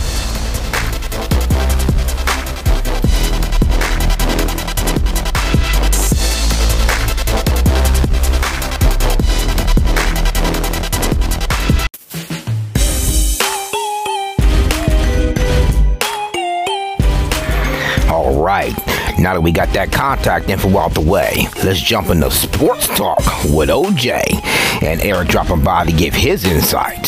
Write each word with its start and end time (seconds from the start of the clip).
Now 19.21 19.35
that 19.35 19.41
we 19.41 19.53
got 19.53 19.69
that 19.75 19.93
contact 19.93 20.49
info 20.49 20.79
out 20.79 20.95
the 20.95 21.01
way, 21.01 21.47
let's 21.63 21.81
jump 21.81 22.09
into 22.09 22.31
sports 22.31 22.89
talk 22.89 23.19
with 23.45 23.69
OJ 23.69 24.23
and 24.83 25.01
Eric 25.03 25.29
dropping 25.29 25.63
by 25.63 25.85
to 25.85 25.93
give 25.93 26.15
his 26.15 26.45
insight. 26.45 27.07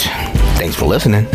Thanks 0.59 0.77
for 0.77 0.85
listening. 0.85 1.27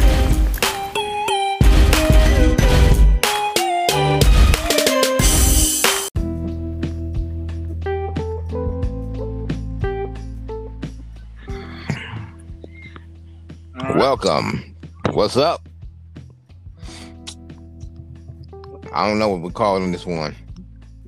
Welcome. 13.96 14.76
What's 15.12 15.38
up? 15.38 15.68
I 18.94 19.08
don't 19.08 19.18
know 19.18 19.30
what 19.30 19.42
we're 19.42 19.52
calling 19.52 19.92
this 19.92 20.06
one. 20.06 20.36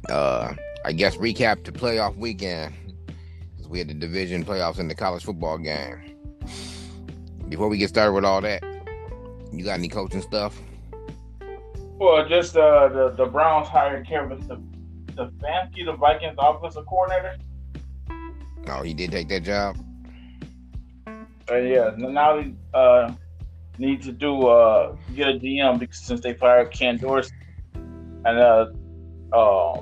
Uh, 0.09 0.53
I 0.85 0.91
guess 0.91 1.17
recap 1.17 1.63
the 1.63 1.71
playoff 1.71 2.15
weekend. 2.17 2.73
We 3.67 3.77
had 3.77 3.87
the 3.87 3.93
division 3.93 4.43
playoffs 4.43 4.79
in 4.79 4.87
the 4.87 4.95
college 4.95 5.23
football 5.23 5.57
game. 5.57 6.15
Before 7.47 7.67
we 7.67 7.77
get 7.77 7.89
started 7.89 8.13
with 8.13 8.25
all 8.25 8.41
that, 8.41 8.63
you 9.51 9.63
got 9.63 9.77
any 9.77 9.87
coaching 9.87 10.21
stuff? 10.21 10.59
Well, 11.99 12.27
just 12.27 12.55
uh, 12.55 12.87
the 12.87 13.09
the 13.09 13.25
Browns 13.25 13.67
hired 13.67 14.07
Kevin 14.07 14.39
the 14.47 14.61
Stefanski, 15.13 15.85
the 15.85 15.93
Vikings 15.93 16.35
offensive 16.39 16.85
coordinator. 16.85 17.37
Oh, 18.67 18.81
he 18.83 18.93
did 18.93 19.11
take 19.11 19.27
that 19.29 19.43
job. 19.43 19.77
And 21.05 21.67
yeah, 21.67 21.91
now 21.97 22.41
they 22.41 22.53
uh, 22.73 23.11
need 23.77 24.01
to 24.03 24.11
do 24.11 24.47
uh, 24.47 24.95
get 25.15 25.27
a 25.27 25.33
GM 25.33 25.79
because 25.79 25.99
since 25.99 26.21
they 26.21 26.33
fired 26.33 26.71
Ken 26.71 26.97
Dorsey, 26.97 27.33
and 27.73 28.39
uh, 28.39 28.67
uh, 29.33 29.81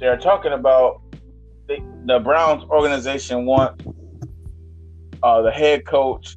they're 0.00 0.16
talking 0.16 0.52
about 0.52 1.02
the 2.06 2.18
Browns 2.18 2.64
organization 2.64 3.46
want 3.46 3.82
uh, 5.22 5.42
the 5.42 5.50
head 5.50 5.86
coach, 5.86 6.36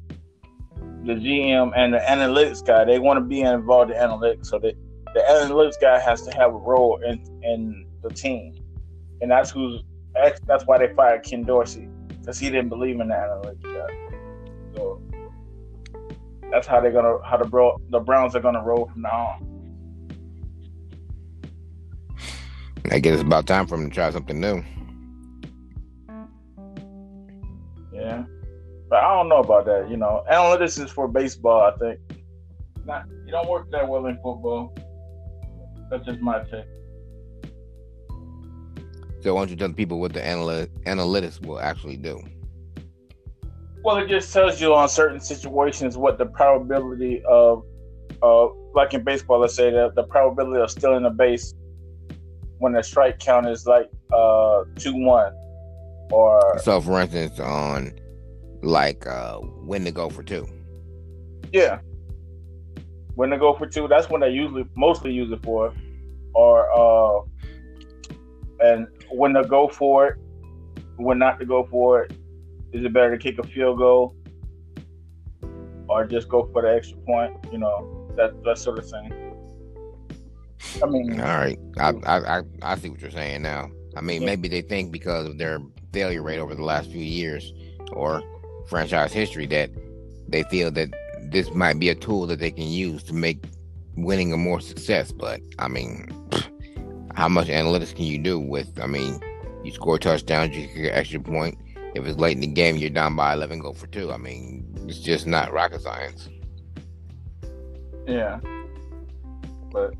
the 1.04 1.14
GM, 1.14 1.72
and 1.74 1.94
the 1.94 1.98
analytics 1.98 2.64
guy. 2.64 2.84
They 2.84 2.98
want 2.98 3.16
to 3.16 3.24
be 3.24 3.40
involved 3.40 3.90
in 3.90 3.96
analytics, 3.96 4.46
so 4.46 4.58
that 4.58 4.74
the 5.14 5.20
analytics 5.20 5.80
guy 5.80 5.98
has 5.98 6.22
to 6.22 6.30
have 6.32 6.50
a 6.50 6.58
role 6.58 7.00
in 7.04 7.18
in 7.42 7.86
the 8.02 8.10
team, 8.10 8.54
and 9.20 9.30
that's 9.30 9.50
who's 9.50 9.82
that's, 10.12 10.40
that's 10.46 10.64
why 10.66 10.78
they 10.78 10.92
fired 10.94 11.24
Ken 11.24 11.42
Dorsey 11.42 11.88
because 12.20 12.38
he 12.38 12.50
didn't 12.50 12.68
believe 12.68 13.00
in 13.00 13.08
the 13.08 13.14
analytics 13.14 13.62
guy. 13.62 14.74
So 14.76 15.00
that's 16.52 16.66
how 16.66 16.80
they're 16.80 16.92
gonna 16.92 17.16
how 17.24 17.38
the 17.38 17.48
bro 17.48 17.80
the 17.88 18.00
Browns 18.00 18.36
are 18.36 18.40
gonna 18.40 18.62
roll 18.62 18.86
from 18.92 19.02
now 19.02 19.38
on. 19.40 19.53
I 22.90 22.98
guess 22.98 23.14
it's 23.14 23.22
about 23.22 23.46
time 23.46 23.66
for 23.66 23.76
him 23.76 23.88
to 23.88 23.94
try 23.94 24.10
something 24.10 24.38
new. 24.38 24.62
Yeah, 27.92 28.24
but 28.90 28.98
I 28.98 29.16
don't 29.16 29.28
know 29.28 29.38
about 29.38 29.64
that. 29.66 29.88
You 29.88 29.96
know, 29.96 30.24
analytics 30.30 30.82
is 30.82 30.90
for 30.90 31.08
baseball. 31.08 31.72
I 31.72 31.76
think 31.78 32.00
not. 32.84 33.06
You 33.24 33.32
don't 33.32 33.48
work 33.48 33.70
that 33.70 33.88
well 33.88 34.06
in 34.06 34.16
football. 34.16 34.76
That's 35.90 36.04
just 36.04 36.20
my 36.20 36.40
take. 36.44 36.66
So 39.22 39.34
why 39.34 39.40
don't 39.40 39.50
you 39.50 39.56
tell 39.56 39.68
the 39.68 39.74
people 39.74 40.00
what 40.00 40.12
the 40.12 40.20
analy- 40.20 40.68
analytics 40.84 41.44
will 41.44 41.58
actually 41.58 41.96
do? 41.96 42.22
Well, 43.82 43.96
it 43.96 44.08
just 44.08 44.32
tells 44.32 44.60
you 44.60 44.74
on 44.74 44.88
certain 44.88 45.20
situations 45.20 45.96
what 45.96 46.18
the 46.18 46.26
probability 46.26 47.22
of, 47.24 47.64
uh, 48.22 48.48
like 48.74 48.92
in 48.92 49.02
baseball, 49.02 49.40
let's 49.40 49.54
say 49.54 49.70
the, 49.70 49.90
the 49.94 50.02
probability 50.04 50.62
of 50.62 50.70
stealing 50.70 51.06
a 51.06 51.10
base 51.10 51.54
when 52.64 52.72
the 52.72 52.82
strike 52.82 53.18
count 53.18 53.46
is 53.46 53.66
like 53.66 53.90
uh 54.10 54.64
two 54.76 54.94
one, 54.94 55.32
or 56.10 56.58
So, 56.58 56.80
for 56.80 56.98
instance, 57.02 57.38
on 57.38 57.92
like 58.62 59.06
uh, 59.06 59.36
when 59.68 59.84
to 59.84 59.92
go 59.92 60.08
for 60.08 60.22
two. 60.22 60.46
yeah, 61.52 61.80
when 63.16 63.28
to 63.28 63.38
go 63.38 63.52
for 63.52 63.66
two, 63.66 63.86
that's 63.86 64.08
when 64.08 64.22
they 64.22 64.30
usually 64.30 64.64
mostly 64.74 65.12
use 65.12 65.30
it 65.30 65.42
for, 65.44 65.74
or 66.34 66.56
uh, 66.82 67.20
and 68.60 68.86
when 69.10 69.34
to 69.34 69.44
go 69.44 69.68
for 69.68 70.06
it, 70.08 70.14
when 70.96 71.18
not 71.18 71.38
to 71.40 71.44
go 71.44 71.64
for 71.70 72.04
it. 72.04 72.12
Is 72.72 72.82
it 72.82 72.92
better 72.94 73.10
to 73.16 73.18
kick 73.18 73.38
a 73.38 73.46
field 73.46 73.76
goal 73.78 74.16
or 75.88 76.06
just 76.06 76.30
go 76.30 76.48
for 76.50 76.62
the 76.62 76.74
extra 76.74 76.96
point? 77.10 77.36
You 77.52 77.58
know, 77.58 78.10
that 78.16 78.42
that 78.44 78.56
sort 78.56 78.78
of 78.78 78.88
thing. 78.88 79.12
I 80.84 80.86
mean, 80.90 81.20
All 81.20 81.26
right, 81.26 81.58
I, 81.78 81.92
I 82.04 82.38
I 82.38 82.42
I 82.62 82.76
see 82.76 82.90
what 82.90 83.00
you're 83.00 83.10
saying 83.10 83.42
now. 83.42 83.70
I 83.96 84.00
mean, 84.02 84.22
Yeah. 84.22 84.26
maybe 84.26 84.48
they 84.48 84.60
think 84.60 84.92
because 84.92 85.26
of 85.26 85.38
their 85.38 85.58
failure 85.92 86.22
rate 86.22 86.38
over 86.38 86.54
the 86.54 86.64
last 86.64 86.90
few 86.90 87.02
years 87.02 87.52
or 87.92 88.22
franchise 88.68 89.12
history 89.12 89.46
that 89.46 89.70
they 90.28 90.42
feel 90.44 90.70
that 90.72 90.90
this 91.30 91.52
might 91.54 91.78
be 91.78 91.88
a 91.88 91.94
tool 91.94 92.26
that 92.26 92.38
they 92.38 92.50
can 92.50 92.66
use 92.68 93.02
to 93.04 93.14
make 93.14 93.44
winning 93.96 94.32
a 94.32 94.36
more 94.36 94.60
success. 94.60 95.10
But 95.12 95.40
I 95.58 95.68
mean, 95.68 96.08
how 97.14 97.28
much 97.28 97.48
analytics 97.48 97.94
can 97.94 98.04
you 98.04 98.18
do 98.18 98.38
with? 98.38 98.78
I 98.80 98.86
mean, 98.86 99.20
you 99.64 99.72
score 99.72 99.98
touchdowns, 99.98 100.54
you 100.56 100.66
get 100.66 100.92
an 100.92 100.98
extra 100.98 101.20
point. 101.20 101.56
If 101.94 102.04
it's 102.06 102.18
late 102.18 102.34
in 102.36 102.40
the 102.40 102.48
game, 102.48 102.76
you're 102.76 102.90
down 102.90 103.14
by 103.16 103.32
11, 103.32 103.60
go 103.60 103.72
for 103.72 103.86
two. 103.86 104.12
I 104.12 104.16
mean, 104.16 104.66
it's 104.88 104.98
just 104.98 105.26
not 105.26 105.52
rocket 105.52 105.80
science. 105.80 106.28
yeah, 108.06 108.40
but 109.70 109.94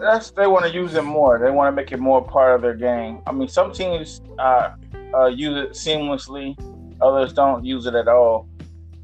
that's 0.00 0.30
they 0.30 0.46
want 0.46 0.64
to 0.66 0.72
use 0.72 0.94
it 0.94 1.02
more. 1.02 1.38
They 1.38 1.50
want 1.50 1.68
to 1.68 1.72
make 1.72 1.92
it 1.92 1.98
more 2.00 2.22
part 2.22 2.54
of 2.54 2.62
their 2.62 2.74
game. 2.74 3.20
I 3.26 3.32
mean, 3.32 3.48
some 3.48 3.72
teams 3.72 4.20
uh, 4.38 4.70
uh, 5.14 5.26
use 5.26 5.56
it 5.56 5.70
seamlessly, 5.72 6.56
others 7.00 7.32
don't 7.32 7.64
use 7.64 7.86
it 7.86 7.94
at 7.94 8.08
all. 8.08 8.48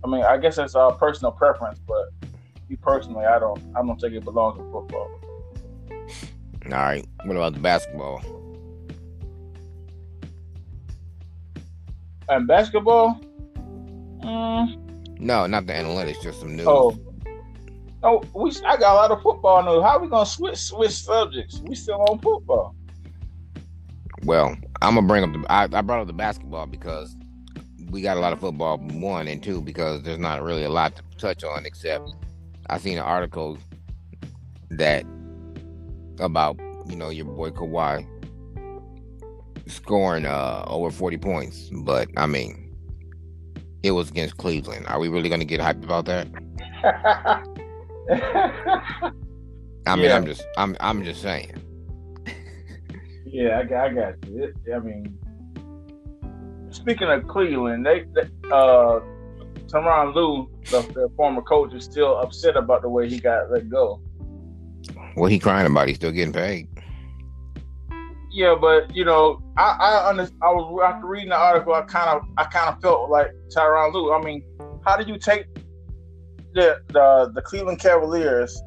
I 0.04 0.08
mean, 0.08 0.22
I 0.22 0.38
guess 0.38 0.58
it's 0.58 0.75
uh, 0.75 0.90
personal 0.92 1.32
preference, 1.32 1.78
but 1.87 2.10
me 2.69 2.76
personally, 2.76 3.26
I 3.26 3.38
don't. 3.38 3.60
I 3.76 3.82
don't 3.82 4.00
think 4.00 4.14
it 4.14 4.25
belongs 4.25 4.58
in 4.58 4.70
football. 4.72 5.10
All 6.66 6.70
right, 6.72 7.06
what 7.25 7.36
about 7.36 7.54
the 7.54 7.60
basketball? 7.60 8.22
And 12.28 12.46
basketball, 12.46 13.20
mm, 14.22 15.19
No, 15.19 15.46
not 15.46 15.66
the 15.66 15.72
analytics, 15.72 16.22
just 16.22 16.40
some 16.40 16.54
news. 16.54 16.66
oh, 16.66 16.96
oh, 18.02 18.23
we. 18.35 18.50
I 18.67 18.76
got 18.76 18.93
a 18.93 18.97
lot 18.97 19.11
of 19.11 19.23
football 19.23 19.62
news. 19.62 19.82
How 19.82 19.97
are 19.97 20.00
we 20.00 20.08
gonna 20.08 20.26
switch 20.26 20.56
switch 20.56 20.93
subjects? 20.93 21.61
We 21.64 21.75
still 21.75 22.00
on 22.08 22.19
football. 22.19 22.75
Well, 24.25 24.56
I'm 24.82 24.94
gonna 24.94 25.06
bring 25.06 25.25
up 25.25 25.32
the. 25.32 25.52
I, 25.52 25.64
I 25.64 25.82
brought 25.82 26.00
up 26.00 26.06
the 26.06 26.12
basketball 26.12 26.67
because 26.67 27.17
we 27.91 28.02
got 28.02 28.17
a 28.17 28.20
lot 28.20 28.32
of 28.32 28.41
football. 28.41 28.79
One 28.79 29.29
and 29.29 29.43
two 29.43 29.61
because 29.61 30.02
there's 30.02 30.19
not 30.19 30.43
really 30.43 30.64
a 30.64 30.70
lot 30.70 30.97
to 30.97 31.02
touch 31.19 31.44
on 31.44 31.67
except 31.67 32.11
I 32.69 32.79
seen 32.79 32.99
an 32.99 33.05
article 33.05 33.58
that 34.70 35.05
about 36.20 36.58
you 36.87 36.96
know 36.96 37.11
your 37.11 37.25
boy 37.25 37.50
Kawhi 37.50 38.06
scoring 39.67 40.26
uh 40.26 40.64
over 40.67 40.91
40 40.91 41.19
points, 41.19 41.70
but 41.73 42.08
I 42.17 42.26
mean, 42.26 42.75
it 43.82 43.93
was 43.93 44.11
against 44.11 44.37
Cleveland. 44.37 44.87
Are 44.87 44.99
we 44.99 45.08
really 45.08 45.29
going 45.29 45.41
to 45.41 45.46
get 45.46 45.61
hyped 45.61 45.85
about 45.85 46.06
that? 46.06 46.29
I 48.10 49.12
mean, 49.96 50.04
Yeah. 50.04 50.16
I'm 50.16 50.26
just, 50.26 50.42
I'm, 50.56 50.76
I'm 50.80 51.04
just 51.04 51.22
saying. 51.22 51.52
yeah, 53.26 53.60
I 53.60 53.64
got, 53.64 53.84
I 53.86 53.94
got 53.94 54.28
you. 54.28 54.44
It, 54.44 54.74
I 54.74 54.78
mean, 54.80 55.18
speaking 56.70 57.08
of 57.08 57.26
Cleveland, 57.28 57.86
they, 57.86 58.04
they 58.14 58.22
uh, 58.50 59.00
Tyronn 59.66 60.14
Lue, 60.14 60.50
the, 60.70 60.80
the 60.92 61.08
former 61.16 61.42
coach, 61.42 61.72
is 61.74 61.84
still 61.84 62.18
upset 62.18 62.56
about 62.56 62.82
the 62.82 62.88
way 62.88 63.08
he 63.08 63.20
got 63.20 63.50
let 63.50 63.68
go. 63.68 64.00
What 65.14 65.30
he 65.30 65.38
crying 65.38 65.66
about? 65.66 65.88
He's 65.88 65.96
still 65.96 66.12
getting 66.12 66.32
paid. 66.32 66.68
Yeah, 68.32 68.56
but 68.60 68.94
you 68.94 69.04
know, 69.04 69.42
I 69.56 69.76
I, 69.80 70.08
under, 70.08 70.22
I 70.42 70.50
was 70.50 70.80
after 70.84 71.06
reading 71.06 71.30
the 71.30 71.36
article, 71.36 71.74
I 71.74 71.82
kind 71.82 72.10
of 72.10 72.22
I 72.36 72.44
kind 72.44 72.68
of 72.74 72.80
felt 72.80 73.10
like 73.10 73.30
Tyronn 73.54 73.92
Lue. 73.92 74.12
I 74.12 74.22
mean, 74.22 74.44
how 74.84 74.96
do 74.96 75.10
you 75.10 75.18
take 75.18 75.46
the 76.55 76.81
the 76.88 77.31
the 77.35 77.43
Cleveland 77.43 77.79
Cavaliers, 77.79 78.61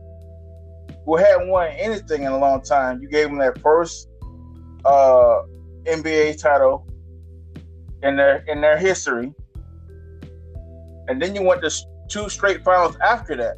who 1.06 1.18
hadn't 1.18 1.50
won 1.50 1.70
anything 1.72 2.24
in 2.24 2.32
a 2.32 2.38
long 2.38 2.62
time? 2.62 3.02
You 3.02 3.10
gave 3.10 3.30
them 3.30 3.38
their 3.38 3.56
first 3.56 4.10
uh, 4.86 5.42
NBA 5.86 6.42
title 6.42 6.88
in 8.02 8.16
their 8.16 8.44
in 8.48 8.62
their 8.62 8.78
history, 8.78 9.34
and 11.08 11.22
then 11.22 11.36
you 11.36 11.44
went 11.44 11.62
to 11.62 11.72
two 12.10 12.30
straight 12.30 12.64
finals 12.64 12.98
after 12.98 13.36
that, 13.36 13.58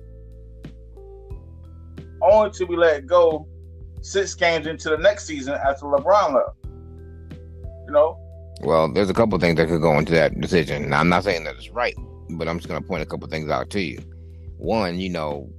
only 2.22 2.52
to 2.52 2.66
be 2.66 2.76
let 2.76 3.06
go 3.06 3.48
six 4.02 4.36
games 4.36 4.68
into 4.68 4.90
the 4.90 4.98
next 4.98 5.26
season 5.26 5.54
after 5.54 5.86
LeBron 5.86 6.36
left. 6.36 6.58
You 7.88 7.92
know, 7.92 8.18
Well, 8.62 8.92
there's 8.92 9.10
a 9.10 9.14
couple 9.14 9.38
things 9.40 9.58
that 9.58 9.68
could 9.68 9.82
go 9.82 9.98
into 9.98 10.14
that 10.14 10.40
decision. 10.40 10.90
Now, 10.90 11.00
I'm 11.00 11.10
not 11.10 11.24
saying 11.24 11.44
that 11.44 11.56
it's 11.56 11.70
right, 11.70 11.96
but 12.32 12.48
I'm 12.48 12.58
just 12.58 12.68
going 12.68 12.82
to 12.82 12.88
point 12.88 13.04
a 13.04 13.06
couple 13.06 13.28
things 13.28 13.50
out 13.50 13.70
to 13.72 13.82
you. 13.82 14.00
One, 14.58 15.00
you 15.00 15.10
know, 15.10 15.50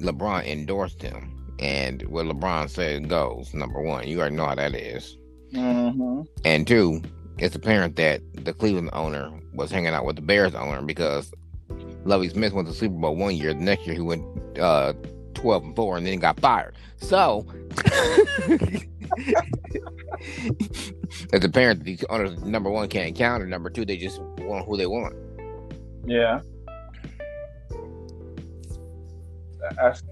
LeBron 0.00 0.46
endorsed 0.46 1.02
him, 1.02 1.34
and 1.58 2.02
what 2.08 2.26
LeBron 2.26 2.70
said 2.70 3.08
goes. 3.08 3.52
Number 3.54 3.80
one, 3.82 4.06
you 4.06 4.20
already 4.20 4.36
know 4.36 4.46
how 4.46 4.54
that 4.54 4.74
is. 4.74 5.16
mm-hmm. 5.52 6.22
And 6.44 6.66
two, 6.66 7.02
it's 7.38 7.54
apparent 7.54 7.96
that 7.96 8.20
the 8.44 8.52
Cleveland 8.52 8.90
owner 8.92 9.30
was 9.54 9.70
hanging 9.70 9.94
out 9.94 10.04
with 10.04 10.16
the 10.16 10.22
Bears 10.22 10.54
owner 10.54 10.82
because 10.82 11.32
Lovie 12.04 12.28
Smith 12.28 12.52
went 12.52 12.66
to 12.68 12.72
the 12.72 12.78
Super 12.78 12.94
Bowl 12.96 13.16
one 13.16 13.36
year. 13.36 13.54
The 13.54 13.60
next 13.60 13.86
year, 13.86 13.94
he 13.94 14.00
went 14.00 14.24
uh, 14.58 14.92
12 15.34 15.64
and 15.64 15.76
4 15.76 15.98
and 15.98 16.06
then 16.06 16.18
got 16.18 16.38
fired. 16.40 16.74
So, 16.96 17.46
it's 21.32 21.44
apparent 21.44 21.80
that 21.80 21.84
these 21.84 22.04
owners, 22.10 22.42
number 22.42 22.70
one, 22.70 22.88
can't 22.88 23.14
count, 23.16 23.42
and 23.42 23.50
number 23.50 23.70
two, 23.70 23.84
they 23.84 23.96
just 23.96 24.20
want 24.20 24.66
who 24.66 24.76
they 24.76 24.86
want. 24.86 25.14
yeah. 26.06 26.40
That's, 29.76 30.02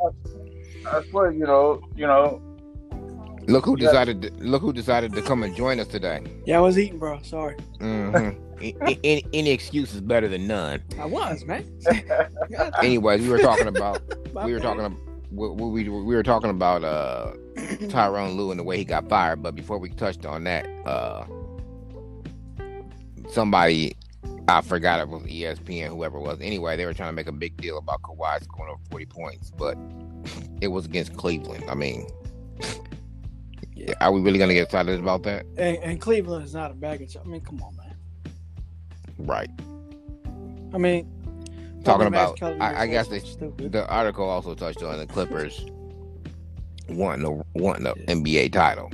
that's 0.85 1.13
what 1.13 1.35
you 1.35 1.47
know. 1.47 1.83
You 1.97 2.07
know, 2.07 2.43
Look 3.49 3.65
who 3.65 3.77
decided. 3.77 4.23
To, 4.23 4.31
look 4.39 4.63
who 4.63 4.73
decided 4.73 5.13
to 5.13 5.23
come 5.23 5.43
and 5.43 5.55
join 5.55 5.79
us 5.79 5.87
today. 5.87 6.23
Yeah, 6.47 6.59
I 6.59 6.61
was 6.61 6.79
eating, 6.79 6.99
bro. 6.99 7.21
Sorry. 7.23 7.57
Mm-hmm. 7.79 8.97
any, 9.05 9.25
any 9.33 9.51
excuse 9.51 9.95
is 9.95 10.01
better 10.01 10.29
than 10.29 10.47
none. 10.47 10.83
I 10.99 11.07
was, 11.07 11.45
man. 11.45 11.65
Anyways, 12.83 13.23
we 13.23 13.29
were 13.29 13.39
talking 13.39 13.69
about 13.69 14.03
we 14.45 14.53
were 14.53 14.61
talking 14.61 14.85
about 14.85 14.99
we, 15.31 15.49
we, 15.49 15.89
we 15.89 16.15
were 16.15 16.23
talking 16.23 16.51
about 16.51 16.83
uh 16.83 17.33
Tyronn 17.57 18.37
Lue 18.37 18.51
and 18.51 18.59
the 18.59 18.65
way 18.65 18.79
he 18.79 18.85
got 18.85 19.09
fired. 19.09 19.43
But 19.43 19.55
before 19.55 19.79
we 19.79 19.91
touched 19.91 20.27
on 20.27 20.45
that, 20.45 20.67
uh 20.85 21.25
somebody 23.31 23.97
I 24.49 24.61
forgot 24.61 25.01
it 25.01 25.09
was 25.09 25.23
ESPN, 25.23 25.89
whoever 25.89 26.19
it 26.19 26.23
was. 26.23 26.39
Anyway, 26.41 26.77
they 26.77 26.87
were 26.87 26.95
trying 26.95 27.09
to 27.09 27.15
make 27.15 27.27
a 27.27 27.33
big 27.33 27.57
deal 27.57 27.79
about 27.79 28.03
Kawhi 28.03 28.43
scoring 28.45 28.73
over 28.73 28.83
forty 28.91 29.07
points, 29.07 29.51
but 29.51 29.77
it 30.61 30.69
was 30.69 30.85
against 30.87 31.17
Cleveland. 31.17 31.65
I 31.69 31.75
mean, 31.75 32.07
Yeah. 33.75 33.95
are 34.01 34.13
we 34.13 34.21
really 34.21 34.39
gonna 34.39 34.55
get 34.55 34.65
excited 34.65 34.99
about 35.01 35.23
that? 35.25 35.47
And, 35.57 35.77
and 35.79 36.01
Cleveland 36.01 36.45
is 36.45 36.55
not 36.55 36.71
a 36.71 36.75
baggage. 36.75 37.17
I 37.17 37.27
mean, 37.27 37.41
come 37.41 37.61
on, 37.63 37.77
man. 37.77 37.97
Right. 39.19 39.51
I 40.75 40.79
mean, 40.79 41.11
Talking 41.85 42.09
about, 42.09 42.43
I, 42.43 42.83
I 42.83 42.87
guess 42.89 43.07
so 43.09 43.53
they, 43.59 43.69
the 43.69 43.87
article 43.89 44.29
also 44.29 44.55
touched 44.55 44.83
on 44.83 44.99
the 44.99 45.07
Clippers 45.07 45.65
wanting 46.89 47.23
the 47.23 47.45
wanting 47.61 47.85
the 47.85 47.95
Yeah. 47.97 48.15
NBA 48.15 48.53
title. 48.53 48.91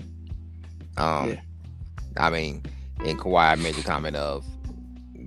Um, 0.98 1.30
Yeah. 1.30 1.40
I 2.18 2.28
mean, 2.30 2.62
and 3.04 3.18
Kawhi 3.18 3.60
made 3.62 3.74
the 3.74 3.82
comment 3.82 4.16
of, 4.16 4.44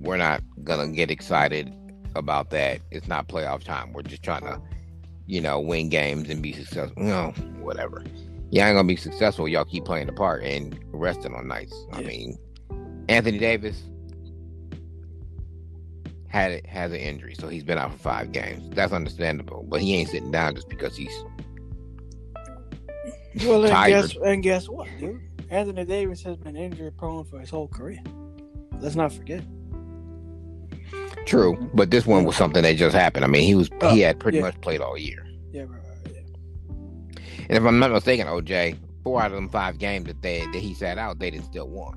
"We're 0.06 0.16
not 0.16 0.42
gonna 0.64 0.88
get 0.88 1.10
excited 1.10 1.74
about 2.14 2.50
that. 2.50 2.80
It's 2.90 3.08
not 3.08 3.28
playoff 3.28 3.64
time. 3.64 3.92
We're 3.92 4.02
just 4.02 4.22
trying 4.22 4.42
to, 4.42 4.60
you 5.26 5.40
know, 5.40 5.60
win 5.60 5.88
games 5.88 6.30
and 6.30 6.40
be 6.42 6.52
successful. 6.52 7.02
You 7.02 7.08
know, 7.08 7.34
whatever. 7.60 8.04
Y'all 8.50 8.64
ain't 8.64 8.76
gonna 8.76 8.84
be 8.84 8.96
successful. 8.96 9.48
Y'all 9.48 9.64
keep 9.64 9.84
playing 9.84 10.06
the 10.06 10.12
part 10.12 10.44
and 10.44 10.78
resting 10.92 11.34
on 11.34 11.48
nights. 11.48 11.74
I 11.92 12.02
mean, 12.02 12.38
Anthony 13.08 13.38
Davis." 13.38 13.82
Had 16.28 16.50
it 16.50 16.66
has 16.66 16.92
an 16.92 16.98
injury, 16.98 17.34
so 17.34 17.48
he's 17.48 17.64
been 17.64 17.78
out 17.78 17.92
for 17.92 17.98
five 17.98 18.30
games. 18.30 18.68
That's 18.74 18.92
understandable, 18.92 19.64
but 19.68 19.80
he 19.80 19.94
ain't 19.94 20.10
sitting 20.10 20.30
down 20.30 20.54
just 20.54 20.68
because 20.68 20.94
he's 20.94 21.24
well, 23.44 23.62
and 23.64 23.72
tired. 23.72 23.90
guess, 23.90 24.16
and 24.22 24.42
guess 24.42 24.68
what, 24.68 24.88
dude? 24.98 25.20
Anthony 25.50 25.84
Davis 25.84 26.22
has 26.22 26.36
been 26.36 26.56
injury 26.56 26.90
prone 26.90 27.24
for 27.24 27.40
his 27.40 27.48
whole 27.48 27.68
career. 27.68 28.00
Let's 28.80 28.96
not 28.96 29.12
forget. 29.12 29.42
True, 31.26 31.56
but 31.74 31.90
this 31.90 32.06
one 32.06 32.24
was 32.24 32.36
something 32.36 32.62
that 32.62 32.76
just 32.76 32.94
happened. 32.96 33.24
I 33.24 33.28
mean, 33.28 33.42
he 33.42 33.54
was 33.54 33.68
Oh, 33.82 33.92
he 33.92 34.00
had 34.00 34.18
pretty 34.18 34.38
yeah. 34.38 34.44
much 34.44 34.60
played 34.60 34.80
all 34.80 34.96
year. 34.96 35.26
Yeah, 35.52 35.62
right, 35.62 35.70
right, 35.70 36.12
yeah. 36.14 37.18
And 37.48 37.58
if 37.58 37.64
I'm 37.64 37.78
not 37.78 37.90
mistaken, 37.92 38.26
OJ, 38.28 38.76
four 39.02 39.20
out 39.20 39.26
of 39.32 39.32
them 39.36 39.48
five 39.48 39.78
games 39.78 40.06
that 40.06 40.22
they 40.22 40.40
that 40.52 40.54
he 40.60 40.72
sat 40.74 40.98
out, 40.98 41.18
they 41.18 41.30
didn't 41.30 41.46
still 41.46 41.68
won. 41.68 41.94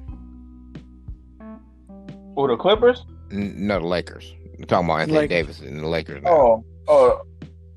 Or 2.36 2.48
the 2.48 2.58
Clippers? 2.58 3.06
N- 3.32 3.68
No, 3.68 3.80
the 3.80 3.86
Lakers. 3.86 4.34
We're 4.58 4.66
talking 4.66 4.86
about 4.90 5.02
Anthony 5.02 5.20
Lakers. 5.20 5.30
Davis 5.30 5.60
and 5.62 5.80
the 5.80 5.88
Lakers. 5.88 6.24
Now. 6.24 6.30
Oh, 6.32 6.66
oh, 6.88 7.22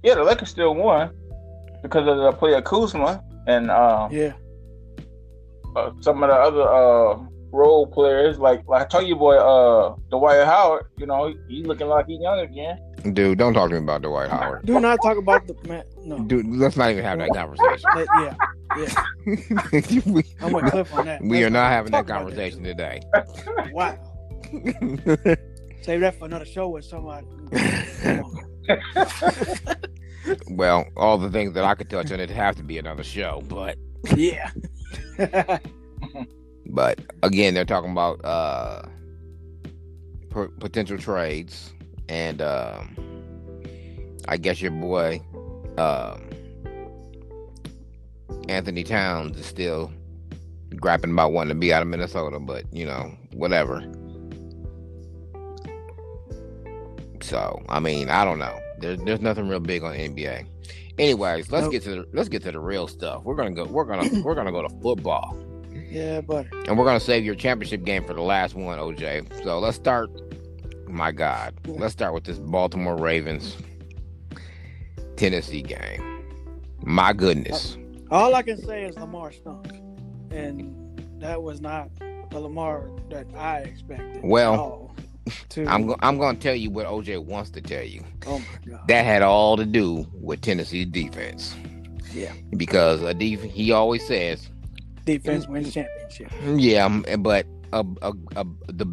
yeah, 0.03 0.15
the 0.15 0.25
Lakers 0.25 0.49
still 0.49 0.75
won 0.75 1.11
because 1.83 2.07
of 2.09 2.17
the 2.19 2.33
player 2.33 2.63
Kuzma 2.63 3.23
and 3.47 3.71
uh, 3.71 4.09
Yeah, 4.11 4.33
uh, 5.77 5.91
some 6.01 6.23
of 6.23 6.29
the 6.31 6.35
other 6.37 6.63
uh, 6.63 7.19
role 7.53 7.87
players, 7.87 8.39
like 8.39 8.67
like 8.67 8.83
I 8.83 8.89
told 8.89 9.07
you, 9.07 9.15
boy, 9.17 9.37
uh, 9.37 9.95
Dwight 10.11 10.45
Howard. 10.45 10.87
You 10.97 11.07
know, 11.07 11.29
he, 11.29 11.57
he 11.57 11.63
looking 11.65 11.87
like 11.87 12.07
he's 12.07 12.21
young 12.21 12.39
again. 12.41 12.79
Dude, 13.15 13.37
don't 13.39 13.53
talk 13.55 13.69
to 13.71 13.75
me 13.77 13.83
about 13.83 14.03
Dwight 14.03 14.31
Howard. 14.37 14.65
do 14.67 14.81
not 14.81 14.99
talk 15.03 15.17
about 15.19 15.47
the 15.47 15.55
man. 15.69 15.85
No, 16.05 16.19
Dude, 16.21 16.47
let's 16.47 16.77
not 16.77 16.91
even 16.91 17.05
have 17.05 17.19
that 17.19 17.31
conversation. 17.35 17.91
That- 17.95 18.37
yeah, 18.77 20.03
we, 20.13 20.25
I'm 20.41 20.53
with 20.53 20.65
Cliff 20.71 20.95
on 20.95 21.05
that. 21.07 21.21
we 21.21 21.29
Let's 21.37 21.47
are 21.47 21.51
not 21.51 21.71
having 21.71 21.93
that 21.93 22.07
talk 22.07 22.07
about 22.07 22.23
conversation 22.23 22.63
today. 22.65 23.01
Wow, 23.73 23.99
save 25.83 26.01
that 26.01 26.17
for 26.19 26.25
another 26.27 26.45
show 26.45 26.69
with 26.69 26.85
somebody. 26.85 27.27
Well, 30.51 30.87
all 30.97 31.19
the 31.19 31.31
things 31.31 31.53
that 31.55 31.65
I 31.65 31.75
could 31.75 31.91
touch 31.91 32.13
on 32.13 32.21
it 32.21 32.31
have 32.31 32.55
to 32.57 32.63
be 32.63 32.79
another 32.79 33.03
show, 33.03 33.43
but 33.49 33.77
yeah. 34.17 34.51
But 36.75 37.01
again, 37.23 37.53
they're 37.53 37.67
talking 37.67 37.93
about 37.93 38.25
uh, 38.25 38.83
p- 40.35 40.53
potential 40.59 40.97
trades, 40.97 41.71
and 42.09 42.41
um, 42.41 42.97
I 44.27 44.39
guess 44.39 44.63
your 44.63 44.71
boy 44.71 45.21
um, 45.77 46.31
Anthony 48.49 48.85
Towns 48.85 49.39
is 49.39 49.45
still 49.45 49.93
grappling 50.77 51.13
about 51.13 51.33
wanting 51.33 51.55
to 51.55 51.61
be 51.61 51.75
out 51.75 51.83
of 51.83 51.89
Minnesota, 51.89 52.39
but 52.41 52.65
you 52.73 52.87
know, 52.87 53.13
whatever. 53.35 53.85
So, 57.21 57.63
I 57.69 57.81
mean, 57.81 58.09
I 58.09 58.25
don't 58.25 58.39
know. 58.39 58.59
There's 58.79 58.99
there's 59.03 59.21
nothing 59.21 59.47
real 59.49 59.61
big 59.61 59.83
on 59.85 59.95
NBA. 59.95 60.47
Anyways, 60.99 61.51
let's 61.51 61.65
Nope. 61.65 61.73
get 61.73 61.83
to 61.85 61.91
the 61.91 62.07
let's 62.13 62.29
get 62.29 62.43
to 62.45 62.53
the 62.53 62.61
real 62.61 62.89
stuff. 62.89 63.23
We're 63.25 63.37
gonna 63.37 63.53
go. 63.53 63.65
We're 63.65 63.85
gonna 63.85 64.23
we're 64.23 64.35
gonna 64.35 64.53
go 64.53 64.63
to 64.63 64.69
football. 64.81 65.37
Yeah, 65.93 66.21
buddy. 66.21 66.49
And 66.69 66.79
we're 66.79 66.85
gonna 66.85 67.01
save 67.01 67.25
your 67.25 67.35
championship 67.35 67.85
game 67.85 68.05
for 68.05 68.15
the 68.15 68.23
last 68.23 68.55
one, 68.55 68.79
OJ. 68.79 69.43
So 69.45 69.59
let's 69.59 69.77
start. 69.77 70.11
My 70.89 71.11
God, 71.13 71.55
let's 71.67 71.93
start 71.93 72.13
with 72.15 72.25
this 72.25 72.39
Baltimore 72.39 72.97
Ravens 72.97 73.57
Tennessee 75.17 75.63
game. 75.63 76.03
My 76.85 77.13
goodness, 77.13 77.77
uh, 78.11 78.15
All 78.15 78.35
I 78.35 78.43
can 78.43 78.61
say 78.61 78.83
is 78.85 78.97
Lamar 78.97 79.33
stunk, 79.33 79.69
and 80.31 80.75
that 81.21 81.43
was 81.43 81.61
not 81.61 81.89
the 82.31 82.41
Lamar 82.41 82.89
that 83.11 83.27
I 83.37 83.59
expected. 83.59 84.21
Well, 84.25 84.53
at 84.55 84.59
all. 84.59 84.95
to 85.51 85.67
I'm 85.69 85.87
go- 85.87 85.97
I'm 86.01 86.19
gonna 86.19 86.39
tell 86.39 86.55
you 86.57 86.71
what 86.71 86.87
OJ 86.87 87.25
wants 87.25 87.51
to 87.51 87.61
tell 87.61 87.85
you. 87.85 88.03
oh 88.27 88.39
my 88.41 88.71
god, 88.73 88.89
That 88.89 89.05
had 89.05 89.23
all 89.23 89.57
to 89.57 89.65
do 89.65 90.07
with 90.13 90.41
Tennessee's 90.41 90.87
defense 90.87 91.55
yeah, 92.13 92.33
because 92.57 93.01
a 93.03 93.15
def- 93.15 93.43
he 93.43 93.71
always 93.73 94.07
says 94.07 94.51
defense 95.05 95.47
wins 95.49 95.73
championship. 95.75 96.31
Yeah, 96.57 96.85
um, 96.87 97.05
but 97.21 97.47
uh, 97.73 97.85
uh, 98.03 98.13
uh, 98.37 98.45
the 98.69 98.87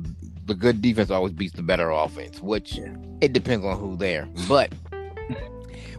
the 0.45 0.55
good 0.55 0.81
defense 0.81 1.11
always 1.11 1.33
beats 1.33 1.53
the 1.53 1.61
better 1.61 1.89
offense, 1.91 2.41
which 2.41 2.75
Yeah. 2.77 2.95
it 3.21 3.33
depends 3.33 3.65
on 3.65 3.77
who 3.79 3.95
there. 3.95 4.27
But 4.47 4.73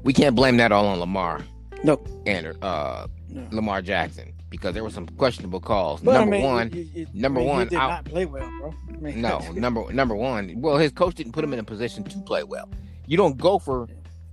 we 0.03 0.13
can't 0.13 0.35
blame 0.35 0.57
that 0.59 0.73
all 0.73 0.87
on 0.87 0.99
Lamar 0.99 1.43
Nope. 1.85 2.09
and 2.27 2.57
uh, 2.63 3.07
No. 3.29 3.47
Lamar 3.53 3.83
Jackson 3.83 4.33
because 4.49 4.75
there 4.75 4.83
were 4.83 4.91
some 4.91 5.07
questionable 5.07 5.61
calls. 5.61 6.01
But 6.01 6.15
number 6.15 6.35
I 6.37 6.39
mean, 6.39 6.47
one, 6.51 6.71
you- 6.73 6.89
you- 6.95 7.07
number 7.15 7.41
I 7.41 7.45
mean, 7.45 7.49
one, 7.53 7.63
he 7.67 7.71
did 7.71 7.79
I- 7.79 7.89
not 7.89 8.05
play 8.05 8.27
well, 8.27 8.51
bro. 8.59 8.75
I 8.89 8.97
mean, 8.97 9.21
no, 9.21 9.39
number 9.55 9.93
number 9.93 10.17
one. 10.17 10.53
Well, 10.61 10.77
his 10.79 10.91
coach 10.91 11.15
didn't 11.15 11.33
put 11.33 11.45
him 11.45 11.53
in 11.53 11.59
a 11.61 11.65
position 11.65 12.03
to 12.05 12.19
play 12.23 12.43
well. 12.43 12.69
You 13.07 13.17
don't 13.17 13.37
go 13.39 13.59
for 13.59 13.87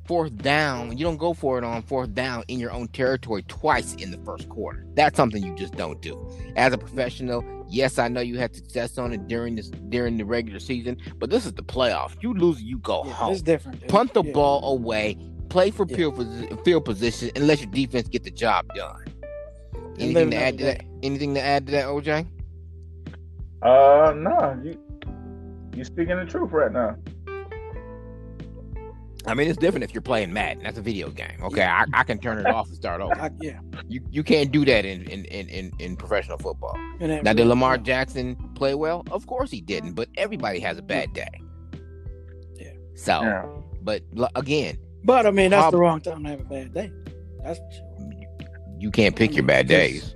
fourth 0.08 0.36
down. 0.38 0.98
You 0.98 1.04
don't 1.06 1.18
go 1.18 1.34
for 1.34 1.58
it 1.58 1.64
on 1.64 1.82
fourth 1.84 2.14
down 2.14 2.44
in 2.48 2.60
your 2.60 2.72
own 2.72 2.88
territory 2.88 3.44
twice 3.48 3.94
in 3.96 4.12
the 4.12 4.18
first 4.20 4.48
quarter. 4.50 4.86
That's 4.96 5.18
something 5.18 5.44
you 5.44 5.56
just 5.56 5.76
don't 5.76 6.02
do. 6.02 6.18
As 6.56 6.74
a 6.74 6.78
professional, 6.78 7.44
yes, 7.70 8.00
I 8.00 8.08
know 8.08 8.22
you 8.22 8.38
had 8.40 8.56
success 8.56 8.98
on 8.98 9.14
it 9.14 9.28
during 9.28 9.56
this 9.56 9.68
during 9.90 10.18
the 10.18 10.26
regular 10.26 10.60
season, 10.60 10.98
but 11.18 11.30
this 11.30 11.46
is 11.46 11.54
the 11.54 11.64
playoffs. 11.64 12.16
You 12.22 12.34
lose, 12.34 12.62
you 12.62 12.80
go 12.80 13.04
yeah, 13.06 13.14
home. 13.14 13.34
it's 13.34 13.42
different. 13.42 13.82
dude. 13.82 13.90
Punt 13.90 14.14
the 14.14 14.24
Yeah. 14.24 14.32
ball 14.34 14.74
away. 14.74 15.18
Play 15.50 15.72
for 15.72 15.86
Yeah. 15.90 15.96
field, 15.98 16.60
field 16.66 16.86
position 16.86 17.32
and 17.36 17.48
let 17.48 17.62
your 17.62 17.72
defense 17.72 18.08
get 18.08 18.24
the 18.24 18.32
job 18.32 18.66
done. 18.76 19.04
Anything 20.00 20.32
to 20.32 20.38
add 20.38 20.58
to 20.58 20.64
another 20.64 20.78
that? 20.78 20.86
Anything 21.04 21.34
to 21.36 21.42
add 21.42 21.66
to 21.68 21.72
that, 21.72 21.86
OJ? 21.88 22.26
Uh, 23.62 24.14
no, 24.16 24.60
you 24.64 24.78
you 25.76 25.84
speaking 25.84 26.16
the 26.18 26.26
truth 26.26 26.52
right 26.52 26.72
now. 26.72 26.96
I 29.28 29.34
mean, 29.34 29.50
it's 29.50 29.58
different 29.58 29.84
if 29.84 29.94
you're 29.94 30.02
playing 30.02 30.32
Madden. 30.32 30.64
That's 30.64 30.78
a 30.78 30.82
video 30.82 31.10
game. 31.10 31.38
Okay, 31.44 31.64
I, 31.64 31.84
I 31.94 32.04
can 32.04 32.18
turn 32.18 32.38
it 32.38 32.46
off 32.46 32.68
and 32.68 32.76
start 32.76 33.02
over. 33.02 33.14
I, 33.20 33.30
yeah. 33.42 33.60
You 33.88 34.02
you 34.10 34.24
can't 34.24 34.52
do 34.52 34.64
that 34.66 34.86
in 34.86 35.04
in, 35.04 35.26
in, 35.26 35.50
in, 35.50 35.72
in 35.80 35.96
professional 35.98 36.38
football. 36.38 36.76
And 37.00 37.12
that 37.12 37.24
Now, 37.24 37.34
did 37.34 37.40
really- 37.40 37.50
Lamar 37.50 37.78
Jackson 37.78 38.36
play 38.56 38.74
well? 38.74 39.04
Of 39.12 39.28
course 39.28 39.52
he 39.52 39.60
didn't, 39.62 39.94
but 39.94 40.08
everybody 40.18 40.60
has 40.62 40.78
a 40.78 40.82
bad 40.82 41.14
day. 41.14 41.28
Yeah. 42.56 42.72
So, 42.96 43.22
Yeah. 43.22 43.46
but 43.82 44.02
again, 44.36 44.78
But 45.04 45.26
I 45.28 45.32
mean, 45.32 45.52
that's 45.52 45.64
How- 45.66 45.72
the 45.72 45.78
wrong 45.78 46.00
time 46.02 46.24
to 46.24 46.30
have 46.30 46.40
a 46.42 46.44
bad 46.46 46.74
day. 46.74 46.92
That's 47.44 47.60
for 47.60 48.10
you 48.80 48.92
can't 48.92 49.16
pick 49.16 49.34
your 49.36 49.44
bad 49.46 49.68
days. 49.68 50.14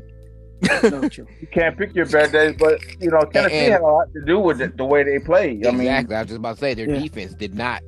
No, 0.84 1.10
true. 1.10 1.26
You 1.42 1.48
can't 1.52 1.76
pick 1.78 1.96
your 1.96 2.06
bad 2.06 2.32
days, 2.32 2.56
but 2.60 2.80
you 3.02 3.10
know 3.10 3.22
Tennessee 3.34 3.56
And- 3.58 3.72
had 3.74 3.82
a 3.82 3.84
lot 3.86 4.14
to 4.14 4.24
do 4.26 4.40
with 4.40 4.62
it, 4.62 4.78
the 4.78 4.86
way 4.86 5.04
they 5.04 5.20
play. 5.20 5.60
I 5.68 5.72
mean, 5.72 5.82
exactly. 5.82 6.16
I 6.16 6.20
was 6.22 6.28
just 6.28 6.38
about 6.38 6.54
to 6.56 6.60
say 6.62 6.74
their 6.76 6.88
Yeah. 6.90 7.00
defense 7.00 7.34
did 7.34 7.56
not. 7.56 7.82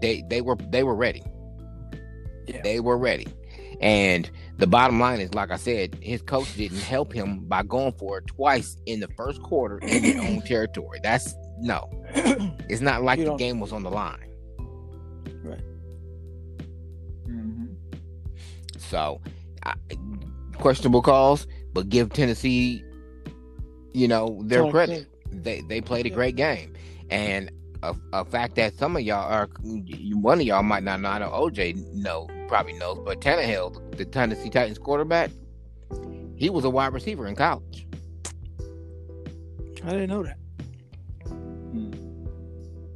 They 0.00 0.22
they 0.28 0.40
were 0.40 0.56
they 0.56 0.82
were 0.82 0.94
ready. 0.94 1.22
Yeah. 2.46 2.60
They 2.62 2.80
were 2.80 2.96
ready. 2.98 3.28
And 3.80 4.30
the 4.58 4.66
bottom 4.66 5.00
line 5.00 5.20
is, 5.20 5.32
like 5.32 5.50
I 5.50 5.56
said, 5.56 5.96
his 6.02 6.20
coach 6.20 6.54
didn't 6.56 6.80
help 6.80 7.12
him 7.14 7.40
by 7.46 7.62
going 7.62 7.92
for 7.92 8.18
it 8.18 8.26
twice 8.26 8.76
in 8.84 9.00
the 9.00 9.08
first 9.16 9.42
quarter 9.42 9.78
in 9.78 10.04
your 10.04 10.22
own 10.22 10.42
territory. 10.46 11.00
That's 11.02 11.34
no. 11.58 11.88
It's 12.68 12.80
not 12.82 13.02
like 13.02 13.18
You 13.18 13.24
the 13.24 13.34
game 13.36 13.58
was 13.58 13.72
on 13.72 13.82
the 13.82 13.90
line. 13.90 14.28
mhm. 17.26 17.74
So, 18.78 19.20
I, 19.64 19.74
questionable 20.54 21.02
calls, 21.02 21.46
but 21.72 21.88
give 21.88 22.12
Tennessee, 22.12 22.84
you 23.92 24.08
know, 24.08 24.40
their 24.44 24.70
credit. 24.70 25.06
They 25.32 25.62
they 25.62 25.80
played 25.80 26.06
a 26.06 26.10
great 26.10 26.36
game, 26.36 26.74
and 27.10 27.50
a, 27.82 27.94
a 28.12 28.24
fact 28.24 28.56
that 28.56 28.74
some 28.74 28.96
of 28.96 29.02
y'all 29.02 29.30
are, 29.30 29.48
one 30.14 30.40
of 30.40 30.46
y'all 30.46 30.62
might 30.62 30.82
not 30.82 31.00
know. 31.00 31.08
I 31.08 31.18
know 31.18 31.30
OJ 31.30 31.94
know 31.94 32.28
probably 32.48 32.72
knows, 32.74 32.98
but 33.04 33.20
Tannehill, 33.20 33.96
the 33.96 34.04
Tennessee 34.04 34.50
Titans 34.50 34.78
quarterback, 34.78 35.30
he 36.36 36.50
was 36.50 36.64
a 36.64 36.70
wide 36.70 36.92
receiver 36.92 37.26
in 37.26 37.36
college. 37.36 37.86
I 39.84 39.90
didn't 39.90 40.10
know 40.10 40.22
that. 40.22 40.36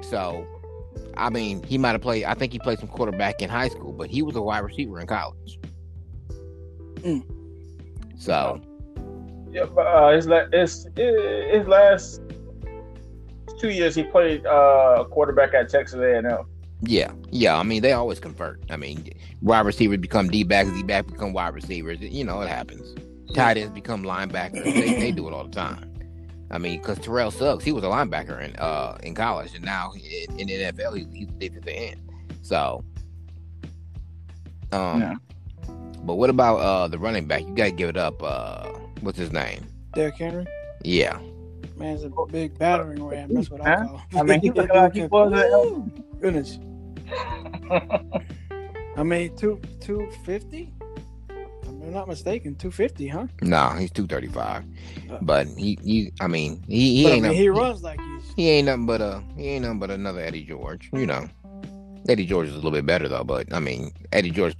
So, 0.03 0.47
I 1.17 1.31
mean, 1.31 1.63
he 1.63 1.79
might 1.79 1.93
have 1.93 2.03
played. 2.03 2.25
I 2.25 2.35
think 2.35 2.53
he 2.53 2.59
played 2.59 2.79
some 2.79 2.89
quarterback 2.89 3.41
in 3.41 3.49
high 3.49 3.69
school, 3.69 3.93
but 3.93 4.11
he 4.11 4.23
was 4.23 4.37
a 4.37 4.43
wide 4.43 4.59
receiver 4.61 5.01
in 5.01 5.07
college. 5.07 5.59
Mm. 6.99 7.25
So, 8.19 8.61
Yeah, 9.51 9.65
but 9.65 9.87
uh, 9.87 10.15
his 10.15 10.27
la- 10.27 10.49
his 10.53 10.89
his 10.97 11.67
last 11.67 12.21
two 13.65 13.71
years 13.71 13.95
he 13.95 14.03
played 14.03 14.45
uh, 14.45 15.05
quarterback 15.11 15.55
at 15.55 15.71
Texas 15.71 15.99
A&M. 15.99 16.27
Yeah, 16.83 17.13
yeah. 17.31 17.57
I 17.57 17.63
mean, 17.63 17.81
they 17.81 17.93
always 17.93 18.21
convert. 18.21 18.61
I 18.71 18.77
mean, 18.77 19.09
wide 19.41 19.65
receivers 19.65 19.99
become 19.99 20.29
D 20.29 20.43
backs, 20.45 20.71
D 20.73 20.83
backs 20.83 21.11
become 21.11 21.33
wide 21.33 21.55
receivers. 21.55 21.99
You 22.01 22.25
know, 22.25 22.43
it 22.43 22.49
happens. 22.49 22.95
Tight 23.35 23.57
ends 23.57 23.73
become 23.73 24.03
linebackers. 24.03 24.63
They, 24.65 24.99
they 25.01 25.11
do 25.13 25.27
it 25.27 25.33
all 25.33 25.45
the 25.45 25.51
time. 25.51 25.91
I 26.51 26.59
mean, 26.59 26.79
because 26.81 26.99
Terrell 26.99 27.31
Suggs, 27.31 27.65
he 27.65 27.73
was 27.73 27.85
a 27.85 27.87
linebacker 27.87 28.39
in 28.43 28.55
uh 28.57 28.99
in 29.03 29.15
college, 29.15 29.55
and 29.55 29.65
now 29.65 29.93
in, 29.95 30.39
in 30.39 30.47
the 30.47 30.55
NFL, 30.73 30.97
he, 30.99 31.19
he's 31.19 31.29
a 31.29 31.33
defensive 31.33 31.69
end. 31.69 32.01
So, 32.43 32.85
um, 34.73 35.01
Yeah. 35.01 35.15
but 36.05 36.17
what 36.17 36.29
about 36.29 36.57
uh 36.59 36.89
the 36.89 36.99
running 36.99 37.27
back? 37.27 37.43
You 37.49 37.55
got 37.55 37.65
to 37.65 37.71
give 37.73 37.89
it 37.89 37.97
up. 37.97 38.23
Uh, 38.23 38.69
what's 39.01 39.19
his 39.19 39.33
name? 39.33 39.65
Derrick 39.95 40.17
Henry, 40.17 40.45
Yeah, 40.83 41.19
man's 41.77 42.05
a 42.05 42.11
big 42.31 42.59
battering 42.59 43.03
ram. 43.05 43.33
That's 43.35 43.51
what 43.51 43.61
I 43.61 43.71
Huh? 43.77 43.87
call. 43.87 44.03
I 44.21 44.23
mean, 44.23 44.41
he 44.41 44.51
looked 44.51 44.75
like 44.75 44.95
he 44.95 45.03
was 45.07 45.33
a- 45.33 46.21
Goodness. 46.21 46.59
I 48.97 49.03
mean, 49.03 49.35
two 49.37 49.61
two 49.81 50.09
fifty. 50.25 50.73
I'm 51.67 51.93
not 51.93 52.09
mistaken, 52.09 52.55
two 52.55 52.71
fifty, 52.71 53.09
huh? 53.09 53.27
no, 53.43 53.71
he's 53.71 53.91
two 53.91 54.07
thirty 54.07 54.29
five, 54.29 54.65
Uh. 55.11 55.19
but 55.23 55.47
he, 55.49 55.79
he, 55.83 56.13
I 56.21 56.29
mean, 56.29 56.63
he, 56.67 56.97
he 56.97 57.03
but 57.05 57.11
I 57.11 57.15
mean, 57.15 57.23
no- 57.25 57.33
he 57.33 57.49
runs 57.49 57.83
like 57.83 58.01
he's. 58.01 58.33
He 58.37 58.49
ain't 58.51 58.67
nothing 58.67 58.87
but 58.87 59.01
a 59.01 59.23
he 59.37 59.49
ain't 59.49 59.63
nothing 59.65 59.79
but 59.81 59.91
another 59.91 60.21
Eddie 60.21 60.45
George, 60.45 60.89
you 60.93 61.07
know. 61.07 61.29
Eddie 62.09 62.27
George 62.27 62.49
is 62.49 62.53
a 62.53 62.57
little 62.57 62.71
bit 62.71 62.85
better 62.87 63.09
though, 63.09 63.25
but 63.25 63.53
I 63.53 63.61
mean 63.61 63.93
Eddie 64.13 64.31
George, 64.31 64.55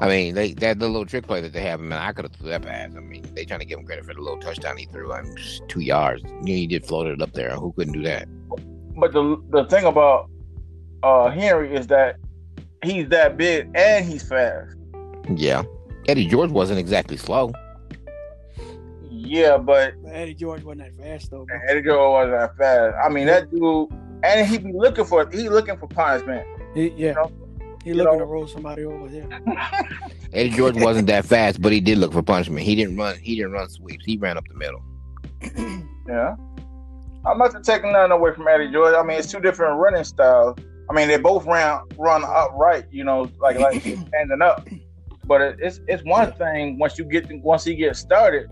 I 0.00 0.08
mean 0.08 0.34
they 0.34 0.52
that 0.54 0.78
the 0.78 0.88
little 0.88 1.06
trick 1.06 1.26
play 1.26 1.40
that 1.40 1.52
they 1.52 1.62
have, 1.62 1.80
man, 1.80 2.00
I 2.00 2.12
could 2.12 2.24
have 2.24 2.32
threw 2.32 2.48
that 2.50 2.62
pass. 2.62 2.90
I 2.96 3.00
mean 3.00 3.24
they 3.34 3.44
trying 3.44 3.60
to 3.60 3.66
give 3.66 3.78
him 3.78 3.86
credit 3.86 4.04
for 4.04 4.14
the 4.14 4.20
little 4.20 4.38
touchdown 4.38 4.76
he 4.76 4.86
threw. 4.86 5.12
I 5.12 5.22
mean 5.22 5.36
just 5.36 5.68
two 5.68 5.80
yards, 5.80 6.22
you 6.24 6.30
know, 6.30 6.44
he 6.44 6.66
did 6.66 6.84
float 6.84 7.06
it 7.06 7.22
up 7.22 7.32
there. 7.32 7.50
Who 7.50 7.72
couldn't 7.72 7.92
do 7.92 8.02
that? 8.02 8.28
but 8.98 9.12
the 9.12 9.40
the 9.50 9.64
thing 9.66 9.84
about 9.84 10.28
uh, 11.02 11.30
Henry 11.30 11.74
is 11.74 11.86
that 11.86 12.16
he's 12.82 13.08
that 13.08 13.36
big 13.36 13.70
and 13.74 14.04
he's 14.04 14.28
fast. 14.28 14.76
Yeah, 15.34 15.62
Eddie 16.08 16.26
George 16.26 16.50
wasn't 16.50 16.78
exactly 16.78 17.16
slow. 17.16 17.52
Yeah, 19.10 19.58
but 19.58 19.94
Eddie 20.10 20.34
George 20.34 20.62
wasn't 20.62 20.96
that 20.96 21.02
fast 21.02 21.30
though. 21.30 21.44
Bro. 21.44 21.58
Eddie 21.68 21.82
George 21.82 22.12
wasn't 22.12 22.40
that 22.40 22.56
fast. 22.56 22.96
I 23.04 23.08
mean, 23.08 23.26
that 23.26 23.50
dude, 23.50 23.90
and 24.22 24.46
he 24.46 24.58
be 24.58 24.72
looking 24.72 25.04
for 25.04 25.28
he 25.30 25.48
looking 25.48 25.76
for 25.78 25.86
punishment. 25.86 26.46
He, 26.74 26.88
yeah, 26.96 27.12
know? 27.12 27.32
he 27.82 27.90
You 27.90 27.96
looking 27.96 28.12
know? 28.14 28.18
to 28.20 28.24
roll 28.24 28.46
somebody 28.46 28.84
over 28.84 29.08
there. 29.08 29.28
Eddie 30.32 30.50
George 30.50 30.76
wasn't 30.76 31.06
that 31.08 31.24
fast, 31.24 31.60
but 31.60 31.72
he 31.72 31.80
did 31.80 31.98
look 31.98 32.12
for 32.12 32.22
punishment. 32.22 32.64
He 32.64 32.74
didn't 32.74 32.96
run. 32.96 33.16
He 33.18 33.36
didn't 33.36 33.52
run 33.52 33.68
sweeps. 33.68 34.04
He 34.04 34.16
ran 34.18 34.36
up 34.36 34.44
the 34.48 34.54
middle. 34.54 34.82
Yeah, 36.08 36.36
I'm 37.26 37.36
not 37.36 37.62
taking 37.62 37.92
nothing 37.92 38.12
away 38.12 38.32
from 38.32 38.48
Eddie 38.48 38.72
George. 38.72 38.94
I 38.94 39.02
mean, 39.02 39.18
it's 39.18 39.30
two 39.30 39.40
different 39.40 39.78
running 39.78 40.04
styles. 40.04 40.56
I 40.88 40.94
mean, 40.94 41.06
they 41.06 41.18
both 41.18 41.44
ran 41.44 41.80
run 41.98 42.24
upright. 42.24 42.86
You 42.90 43.04
know, 43.04 43.30
like 43.38 43.58
like 43.58 43.82
standing 43.82 44.40
up. 44.40 44.66
But 45.26 45.42
it, 45.42 45.56
it's 45.60 45.80
it's 45.86 46.02
one 46.04 46.32
thing 46.32 46.78
once 46.78 46.98
you 46.98 47.04
get 47.04 47.30
once 47.42 47.64
he 47.64 47.74
gets 47.74 47.98
started 47.98 48.48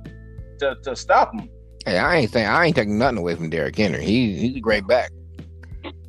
to 0.58 0.76
to 0.82 0.94
stop 0.94 1.32
him. 1.32 1.48
Hey, 1.86 1.96
I 1.96 2.16
ain't 2.16 2.30
saying 2.30 2.46
I 2.46 2.66
ain't 2.66 2.76
taking 2.76 2.98
nothing 2.98 3.18
away 3.18 3.34
from 3.36 3.48
Derrick 3.48 3.76
Henry. 3.76 4.04
He 4.04 4.36
he's 4.36 4.56
a 4.56 4.60
great 4.60 4.86
back. 4.86 5.10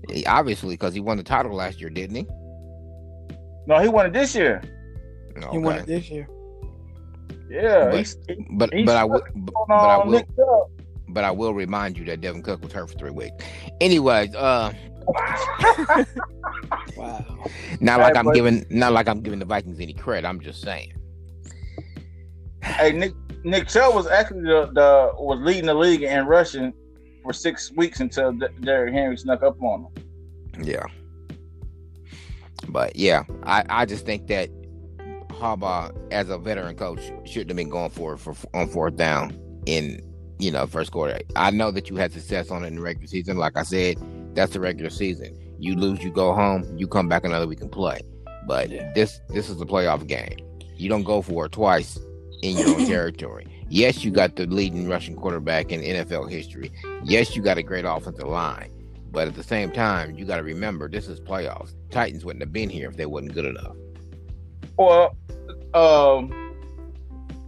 He- 0.09 0.25
obviously, 0.25 0.73
because 0.75 0.93
he 0.93 0.99
won 0.99 1.17
the 1.17 1.23
title 1.23 1.53
last 1.55 1.79
year, 1.81 1.89
didn't 1.89 2.15
he? 2.15 2.27
No, 3.67 3.79
he 3.79 3.87
won 3.89 4.05
it 4.05 4.13
this 4.13 4.33
year. 4.35 4.61
He 5.51 5.57
won 5.57 5.77
it 5.77 5.85
this 5.85 6.09
year. 6.09 6.27
Yeah, 7.49 7.85
But- 7.91 7.97
he's, 7.99 8.17
he's 8.27 8.37
But 8.51 8.73
He's 8.73 8.85
but 8.85 8.95
I 8.97 9.03
will 9.03 9.21
but, 9.35 9.53
but 9.67 9.73
I 9.73 9.97
will 10.05 10.11
Nick 10.11 10.27
but 11.09 11.23
I 11.23 11.31
will 11.31 11.53
remind 11.53 11.97
you 11.97 12.03
that 12.05 12.19
Dalvin 12.21 12.43
Cook 12.43 12.61
was 12.61 12.73
hurt 12.73 12.89
for 12.91 12.97
three 12.97 13.11
weeks. 13.11 13.43
Anyways, 13.79 14.35
uh, 14.35 14.73
Wow. 16.97 17.23
not 17.79 17.99
like 18.01 18.13
Hey, 18.13 18.19
I'm 18.19 18.25
but- 18.25 18.35
giving 18.35 18.65
not 18.69 18.91
like 18.93 19.07
I'm 19.07 19.21
giving 19.21 19.39
the 19.39 19.45
Vikings 19.45 19.79
any 19.79 19.93
credit. 19.93 20.27
I'm 20.27 20.39
just 20.39 20.61
saying. 20.61 20.93
Hey, 22.63 22.91
Nick 22.91 23.13
Nick 23.43 23.67
Chubb 23.67 23.93
was 23.95 24.07
actually 24.07 24.41
the, 24.41 24.69
the 24.73 25.11
was 25.21 25.39
leading 25.41 25.67
the 25.67 25.73
league 25.73 26.01
in 26.03 26.25
rushing 26.25 26.73
for 27.27 27.33
six 27.33 27.71
weeks 27.73 27.99
until 27.99 28.31
D- 28.31 28.47
Derrick 28.61 28.93
Henry 28.93 29.17
snuck 29.17 29.43
up 29.43 29.61
on 29.61 29.81
him. 29.85 30.63
Yeah. 30.65 30.85
But 32.69 32.95
yeah, 32.95 33.23
I, 33.43 33.65
I 33.69 33.85
just 33.85 34.05
think 34.05 34.27
that 34.27 34.49
Harbaugh, 35.27 35.93
as 36.11 36.29
a 36.29 36.37
veteran 36.37 36.75
coach, 36.77 37.01
shouldn't 37.25 37.49
have 37.49 37.57
been 37.57 37.69
going 37.69 37.89
for 37.91 38.13
it 38.13 38.17
for 38.19 38.33
on 38.53 38.67
fourth 38.69 38.95
down 38.95 39.37
in 39.65 40.01
you 40.39 40.51
know 40.51 40.65
first 40.67 40.91
quarter. 40.91 41.19
I 41.35 41.51
know 41.51 41.69
that 41.71 41.89
you 41.89 41.97
had 41.97 42.13
success 42.13 42.49
on 42.49 42.63
it 42.63 42.67
in 42.67 42.75
the 42.75 42.81
regular 42.81 43.07
season. 43.07 43.37
Like 43.37 43.57
I 43.57 43.63
said, 43.63 43.97
that's 44.33 44.53
the 44.53 44.59
regular 44.61 44.89
season. 44.89 45.37
You 45.59 45.75
lose, 45.75 46.01
you 46.03 46.11
go 46.11 46.33
home. 46.33 46.63
You 46.77 46.87
come 46.87 47.09
back 47.09 47.25
another 47.25 47.45
week 47.47 47.59
and 47.61 47.71
play. 47.71 47.99
But 48.47 48.69
Yeah. 48.69 48.91
this 48.95 49.19
this 49.29 49.49
is 49.49 49.59
a 49.61 49.65
playoff 49.65 50.07
game. 50.07 50.37
You 50.77 50.87
don't 50.89 51.03
go 51.03 51.21
for 51.21 51.45
it 51.47 51.51
twice 51.51 51.99
in 52.41 52.57
your 52.57 52.69
own 52.69 52.85
territory. 52.87 53.45
Yes, 53.69 54.03
you 54.03 54.11
got 54.11 54.35
the 54.35 54.45
leading 54.45 54.87
rushing 54.87 55.15
quarterback 55.15 55.71
in 55.71 55.81
NFL 55.81 56.29
history. 56.29 56.71
Yes, 57.03 57.35
you 57.35 57.41
got 57.41 57.57
a 57.57 57.63
great 57.63 57.85
offensive 57.85 58.27
line. 58.27 58.71
But 59.11 59.27
at 59.27 59.35
the 59.35 59.43
same 59.43 59.71
time, 59.71 60.15
you 60.15 60.25
got 60.25 60.37
to 60.37 60.43
remember 60.43 60.89
this 60.89 61.07
is 61.07 61.19
playoffs. 61.19 61.73
Titans 61.91 62.23
wouldn't 62.23 62.43
have 62.43 62.53
been 62.53 62.69
here 62.69 62.89
if 62.89 62.97
they 62.97 63.05
wasn't 63.05 63.33
good 63.33 63.45
enough. 63.45 63.75
Well, 64.77 65.15
um, 65.73 66.31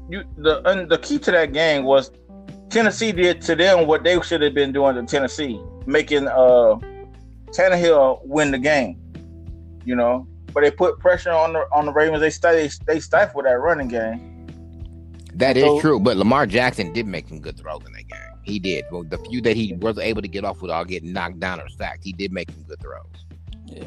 you 0.10 0.24
the 0.38 0.88
the 0.90 0.98
key 0.98 1.20
to 1.20 1.32
that 1.32 1.54
game 1.54 1.84
was 1.84 2.12
Tennessee 2.70 3.12
did 3.12 3.42
to 3.42 3.56
them 3.56 3.88
what 3.88 4.04
they 4.04 4.20
should 4.22 4.42
have 4.42 4.54
been 4.54 4.72
doing 4.72 4.96
to 4.96 5.04
Tennessee, 5.04 5.62
making 5.86 6.28
uh 6.28 6.80
Tannehill 7.52 8.26
win 8.26 8.52
the 8.52 8.58
game. 8.58 9.00
You 9.86 9.96
know, 9.96 10.28
but 10.54 10.62
they 10.62 10.72
put 10.72 11.00
pressure 11.00 11.32
on 11.32 11.54
the 11.54 11.68
on 11.72 11.86
the 11.86 11.94
Ravens. 11.94 12.22
They 12.22 12.30
stay 12.30 12.70
they 12.88 13.00
stifled 13.00 13.46
that 13.46 13.60
running 13.60 13.88
game. 13.90 14.39
That 15.40 15.58
is 15.58 15.64
So- 15.64 15.80
true, 15.82 16.00
but 16.00 16.18
Lamar 16.18 16.46
Jackson 16.46 16.94
did 16.94 17.08
make 17.08 17.28
some 17.28 17.40
good 17.40 17.58
throws 17.58 17.82
in 17.86 17.92
that 17.94 18.08
game. 18.08 18.20
He 18.44 18.60
did. 18.60 18.86
Well, 18.92 19.04
the 19.04 19.18
few 19.20 19.42
that 19.42 19.56
he 19.56 19.74
was 19.76 19.98
able 19.98 20.22
to 20.22 20.28
get 20.28 20.44
off 20.44 20.62
without 20.62 20.88
getting 20.88 21.14
knocked 21.14 21.40
down 21.40 21.60
or 21.62 21.70
sacked, 21.70 22.04
he 22.04 22.12
did 22.14 22.32
make 22.32 22.50
some 22.52 22.64
good 22.64 22.80
throws. 22.82 23.06
Yeah. 23.66 23.84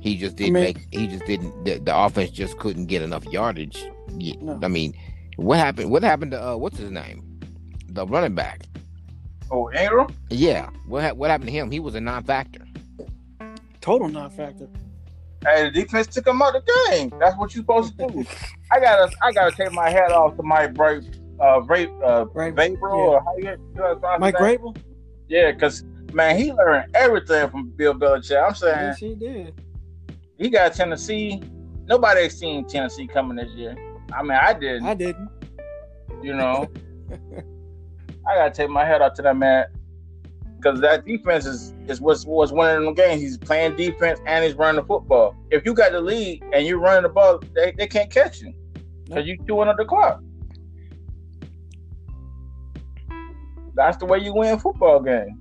He 0.00 0.16
just 0.16 0.36
didn't 0.36 0.52
mean- 0.54 0.62
make. 0.64 0.86
He 0.92 1.06
just 1.08 1.24
didn't. 1.26 1.64
The, 1.64 1.78
the 1.78 1.96
offense 1.96 2.30
just 2.30 2.58
couldn't 2.58 2.86
get 2.86 3.02
enough 3.02 3.24
yardage. 3.26 3.84
No. 4.10 4.58
I 4.62 4.68
mean, 4.68 4.94
what 5.36 5.58
happened? 5.58 5.90
What 5.90 6.02
happened 6.02 6.30
to 6.32 6.50
uh, 6.50 6.56
what's 6.56 6.78
his 6.78 6.90
name? 6.90 7.22
The 7.88 8.06
running 8.06 8.34
back. 8.34 8.62
Oh, 9.50 9.70
Ingram. 9.72 10.08
Yeah. 10.30 10.70
What 10.86 11.02
ha- 11.02 11.12
what 11.14 11.30
happened 11.30 11.48
to 11.48 11.52
him? 11.52 11.70
He 11.70 11.80
was 11.80 11.94
a 11.94 12.00
non-factor. 12.00 12.66
Total 13.80 14.08
non-factor. 14.08 14.68
Hey, 15.44 15.64
the 15.64 15.70
defense 15.70 16.08
took 16.08 16.26
him 16.26 16.42
out 16.42 16.56
of 16.56 16.64
the 16.66 16.88
game. 16.90 17.12
That's 17.20 17.36
what 17.36 17.54
you're 17.54 17.62
supposed 17.62 17.96
to 17.98 18.06
do. 18.08 18.24
I 18.70 18.80
gotta, 18.80 19.12
I 19.22 19.32
gotta 19.32 19.54
take 19.54 19.72
my 19.72 19.90
hat 19.90 20.12
off 20.12 20.36
to 20.36 20.42
Mike 20.42 20.74
Bra 20.74 21.00
uh, 21.40 21.60
Bra 21.60 21.78
uh. 22.04 22.24
Vabro, 22.24 22.92
or 22.92 23.22
how 23.22 23.36
you, 23.36 23.50
you 23.50 23.58
know, 23.74 24.16
Mike? 24.18 24.34
Yeah, 25.28 25.52
because 25.52 25.84
man, 26.12 26.38
he 26.38 26.52
learned 26.52 26.94
everything 26.94 27.48
from 27.50 27.68
Bill 27.70 27.94
Belichick. 27.94 28.42
I'm 28.42 28.54
saying 28.54 28.76
Yes, 28.76 28.98
he 28.98 29.14
did. 29.14 29.54
he 30.38 30.50
got 30.50 30.74
Tennessee. 30.74 31.42
Nobody 31.86 32.28
seen 32.28 32.64
Tennessee 32.66 33.06
coming 33.06 33.36
this 33.36 33.52
year. 33.52 33.76
I 34.12 34.22
mean, 34.22 34.32
I 34.32 34.52
didn't. 34.52 34.86
I 34.86 34.94
didn't. 34.94 35.28
You 36.22 36.34
know, 36.34 36.68
I 38.26 38.34
gotta 38.34 38.50
take 38.50 38.70
my 38.70 38.84
hat 38.84 39.02
off 39.02 39.14
to 39.14 39.22
that 39.22 39.36
man 39.36 39.66
because 40.66 40.80
that 40.80 41.04
defense 41.04 41.46
is 41.46 41.72
is 41.86 42.00
what's 42.00 42.24
what's 42.24 42.50
winning 42.50 42.86
the 42.86 42.92
games. 42.92 43.20
He's 43.20 43.38
playing 43.38 43.76
defense 43.76 44.18
and 44.26 44.44
he's 44.44 44.54
running 44.54 44.80
the 44.80 44.86
football. 44.86 45.36
If 45.50 45.64
you 45.64 45.74
got 45.74 45.92
the 45.92 46.00
lead 46.00 46.42
and 46.52 46.66
you're 46.66 46.78
running 46.78 47.04
the 47.04 47.08
ball, 47.08 47.40
they, 47.54 47.72
they 47.76 47.86
can't 47.86 48.10
catch 48.10 48.40
you 48.40 48.52
because 49.04 49.26
you're 49.26 49.36
chewing 49.46 49.68
up 49.68 49.76
the 49.76 49.84
clock. 49.84 50.20
That's 53.74 53.96
the 53.98 54.06
way 54.06 54.18
you 54.18 54.34
win 54.34 54.58
football 54.58 55.00
game. 55.00 55.38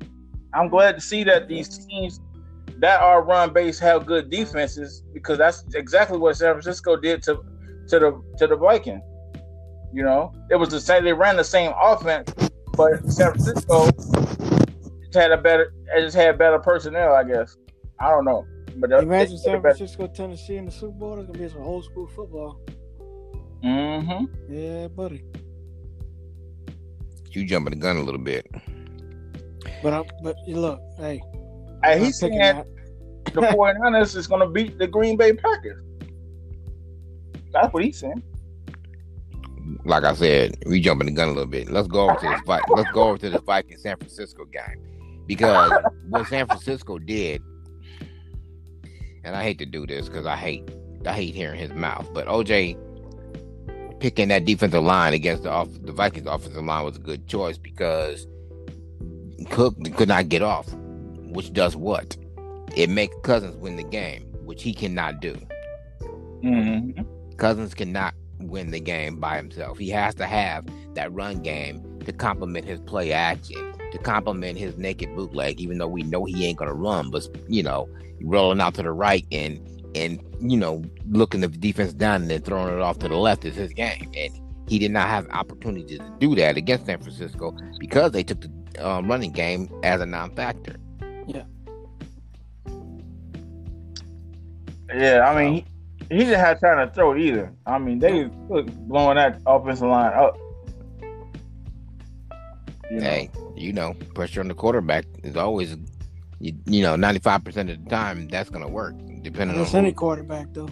I'm 0.53 0.69
glad 0.69 0.95
to 0.95 1.01
see 1.01 1.23
that 1.23 1.47
these 1.47 1.85
teams 1.87 2.19
that 2.77 3.01
are 3.01 3.23
run 3.23 3.51
based 3.51 3.79
have 3.79 4.05
good 4.05 4.29
defenses 4.29 5.01
because 5.13 5.37
that's 5.37 5.63
exactly 5.73 6.17
what 6.19 6.37
San 6.37 6.53
Francisco 6.53 6.97
did 6.97 7.23
to 7.23 7.43
to 7.87 7.99
the 7.99 8.21
to 8.37 8.47
the 8.47 8.55
Vikings. 8.55 9.01
You 9.91 10.03
know, 10.03 10.33
it 10.51 10.55
was 10.55 10.69
the 10.69 10.79
same. 10.79 11.03
They 11.03 11.13
ran 11.13 11.37
the 11.37 11.43
same 11.43 11.71
offense, 11.81 12.31
but 12.73 13.11
San 13.11 13.31
Francisco 13.31 13.89
had 15.15 15.31
a 15.31 15.37
better. 15.37 15.73
It 15.95 16.01
just 16.01 16.15
had 16.15 16.37
better 16.37 16.59
personnel, 16.59 17.13
I 17.13 17.23
guess. 17.23 17.55
I 17.99 18.09
don't 18.09 18.25
know, 18.25 18.45
but 18.77 18.89
they- 18.89 18.97
Imagine 18.99 19.35
they- 19.35 19.41
San 19.41 19.61
Francisco, 19.61 20.07
Tennessee 20.07 20.57
in 20.57 20.65
the 20.65 20.71
Super 20.71 20.93
Bowl. 20.97 21.17
It's 21.19 21.27
gonna 21.27 21.39
be 21.39 21.47
some 21.49 21.61
old 21.63 21.85
school 21.85 22.07
football. 22.07 22.59
Mm-hmm. 23.63 24.53
Yeah, 24.53 24.87
buddy. 24.89 25.23
You 27.31 27.45
jumping 27.45 27.71
the 27.71 27.79
gun 27.79 27.97
a 27.97 28.01
little 28.01 28.21
bit. 28.21 28.47
But 29.83 29.93
I, 29.93 30.03
but 30.23 30.35
you 30.47 30.57
look, 30.59 30.79
hey, 30.97 31.21
Hey, 31.83 31.99
he's 31.99 32.17
saying 32.19 32.37
that. 32.37 32.65
the 33.33 33.41
49ers 33.41 34.15
is 34.15 34.27
going 34.27 34.41
to 34.41 34.47
beat 34.47 34.77
the 34.77 34.87
Green 34.87 35.17
Bay 35.17 35.33
Packers. 35.33 35.83
That's 37.51 37.73
what 37.73 37.83
he's 37.83 37.99
saying. 37.99 38.23
Like 39.83 40.03
I 40.03 40.13
said, 40.13 40.55
we 40.65 40.79
jumping 40.79 41.07
the 41.07 41.11
gun 41.13 41.27
a 41.27 41.31
little 41.31 41.45
bit. 41.45 41.69
Let's 41.69 41.87
go 41.87 42.09
over 42.09 42.19
to 42.19 42.27
this 42.29 42.41
fight. 42.45 42.61
Let's 42.69 42.91
go 42.91 43.03
over 43.09 43.17
to 43.17 43.29
the 43.29 43.41
Viking 43.41 43.77
San 43.77 43.97
Francisco 43.97 44.45
game 44.45 44.81
because 45.27 45.71
what 46.09 46.27
San 46.27 46.47
Francisco 46.47 46.99
did, 46.99 47.41
and 49.23 49.35
I 49.35 49.43
hate 49.43 49.59
to 49.59 49.65
do 49.65 49.87
this 49.87 50.07
because 50.07 50.25
I 50.25 50.35
hate 50.35 50.69
I 51.05 51.13
hate 51.13 51.35
hearing 51.35 51.59
his 51.59 51.73
mouth, 51.73 52.09
but 52.13 52.27
OJ 52.27 52.77
picking 53.99 54.27
that 54.27 54.45
defensive 54.45 54.83
line 54.83 55.13
against 55.13 55.43
the 55.43 55.49
off, 55.49 55.69
the 55.81 55.91
Vikings 55.91 56.27
offensive 56.27 56.63
line 56.63 56.83
was 56.83 56.97
a 56.97 56.99
good 56.99 57.27
choice 57.27 57.57
because 57.57 58.27
Cook 59.49 59.75
could 59.95 60.07
not 60.07 60.29
get 60.29 60.41
off, 60.41 60.71
which 60.73 61.53
does 61.53 61.75
what? 61.75 62.17
It 62.75 62.89
makes 62.89 63.15
Cousins 63.23 63.55
win 63.57 63.75
the 63.77 63.83
game, 63.83 64.23
which 64.43 64.63
he 64.63 64.73
cannot 64.73 65.21
do. 65.21 65.35
Mm-hmm. 66.43 67.01
Cousins 67.37 67.73
cannot 67.73 68.13
win 68.39 68.71
the 68.71 68.79
game 68.79 69.19
by 69.19 69.37
himself. 69.37 69.77
He 69.77 69.89
has 69.89 70.15
to 70.15 70.25
have 70.25 70.65
that 70.93 71.11
run 71.13 71.41
game 71.41 71.99
to 72.05 72.13
complement 72.13 72.65
his 72.65 72.79
play 72.81 73.11
action, 73.11 73.73
to 73.95 74.03
complement 74.03 74.57
his 74.57 74.77
naked 74.77 75.15
bootleg, 75.15 75.59
even 75.59 75.77
though 75.77 75.87
we 75.87 76.03
know 76.03 76.25
he 76.25 76.45
ain't 76.45 76.57
gonna 76.57 76.73
run, 76.73 77.09
but 77.09 77.27
you 77.47 77.63
know, 77.63 77.87
rolling 78.21 78.59
out 78.59 78.73
to 78.75 78.83
the 78.83 78.91
right 78.91 79.25
and 79.31 79.59
and 79.95 80.21
you 80.41 80.57
know, 80.57 80.83
looking 81.09 81.41
the 81.41 81.47
defense 81.47 81.93
down 81.93 82.23
and 82.23 82.31
then 82.31 82.41
throwing 82.41 82.73
it 82.73 82.81
off 82.81 82.99
to 82.99 83.07
the 83.07 83.15
left 83.15 83.45
is 83.45 83.55
his 83.55 83.71
game. 83.71 84.11
And 84.15 84.41
he 84.67 84.77
did 84.79 84.91
not 84.91 85.07
have 85.07 85.27
opportunity 85.29 85.97
to 85.97 86.15
do 86.19 86.35
that 86.35 86.57
against 86.57 86.85
San 86.85 86.99
Francisco 86.99 87.55
because 87.79 88.11
they 88.11 88.23
took 88.23 88.41
the 88.41 88.85
um, 88.85 89.07
running 89.07 89.31
game 89.31 89.69
as 89.83 90.01
a 90.01 90.05
non-factor. 90.05 90.75
Yeah, 91.27 91.43
Yeah, 94.93 95.29
I 95.29 95.41
mean, 95.41 95.65
he, 96.09 96.15
he 96.15 96.17
didn't 96.25 96.39
have 96.39 96.59
time 96.59 96.85
to 96.85 96.93
throw 96.93 97.15
either. 97.15 97.53
I 97.65 97.79
mean, 97.79 97.99
they 97.99 98.25
was 98.47 98.65
blowing 98.65 99.15
that 99.15 99.39
offensive 99.45 99.87
line 99.87 100.13
up. 100.13 100.37
You 102.91 102.99
know? 102.99 103.01
Hey, 103.01 103.29
you 103.65 103.73
know, 103.73 103.93
pressure 104.13 104.39
on 104.41 104.47
the 104.47 104.53
quarterback 104.53 105.05
is 105.23 105.35
always, 105.35 105.75
you, 106.39 106.53
you 106.65 106.81
know, 106.83 106.95
ninety 106.95 107.19
five 107.19 107.43
percent 107.43 107.69
of 107.69 107.83
the 107.83 107.89
time 107.89 108.27
that's 108.27 108.49
gonna 108.49 108.67
work, 108.67 108.95
depending 109.23 109.57
on. 109.57 109.63
That's 109.63 109.73
any 109.73 109.89
Who, 109.89 109.95
quarterback 109.95 110.47
though. 110.53 110.69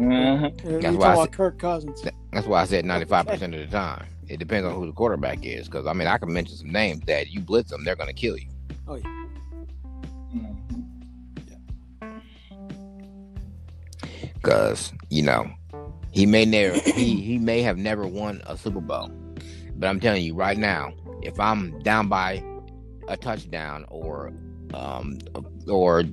Mhm. 0.00 0.82
That's 0.82 0.96
why 0.96 1.12
I 1.14 1.16
said- 1.24 1.32
Kirk 1.32 1.58
Cousins. 1.58 2.02
that's 2.32 2.46
why 2.48 2.60
I 2.62 2.64
said 2.64 2.84
ninety 2.84 3.06
five 3.06 3.26
percent 3.26 3.54
of 3.54 3.60
the 3.60 3.66
time. 3.68 4.06
It 4.28 4.38
depends 4.38 4.66
on 4.66 4.74
who 4.74 4.86
the 4.86 4.92
quarterback 4.92 5.44
is, 5.44 5.66
because 5.66 5.86
I 5.86 5.92
mean, 5.92 6.08
I 6.08 6.18
can 6.18 6.32
mention 6.32 6.56
some 6.56 6.72
names 6.72 7.02
that 7.06 7.30
you 7.30 7.40
blitz 7.40 7.70
them, 7.70 7.84
they're 7.84 7.94
gonna 7.94 8.12
kill 8.12 8.36
you. 8.36 8.48
Oh 8.88 8.96
yeah. 8.96 9.26
Yeah. 10.34 12.18
Because 14.34 14.92
you 15.10 15.22
know, 15.22 15.48
he 16.10 16.26
may 16.26 16.44
never, 16.44 16.78
he 16.78 17.20
he 17.20 17.38
may 17.38 17.62
have 17.62 17.78
never 17.78 18.06
won 18.06 18.42
a 18.46 18.56
Super 18.58 18.80
Bowl, 18.80 19.10
but 19.76 19.86
I'm 19.88 20.00
telling 20.00 20.22
you 20.24 20.34
right 20.34 20.58
now, 20.58 20.92
if 21.24 21.38
I'm 21.40 21.78
down 21.80 22.08
by 22.08 22.42
a 23.08 23.16
touchdown 23.16 23.84
or 23.88 24.32
um 24.72 25.18
or 25.68 26.04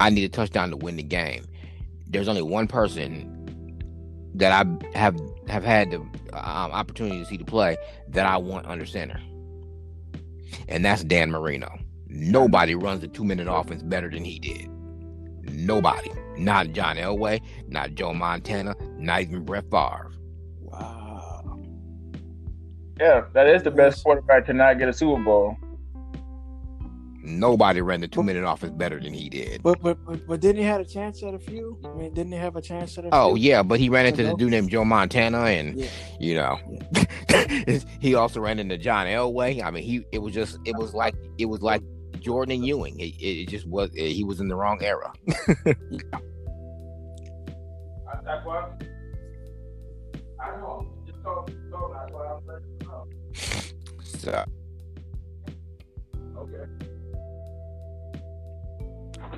I 0.00 0.10
need 0.10 0.24
a 0.24 0.28
touchdown 0.28 0.70
to 0.70 0.76
win 0.76 0.96
the 0.96 1.02
game, 1.02 1.44
there's 2.06 2.28
only 2.28 2.42
one 2.42 2.66
person 2.66 3.34
that 4.34 4.52
I 4.52 4.98
have 4.98 5.18
have 5.48 5.64
had 5.64 5.90
the 5.90 5.98
um, 5.98 6.72
opportunity 6.72 7.18
to 7.18 7.26
see 7.26 7.38
to 7.38 7.44
play 7.44 7.76
that 8.08 8.26
I 8.26 8.36
want 8.36 8.66
under 8.66 8.86
center, 8.86 9.20
and 10.68 10.84
that's 10.84 11.04
Dan 11.04 11.30
Marino. 11.30 11.78
Nobody 12.06 12.74
runs 12.74 13.02
a 13.02 13.08
two 13.08 13.24
minute 13.24 13.48
offense 13.50 13.82
better 13.82 14.10
than 14.10 14.24
he 14.24 14.38
did. 14.38 14.68
Nobody. 15.42 16.10
Not 16.36 16.72
John 16.72 16.96
Elway, 16.96 17.40
not 17.66 17.94
Joe 17.94 18.14
Montana, 18.14 18.76
not 18.96 19.22
even 19.22 19.44
Brett 19.44 19.64
Favre. 19.70 20.12
Wow. 23.00 23.06
Yeah, 23.06 23.24
that 23.32 23.46
is 23.48 23.62
the 23.62 23.70
best 23.70 24.04
quarterback 24.04 24.46
to 24.46 24.52
not 24.52 24.78
get 24.78 24.88
a 24.88 24.92
Super 24.92 25.22
Bowl. 25.22 25.56
Nobody 27.22 27.82
ran 27.82 28.00
the 28.00 28.08
two 28.08 28.22
minute 28.22 28.42
offense 28.48 28.72
better 28.72 28.98
than 28.98 29.12
he 29.12 29.28
did. 29.28 29.62
But, 29.62 29.82
but 29.82 30.02
but 30.06 30.26
but 30.26 30.40
didn't 30.40 30.62
he 30.62 30.62
have 30.62 30.80
a 30.80 30.84
chance 30.84 31.22
at 31.22 31.34
a 31.34 31.38
few? 31.38 31.78
I 31.84 31.88
mean, 31.92 32.14
didn't 32.14 32.32
he 32.32 32.38
have 32.38 32.56
a 32.56 32.62
chance 32.62 32.96
at 32.96 33.04
a 33.04 33.08
Oh 33.12 33.34
few? 33.34 33.50
yeah, 33.50 33.62
but 33.62 33.78
he 33.78 33.90
ran 33.90 34.06
into 34.06 34.22
the 34.22 34.34
dude 34.34 34.50
named 34.50 34.70
Joe 34.70 34.84
Montana, 34.84 35.40
and 35.42 35.78
Yeah. 35.78 35.88
you 36.18 36.34
know, 36.36 36.58
he 38.00 38.14
also 38.14 38.40
ran 38.40 38.58
into 38.58 38.78
John 38.78 39.06
Elway. 39.06 39.62
I 39.62 39.70
mean, 39.70 39.82
he 39.82 40.06
it 40.10 40.20
was 40.20 40.32
just 40.32 40.58
it 40.64 40.74
was 40.76 40.94
like 40.94 41.14
it 41.36 41.44
was 41.46 41.60
like 41.60 41.82
Jordan 42.20 42.54
and 42.56 42.64
Ewing. 42.66 42.98
It, 42.98 43.12
it 43.20 43.48
just 43.48 43.66
was 43.66 43.90
he 43.94 44.24
was 44.24 44.40
in 44.40 44.48
the 44.48 44.56
wrong 44.56 44.82
era. 44.82 45.12
That's 48.24 48.44
why. 48.46 48.70
I 50.40 50.56
know. 50.56 50.86
Just 51.06 51.22
talk, 51.22 51.50
talk. 51.70 51.92
That's 51.92 52.12
why 52.12 52.26
I'm 52.26 52.46
letting 52.46 52.64
you 52.64 52.67
know. 52.67 52.67
So 53.34 54.44
Okay. 56.36 56.64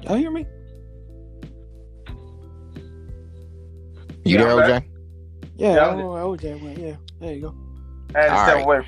Y'all 0.02 0.16
hear 0.16 0.30
me? 0.30 0.46
you 4.24 4.38
Yeah, 4.38 4.44
there, 4.44 4.80
OJ? 4.80 4.84
Yeah, 5.56 5.74
Yeah, 5.74 5.86
I 5.86 5.90
I'm 5.90 5.98
know 5.98 6.10
where 6.10 6.22
OJ 6.22 6.60
went. 6.60 6.78
Yeah, 6.78 6.96
there 7.20 7.34
you 7.34 7.40
go. 7.42 7.54
And 8.14 8.32
All 8.32 8.46
right. 8.46 8.62
away. 8.64 8.80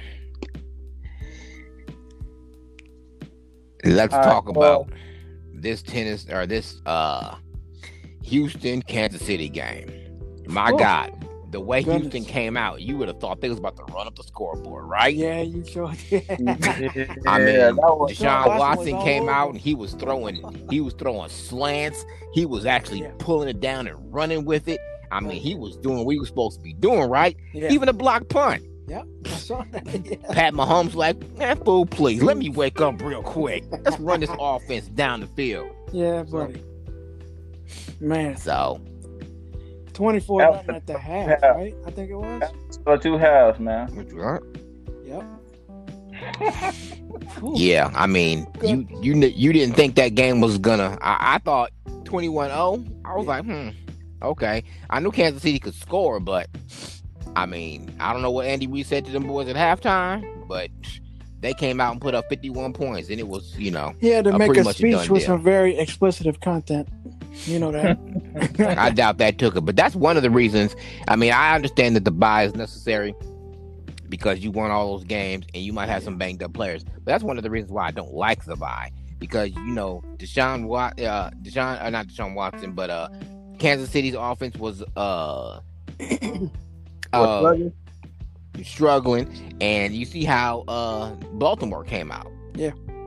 Let's 3.84 4.14
All 4.14 4.20
right, 4.20 4.26
talk 4.28 4.44
well- 4.56 4.82
about 4.82 4.92
this 5.54 5.82
tennis 5.82 6.26
or 6.30 6.46
this 6.46 6.80
uh 6.86 7.36
Houston 8.22 8.82
Kansas 8.82 9.22
City 9.22 9.48
game. 9.48 9.90
My. 10.46 10.70
God, 10.70 11.10
the 11.52 11.60
way 11.60 11.82
Goodness. 11.82 12.12
Houston 12.12 12.24
came 12.24 12.56
out, 12.56 12.80
you 12.82 12.96
would 12.96 13.06
have 13.08 13.20
thought 13.20 13.40
they 13.40 13.48
was 13.48 13.58
about 13.58 13.76
to 13.76 13.84
run 13.92 14.06
up 14.06 14.16
the 14.16 14.24
scoreboard, 14.24 14.84
right? 14.86 15.14
Yeah, 15.14 15.42
you 15.42 15.64
sure 15.64 15.92
did. 16.10 16.24
I 16.30 16.34
mean, 16.40 16.48
that 16.48 17.76
was- 17.76 18.12
Deshaun 18.12 18.46
Watson 18.46 18.58
Watson 18.58 19.00
came 19.02 19.22
all 19.24 19.30
out 19.30 19.50
and 19.50 19.58
he 19.60 19.74
was 19.74 19.92
throwing, 19.94 20.66
he 20.70 20.80
was 20.80 20.94
throwing 20.94 21.28
slants. 21.28 22.04
He 22.32 22.44
was 22.46 22.66
actually 22.66 23.02
Yeah. 23.02 23.12
pulling 23.18 23.48
it 23.48 23.60
down 23.60 23.86
and 23.86 23.96
running 24.12 24.44
with 24.44 24.66
it. 24.66 24.80
I 25.12 25.20
mean, 25.20 25.40
he 25.40 25.54
was 25.54 25.76
doing 25.76 26.04
what 26.04 26.12
he 26.12 26.18
was 26.18 26.28
supposed 26.28 26.58
to 26.58 26.64
be 26.64 26.72
doing, 26.72 27.08
right? 27.10 27.36
yeah. 27.52 27.70
Even 27.70 27.88
a 27.88 27.92
block 27.92 28.28
punt. 28.28 28.64
Yep, 28.88 29.06
I 29.26 29.28
saw 29.30 29.64
that. 29.70 29.86
Yeah. 30.06 30.16
Pat 30.32 30.54
Mahomes 30.54 30.94
like, 30.94 31.16
man, 31.36 31.56
fool, 31.64 31.86
please 31.86 32.22
let 32.22 32.36
me 32.36 32.48
wake 32.48 32.80
up 32.80 33.00
real 33.00 33.22
quick. 33.22 33.62
Let's 33.70 33.98
run 34.00 34.20
this 34.20 34.30
offense 34.40 34.88
down 34.88 35.20
the 35.20 35.26
field. 35.28 35.70
yeah, 35.92 36.22
buddy. 36.24 36.62
Man, 38.00 38.36
So 38.36 38.80
24 39.94 40.42
nothing 40.42 40.74
at 40.76 40.86
the 40.86 40.98
half, 40.98 41.28
yeah. 41.42 41.46
right? 41.48 41.74
I 41.86 41.90
think 41.90 42.10
it 42.10 42.16
was. 42.16 42.42
So 42.84 42.96
two 42.96 43.16
halves, 43.18 43.58
man. 43.60 43.88
Yep. 45.04 45.24
Yeah, 47.54 47.90
I 47.94 48.06
mean, 48.06 48.46
you 48.62 48.86
you 49.00 49.14
you 49.14 49.52
didn't 49.52 49.74
think 49.74 49.96
that 49.96 50.14
game 50.14 50.40
was 50.40 50.58
gonna. 50.58 50.96
I, 51.00 51.34
I 51.34 51.38
thought 51.38 51.72
21-0. 52.04 53.02
I 53.04 53.14
was 53.16 53.24
Yeah. 53.24 53.28
like, 53.30 53.44
hmm, 53.44 53.68
okay. 54.22 54.62
I 54.90 55.00
knew 55.00 55.10
Kansas 55.10 55.42
City 55.42 55.58
could 55.58 55.74
score, 55.74 56.20
but 56.20 56.48
I 57.34 57.46
mean, 57.46 57.92
I 57.98 58.12
don't 58.12 58.22
know 58.22 58.30
what 58.30 58.46
Andy 58.46 58.66
Reid 58.68 58.86
said 58.86 59.04
to 59.06 59.10
them 59.10 59.24
boys 59.26 59.48
at 59.48 59.56
halftime, 59.56 60.46
but 60.46 60.70
they 61.40 61.54
came 61.54 61.80
out 61.80 61.92
and 61.92 62.00
put 62.00 62.14
up 62.14 62.28
51 62.28 62.72
points, 62.72 63.08
and 63.10 63.18
it 63.18 63.26
was, 63.26 63.58
you 63.58 63.70
know, 63.72 63.94
He 64.00 64.08
had 64.08 64.24
to 64.26 64.38
make 64.38 64.56
a 64.56 64.64
speech 64.72 65.08
with 65.08 65.20
deal. 65.22 65.26
some 65.26 65.42
very 65.42 65.76
explicit 65.76 66.40
content. 66.40 66.88
You 67.46 67.58
know 67.58 67.72
that. 67.72 67.98
I 68.58 68.90
doubt 68.90 69.18
that 69.18 69.38
took 69.38 69.56
it. 69.56 69.62
But 69.62 69.76
that's 69.76 69.94
one 69.94 70.16
of 70.16 70.22
the 70.22 70.30
reasons. 70.30 70.74
I 71.08 71.16
mean, 71.16 71.32
I 71.32 71.54
understand 71.54 71.96
that 71.96 72.04
the 72.04 72.10
bye 72.10 72.44
is 72.44 72.54
necessary 72.54 73.14
because 74.08 74.40
you 74.40 74.50
won 74.50 74.70
all 74.70 74.96
those 74.96 75.04
games 75.04 75.46
and 75.54 75.62
you 75.62 75.72
might 75.72 75.88
have 75.88 76.02
some 76.02 76.18
banged 76.18 76.42
up 76.42 76.52
players. 76.52 76.84
But 76.84 77.06
that's 77.06 77.24
one 77.24 77.38
of 77.38 77.44
the 77.44 77.50
reasons 77.50 77.72
why 77.72 77.86
I 77.86 77.90
don't 77.90 78.12
like 78.12 78.44
the 78.44 78.56
bye 78.56 78.90
because 79.18 79.50
you 79.50 79.72
know 79.72 80.02
Deshaun 80.16 80.66
Wat, 80.66 81.00
uh, 81.00 81.30
Deshaun, 81.42 81.82
uh, 81.82 81.90
not 81.90 82.08
Deshaun 82.08 82.34
Watson, 82.34 82.72
but 82.72 82.90
uh, 82.90 83.08
Kansas 83.58 83.88
City's 83.88 84.16
offense 84.18 84.56
was 84.56 84.82
uh, 84.96 85.60
uh 87.12 87.56
struggling, 88.64 89.56
and 89.60 89.94
you 89.94 90.04
see 90.04 90.24
how 90.24 90.62
uh 90.68 91.14
Baltimore 91.34 91.84
came 91.84 92.10
out. 92.10 92.30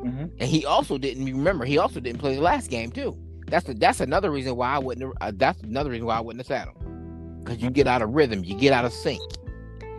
Mhm. 0.05 0.31
And 0.39 0.49
he 0.49 0.65
also 0.65 0.97
didn't 0.97 1.25
remember. 1.25 1.65
He 1.65 1.77
also 1.77 1.99
didn't 1.99 2.19
play 2.19 2.35
the 2.35 2.41
last 2.41 2.69
game 2.69 2.91
too. 2.91 3.17
That's 3.47 3.65
the, 3.65 3.73
that's 3.73 3.99
another 3.99 4.31
reason 4.31 4.55
why 4.55 4.73
I 4.75 4.79
wouldn't. 4.79 5.13
Uh, 5.21 5.31
that's 5.35 5.61
another 5.61 5.91
reason 5.91 6.07
why 6.07 6.17
I 6.17 6.21
wouldn't 6.21 6.45
have 6.45 6.47
sat 6.47 6.67
him. 6.67 7.41
Because 7.43 7.61
you 7.61 7.69
get 7.69 7.87
out 7.87 8.01
of 8.01 8.09
rhythm, 8.11 8.43
you 8.43 8.55
get 8.55 8.73
out 8.73 8.85
of 8.85 8.93
sync, 8.93 9.21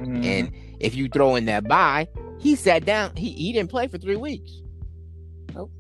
Mhm. 0.01 0.25
and 0.25 0.53
if 0.81 0.95
you 0.97 1.09
throw 1.09 1.37
in 1.37 1.45
that 1.47 1.69
bye, 1.69 2.09
he 2.39 2.57
sat 2.57 2.85
down. 2.85 3.15
He 3.17 3.31
he 3.31 3.53
didn't 3.53 3.71
play 3.71 3.87
for 3.87 3.99
three 3.99 4.17
weeks. 4.17 4.51
Nope. 5.55 5.71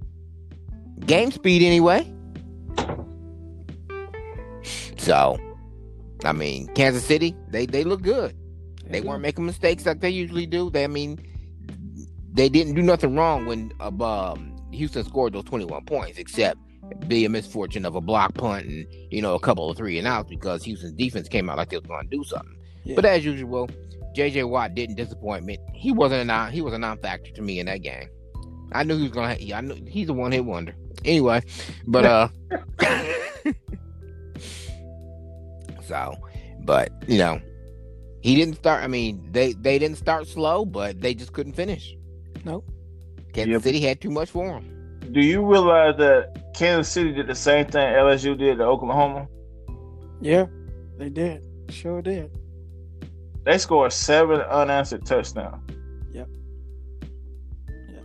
Game 1.06 1.30
speed 1.32 1.62
anyway. 1.62 2.10
So, 4.96 5.38
I 6.24 6.32
mean, 6.32 6.66
Kansas 6.74 7.04
City, 7.04 7.34
they 7.50 7.66
they 7.66 7.84
look 7.84 8.02
good. 8.02 8.34
They 8.88 9.00
weren't 9.00 9.22
making 9.22 9.46
mistakes 9.46 9.84
like 9.86 10.00
they 10.00 10.10
usually 10.10 10.46
do. 10.46 10.70
They, 10.70 10.84
I 10.84 10.86
mean, 10.88 11.18
they 12.32 12.48
didn't 12.48 12.74
do 12.74 12.82
nothing 12.82 13.16
wrong 13.16 13.46
when 13.46 13.72
uh, 13.80 13.88
um, 14.02 14.56
Houston 14.72 15.04
scored 15.04 15.32
those 15.32 15.44
21 15.44 15.84
points, 15.86 16.18
except 16.18 16.58
be 17.08 17.24
a 17.24 17.28
misfortune 17.28 17.84
of 17.84 17.94
a 17.94 18.00
block 18.00 18.34
punt 18.34 18.66
and 18.66 18.86
you 19.10 19.22
know 19.22 19.34
a 19.34 19.40
couple 19.40 19.70
of 19.70 19.76
three 19.76 19.98
and 19.98 20.06
outs 20.06 20.28
because 20.28 20.64
Houston's 20.64 20.92
defense 20.92 21.28
came 21.28 21.48
out 21.50 21.56
like 21.56 21.70
they 21.70 21.76
was 21.78 21.86
going 21.86 22.08
to 22.08 22.16
do 22.16 22.24
something. 22.24 22.56
Yeah. 22.84 22.96
But 22.96 23.04
as 23.04 23.24
usual, 23.24 23.68
JJ 24.16 24.48
Watt 24.48 24.74
didn't 24.74 24.96
disappoint 24.96 25.44
me. 25.44 25.58
He 25.74 25.92
wasn't 25.92 26.22
a 26.22 26.24
non, 26.24 26.52
he 26.52 26.60
was 26.62 26.72
a 26.74 26.78
non-factor 26.78 27.30
to 27.32 27.42
me 27.42 27.60
in 27.60 27.66
that 27.66 27.82
game. 27.82 28.08
I 28.72 28.82
knew 28.82 28.96
he 28.96 29.04
was 29.04 29.12
gonna. 29.12 29.36
I 29.54 29.60
knew 29.60 29.76
he's 29.86 30.08
a 30.08 30.12
one-hit 30.12 30.44
wonder. 30.44 30.74
Anyway, 31.04 31.42
but 31.86 32.04
uh, 32.04 32.28
so, 35.86 36.14
but 36.64 36.90
you 37.06 37.18
know, 37.18 37.40
he 38.20 38.34
didn't 38.34 38.56
start. 38.56 38.82
I 38.82 38.88
mean, 38.88 39.28
they 39.30 39.52
they 39.52 39.78
didn't 39.78 39.98
start 39.98 40.26
slow, 40.26 40.64
but 40.64 41.00
they 41.00 41.14
just 41.14 41.32
couldn't 41.32 41.52
finish. 41.52 41.96
Nope. 42.44 42.64
Kansas 43.32 43.52
Yep. 43.52 43.62
City 43.62 43.80
had 43.80 44.00
too 44.00 44.10
much 44.10 44.30
for 44.30 44.46
them. 44.46 44.75
Do 45.12 45.20
you 45.20 45.44
realize 45.44 45.96
that 45.98 46.52
Kansas 46.54 46.92
City 46.92 47.12
did 47.12 47.26
the 47.26 47.34
same 47.34 47.66
thing 47.66 47.82
LSU 47.94 48.36
did 48.36 48.58
to 48.58 48.64
Oklahoma? 48.64 49.28
Yeah, 50.20 50.46
they 50.98 51.08
did. 51.08 51.42
Sure 51.70 52.00
did. 52.02 52.30
They 53.44 53.58
scored 53.58 53.92
seven 53.92 54.40
unanswered 54.40 55.06
touchdowns. 55.06 55.62
Yep. 56.12 56.28
Yep. 57.88 58.04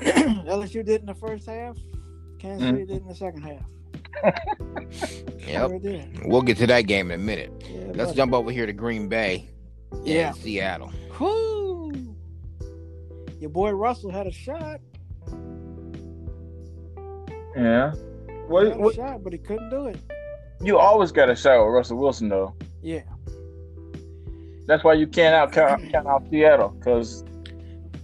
LSU 0.46 0.84
did 0.84 1.00
in 1.00 1.06
the 1.06 1.14
first 1.14 1.46
half. 1.46 1.76
Kansas 2.38 2.68
Mhm. 2.68 2.72
City 2.74 2.84
did 2.86 3.02
in 3.02 3.08
the 3.08 3.14
second 3.14 3.42
half. 3.42 3.64
Yep. 5.48 5.70
Sure. 5.82 6.04
We'll 6.26 6.42
get 6.42 6.58
to 6.58 6.66
that 6.66 6.82
game 6.82 7.10
in 7.10 7.20
a 7.20 7.22
minute. 7.24 7.50
Yeah, 7.70 7.84
Let's 7.94 8.10
buddy. 8.10 8.16
jump 8.16 8.32
over 8.34 8.50
here 8.50 8.66
to 8.66 8.72
Green 8.74 9.08
Bay. 9.08 9.48
Yeah. 10.04 10.32
Seattle. 10.32 10.92
Whoo! 11.18 11.57
Your 13.40 13.50
boy 13.50 13.70
Russell 13.70 14.10
had 14.10 14.26
a 14.26 14.32
shot. 14.32 14.80
Yeah. 17.56 17.92
He 17.94 18.32
What, 18.48 18.66
a 18.66 18.70
what, 18.76 18.94
shot, 18.94 19.22
but 19.22 19.32
he 19.32 19.38
couldn't 19.38 19.70
do 19.70 19.86
it. 19.86 19.98
you 20.62 20.78
always 20.78 21.12
got 21.12 21.28
a 21.30 21.36
shot 21.36 21.64
with 21.64 21.74
Russell 21.74 21.98
Wilson, 21.98 22.28
though. 22.28 22.54
Yeah. 22.82 23.02
That's 24.66 24.84
why 24.84 24.94
you 24.94 25.06
can't 25.06 25.34
out 25.34 25.52
count, 25.52 25.90
count 25.90 26.06
out 26.06 26.28
Seattle 26.30 26.68
because 26.70 27.24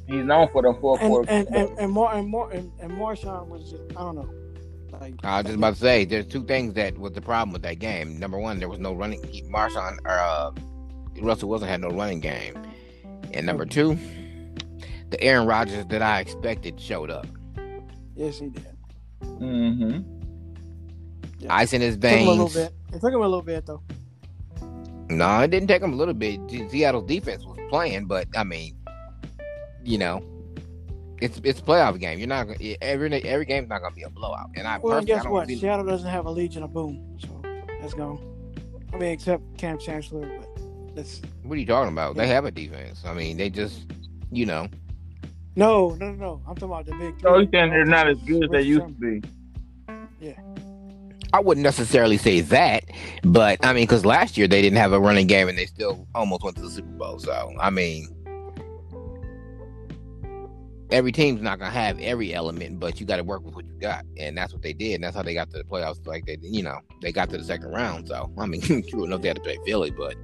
he's 0.06 0.24
known 0.24 0.48
for 0.52 0.62
them 0.62 0.76
four 0.80 0.98
And 1.00 1.08
quarters. 1.10 1.28
and 1.30 1.48
and 1.54 1.78
and 1.78 1.92
more 1.92 2.12
and 2.14 2.26
more 2.28 2.50
and, 2.52 2.72
and 2.80 2.92
Marshawn 2.92 3.48
was 3.48 3.70
just 3.70 3.82
I 3.90 4.00
don't 4.00 4.16
know. 4.16 4.30
Like 4.98 5.14
I 5.24 5.38
was 5.38 5.44
just 5.46 5.56
about 5.58 5.74
to 5.74 5.80
say, 5.80 6.04
there's 6.06 6.26
two 6.26 6.44
things 6.44 6.72
that 6.74 6.96
was 6.98 7.12
the 7.12 7.20
problem 7.20 7.52
with 7.52 7.62
that 7.62 7.80
game. 7.80 8.18
Number 8.18 8.38
one, 8.38 8.58
there 8.60 8.68
was 8.68 8.78
no 8.78 8.94
running. 8.94 9.22
He, 9.24 9.42
Marshawn 9.42 9.98
or 10.06 10.12
uh, 10.12 10.52
Russell 11.20 11.48
Wilson 11.50 11.68
had 11.68 11.80
no 11.82 11.88
running 11.88 12.20
game, 12.20 12.56
and 13.34 13.44
number 13.44 13.66
two, 13.66 13.98
the 15.10 15.20
Aaron 15.22 15.46
Rodgers 15.46 15.86
that 15.86 16.02
I 16.02 16.20
expected 16.20 16.80
showed 16.80 17.10
up. 17.10 17.26
yes, 18.16 18.38
he 18.38 18.48
did. 18.48 18.66
mm-hmm. 19.22 20.00
Yeah. 21.38 21.54
Ice 21.54 21.72
in 21.72 21.80
his 21.80 21.96
veins. 21.96 22.24
Took 22.26 22.34
him 22.34 22.40
a 22.40 22.42
little 22.44 22.48
bit. 22.62 22.72
It 22.94 23.00
took 23.00 23.12
him 23.12 23.20
a 23.20 23.28
little 23.28 23.42
bit 23.42 23.66
though. 23.66 23.82
No, 25.10 25.40
it 25.40 25.50
didn't 25.50 25.68
take 25.68 25.82
him 25.82 25.92
a 25.92 25.96
little 25.96 26.14
bit. 26.14 26.40
Se- 26.50 26.68
Seattle's 26.68 27.06
defense 27.06 27.44
was 27.44 27.58
playing, 27.68 28.06
but 28.06 28.26
I 28.34 28.44
mean, 28.44 28.74
you 29.84 29.98
know, 29.98 30.24
it's 31.20 31.40
it's 31.44 31.60
a 31.60 31.62
playoff 31.62 32.00
game. 32.00 32.18
You're 32.18 32.28
not 32.28 32.46
gonna- 32.46 32.58
every 32.80 33.12
every 33.24 33.44
game's 33.44 33.68
not 33.68 33.82
gonna 33.82 33.94
be 33.94 34.02
a 34.02 34.10
blowout. 34.10 34.48
And 34.56 34.66
I 34.66 34.78
Well, 34.78 34.94
personally, 34.94 35.12
I 35.12 35.16
guess 35.16 35.24
don't 35.24 35.32
what? 35.32 35.48
see- 35.48 35.56
Seattle 35.58 35.84
doesn't 35.84 36.08
have 36.08 36.24
a 36.26 36.30
Legion 36.30 36.62
of 36.62 36.72
Boom, 36.72 37.18
so 37.18 37.28
that's 37.80 37.92
gone. 37.94 38.18
I 38.92 38.96
mean, 38.96 39.10
except 39.10 39.42
Kam 39.58 39.78
Chancellor, 39.78 40.26
but 40.38 40.94
that's 40.96 41.20
what 41.42 41.56
are 41.56 41.60
you 41.60 41.66
talking 41.66 41.92
about? 41.92 42.16
They 42.16 42.28
have 42.28 42.46
a 42.46 42.50
defense. 42.50 43.02
I 43.04 43.12
mean, 43.12 43.36
they 43.36 43.50
just, 43.50 43.92
you 44.32 44.46
know, 44.46 44.68
no, 45.56 45.96
no, 46.00 46.10
no, 46.10 46.12
no. 46.12 46.42
I'm 46.46 46.54
talking 46.54 46.68
about 46.68 46.86
the 46.86 46.94
big. 46.96 47.20
So 47.20 47.34
three. 47.34 47.44
he's 47.44 47.50
saying 47.52 47.70
they're 47.70 47.84
not 47.84 48.08
as 48.08 48.18
good 48.18 48.44
as 48.44 48.50
they 48.50 48.62
used 48.62 48.86
to 48.86 48.92
be. 48.92 49.22
Yeah. 50.20 50.32
I 51.32 51.40
wouldn't 51.40 51.64
necessarily 51.64 52.16
say 52.16 52.40
that, 52.42 52.84
but 53.24 53.64
I 53.64 53.72
mean, 53.72 53.84
because 53.84 54.04
last 54.04 54.38
year 54.38 54.46
they 54.46 54.62
didn't 54.62 54.78
have 54.78 54.92
a 54.92 55.00
running 55.00 55.26
game 55.26 55.48
and 55.48 55.58
they 55.58 55.66
still 55.66 56.06
almost 56.14 56.44
went 56.44 56.56
to 56.56 56.62
the 56.62 56.70
Super 56.70 56.88
Bowl. 56.90 57.18
So 57.18 57.52
I 57.60 57.70
mean, 57.70 58.08
every 60.92 61.10
team's 61.10 61.42
not 61.42 61.58
gonna 61.58 61.72
have 61.72 61.98
every 61.98 62.32
element, 62.32 62.78
but 62.78 63.00
you 63.00 63.06
got 63.06 63.16
to 63.16 63.24
work 63.24 63.44
with 63.44 63.56
what 63.56 63.66
you 63.66 63.74
got, 63.80 64.04
and 64.16 64.38
that's 64.38 64.52
what 64.52 64.62
they 64.62 64.72
did. 64.72 64.94
And 64.94 65.04
that's 65.04 65.16
how 65.16 65.22
they 65.22 65.34
got 65.34 65.50
to 65.50 65.58
the 65.58 65.64
playoffs. 65.64 66.06
Like 66.06 66.24
they, 66.24 66.38
you 66.40 66.62
know, 66.62 66.78
they 67.02 67.10
got 67.10 67.30
to 67.30 67.38
the 67.38 67.44
second 67.44 67.72
round. 67.72 68.06
So 68.06 68.30
I 68.38 68.46
mean, 68.46 68.62
true 68.88 69.04
enough, 69.04 69.22
they 69.22 69.28
had 69.28 69.36
to 69.36 69.42
play 69.42 69.58
Philly, 69.66 69.90
but 69.90 70.14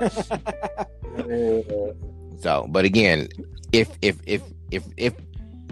so. 2.40 2.66
But 2.70 2.84
again, 2.84 3.28
if 3.72 3.88
if 4.02 4.16
if 4.26 4.42
if 4.70 4.84
if 4.96 5.14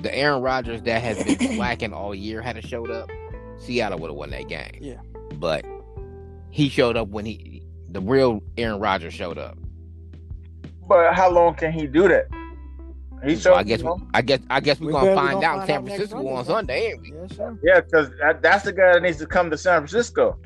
the 0.03 0.15
Aaron 0.15 0.43
Rodgers 0.43 0.83
that 0.83 1.03
has 1.03 1.23
been 1.25 1.39
slacking 1.57 1.93
all 1.93 2.15
year 2.15 2.41
had 2.41 2.63
showed 2.65 2.91
up, 2.91 3.11
Seattle 3.59 3.99
would 3.99 4.11
have 4.11 4.17
won 4.17 4.31
that 4.31 4.49
game. 4.49 4.79
Yeah. 4.81 5.01
But 5.35 5.65
he 6.51 6.69
showed 6.69 6.97
up 6.97 7.09
when 7.09 7.25
he 7.25 7.63
the 7.89 8.01
real 8.01 8.43
Aaron 8.57 8.81
Rodgers 8.81 9.15
showed 9.15 9.39
up. 9.39 9.59
But 10.87 11.15
how 11.15 11.31
long 11.31 11.55
can 11.55 11.73
he 11.73 11.87
do 11.87 12.09
that? 12.09 12.27
He 13.25 13.35
So 13.35 13.51
showed. 13.51 13.55
I 13.57 13.63
guess 13.65 13.81
you 13.81 13.87
know? 13.87 14.01
I 14.15 14.23
guess 14.23 14.41
I 14.49 14.61
guess 14.61 14.79
we're 14.81 14.87
We 14.87 14.93
gonna 14.93 15.15
find 15.15 15.41
gonna 15.41 15.47
out 15.47 15.55
in 15.55 15.59
find 15.61 15.67
San 15.69 15.77
out 15.77 15.85
next 15.85 15.97
Francisco 15.97 16.17
Sunday, 16.19 16.33
on. 16.37 16.45
Sunday, 16.45 16.87
ain't 16.93 17.01
we? 17.03 17.13
yes, 17.13 17.37
sir. 17.37 17.59
Yeah, 17.65 17.81
because 17.81 18.11
that, 18.21 18.43
that's 18.43 18.65
the 18.65 18.73
guy 18.73 18.93
that 18.93 19.03
needs 19.03 19.19
to 19.19 19.27
come 19.27 19.51
to 19.51 19.59
San 19.59 19.81
Francisco. 19.81 20.39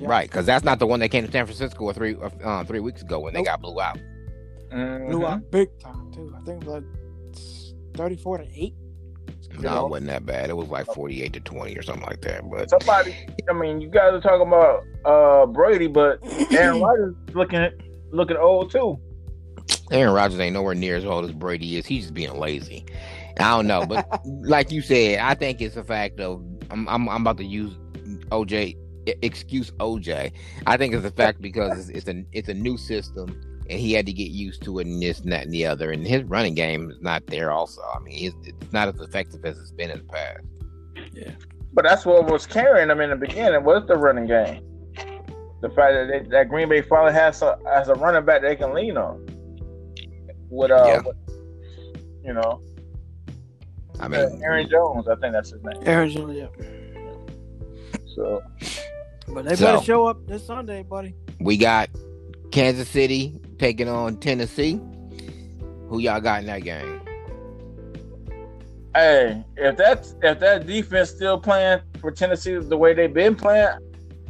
Yeah. 0.00 0.08
Right, 0.08 0.28
because 0.30 0.46
that's 0.46 0.64
not 0.64 0.78
the 0.78 0.86
one 0.86 1.00
that 1.00 1.10
came 1.10 1.24
to 1.26 1.30
San 1.32 1.44
Francisco 1.46 1.92
three 1.92 2.16
uh, 2.44 2.64
three 2.64 2.80
weeks 2.80 3.02
ago 3.02 3.18
when 3.20 3.34
they 3.34 3.42
got 3.42 3.60
blew 3.60 3.80
out. 3.80 3.98
Blew 4.72 5.20
Mhm. 5.20 5.28
out 5.30 5.50
big 5.50 5.68
time 5.78 6.10
too. 6.12 6.34
I 6.36 6.40
think 6.44 6.62
it 6.62 6.68
was 6.68 6.82
like 6.82 7.94
thirty-four 7.94 8.38
to 8.38 8.46
eight. 8.54 8.74
No, 9.60 9.68
Yeah. 9.68 9.84
it 9.84 9.88
wasn't 9.90 10.06
that 10.08 10.24
bad. 10.24 10.48
It 10.50 10.56
was 10.56 10.68
like 10.68 10.86
forty 10.86 11.22
eight 11.22 11.34
to 11.34 11.40
twenty 11.40 11.76
or 11.76 11.82
something 11.82 12.06
like 12.06 12.22
that. 12.22 12.48
But 12.50 12.70
Somebody, 12.70 13.14
I 13.48 13.52
mean, 13.52 13.80
you 13.80 13.88
guys 13.90 14.12
are 14.14 14.20
talking 14.20 14.46
about 14.46 14.82
uh 15.04 15.46
Brady, 15.46 15.88
but 15.88 16.18
Aaron 16.52 16.80
Rodgers 16.80 17.14
looking 17.34 17.68
looking 18.12 18.36
old 18.38 18.70
too. 18.70 18.98
Aaron 19.90 20.14
Rodgers 20.14 20.40
ain't 20.40 20.54
nowhere 20.54 20.74
near 20.74 20.96
as 20.96 21.04
old 21.04 21.24
as 21.26 21.32
Brady 21.32 21.76
is. 21.76 21.84
He's 21.86 22.04
just 22.04 22.14
being 22.14 22.34
lazy. 22.38 22.86
I 23.38 23.50
don't 23.50 23.66
know, 23.66 23.84
but 23.86 24.06
like 24.26 24.70
you 24.72 24.80
said, 24.80 25.18
I 25.18 25.34
think 25.34 25.60
it's 25.60 25.76
a 25.76 25.84
fact 25.84 26.18
of 26.20 26.42
I'm 26.70 26.88
I'm, 26.88 27.08
I'm 27.08 27.20
about 27.20 27.36
to 27.38 27.44
use 27.44 27.74
OJ 28.30 28.76
excuse 29.20 29.70
OJ. 29.72 30.32
I 30.66 30.76
think 30.78 30.94
it's 30.94 31.04
a 31.04 31.10
fact 31.10 31.42
because 31.42 31.90
it's, 31.90 32.06
it's 32.06 32.08
a 32.08 32.24
it's 32.32 32.48
a 32.48 32.54
new 32.54 32.78
system 32.78 33.38
and 33.72 33.80
he 33.80 33.94
had 33.94 34.04
to 34.04 34.12
get 34.12 34.30
used 34.30 34.62
to 34.64 34.78
it 34.80 34.86
and 34.86 35.02
this 35.02 35.20
and 35.20 35.32
that 35.32 35.44
and 35.44 35.52
the 35.52 35.64
other. 35.64 35.92
And 35.92 36.06
his 36.06 36.24
running 36.24 36.54
game 36.54 36.90
is 36.90 37.00
not 37.00 37.26
there. 37.26 37.50
Also, 37.50 37.80
I 37.94 38.00
mean, 38.00 38.26
it's, 38.26 38.36
it's 38.46 38.72
not 38.72 38.86
as 38.88 39.00
effective 39.00 39.42
as 39.46 39.58
it's 39.58 39.72
been 39.72 39.90
in 39.90 39.98
the 39.98 40.04
past. 40.04 40.40
Yeah, 41.14 41.30
but 41.72 41.84
that's 41.84 42.04
what 42.04 42.26
was 42.26 42.46
carrying 42.46 42.88
them 42.88 43.00
in 43.00 43.08
the 43.08 43.16
beginning 43.16 43.64
was 43.64 43.86
the 43.88 43.96
running 43.96 44.26
game. 44.26 44.62
The 45.62 45.70
fact 45.70 45.94
that 45.94 46.08
they, 46.10 46.28
that 46.28 46.48
Green 46.50 46.68
Bay 46.68 46.82
finally 46.82 47.14
has 47.14 47.40
a 47.40 47.58
as 47.72 47.88
a 47.88 47.94
running 47.94 48.26
back 48.26 48.42
they 48.42 48.56
can 48.56 48.74
lean 48.74 48.98
on. 48.98 49.26
With 50.50 50.70
uh, 50.70 50.84
Yeah. 50.86 51.00
with, 51.00 51.16
you 52.22 52.34
know, 52.34 52.60
I 54.00 54.04
uh, 54.04 54.08
mean, 54.10 54.42
Aaron 54.44 54.68
Jones, 54.68 55.08
I 55.08 55.14
think 55.16 55.32
that's 55.32 55.50
his 55.50 55.62
name. 55.64 55.82
Aaron 55.86 56.10
Jones, 56.10 56.36
yeah. 56.36 56.46
So 58.14 58.42
But 59.28 59.46
they 59.46 59.56
So- 59.56 59.64
better 59.64 59.82
show 59.82 60.06
up 60.06 60.26
this 60.26 60.44
Sunday, 60.46 60.82
buddy. 60.82 61.14
we 61.40 61.56
got 61.56 61.88
Kansas 62.50 62.88
City 62.88 63.40
taking 63.62 63.88
on 63.88 64.16
Tennessee. 64.16 64.80
Who 65.88 66.00
y'all 66.00 66.20
got 66.20 66.40
in 66.40 66.46
that 66.46 66.64
game? 66.64 67.00
hey, 68.96 69.44
if 69.56 69.76
that's 69.76 70.16
if 70.20 70.40
that 70.40 70.66
defense 70.66 71.10
still 71.10 71.38
playing 71.38 71.78
for 72.00 72.10
Tennessee 72.10 72.56
the 72.56 72.76
way 72.76 72.92
they've 72.92 73.14
been 73.14 73.36
playing, 73.36 73.68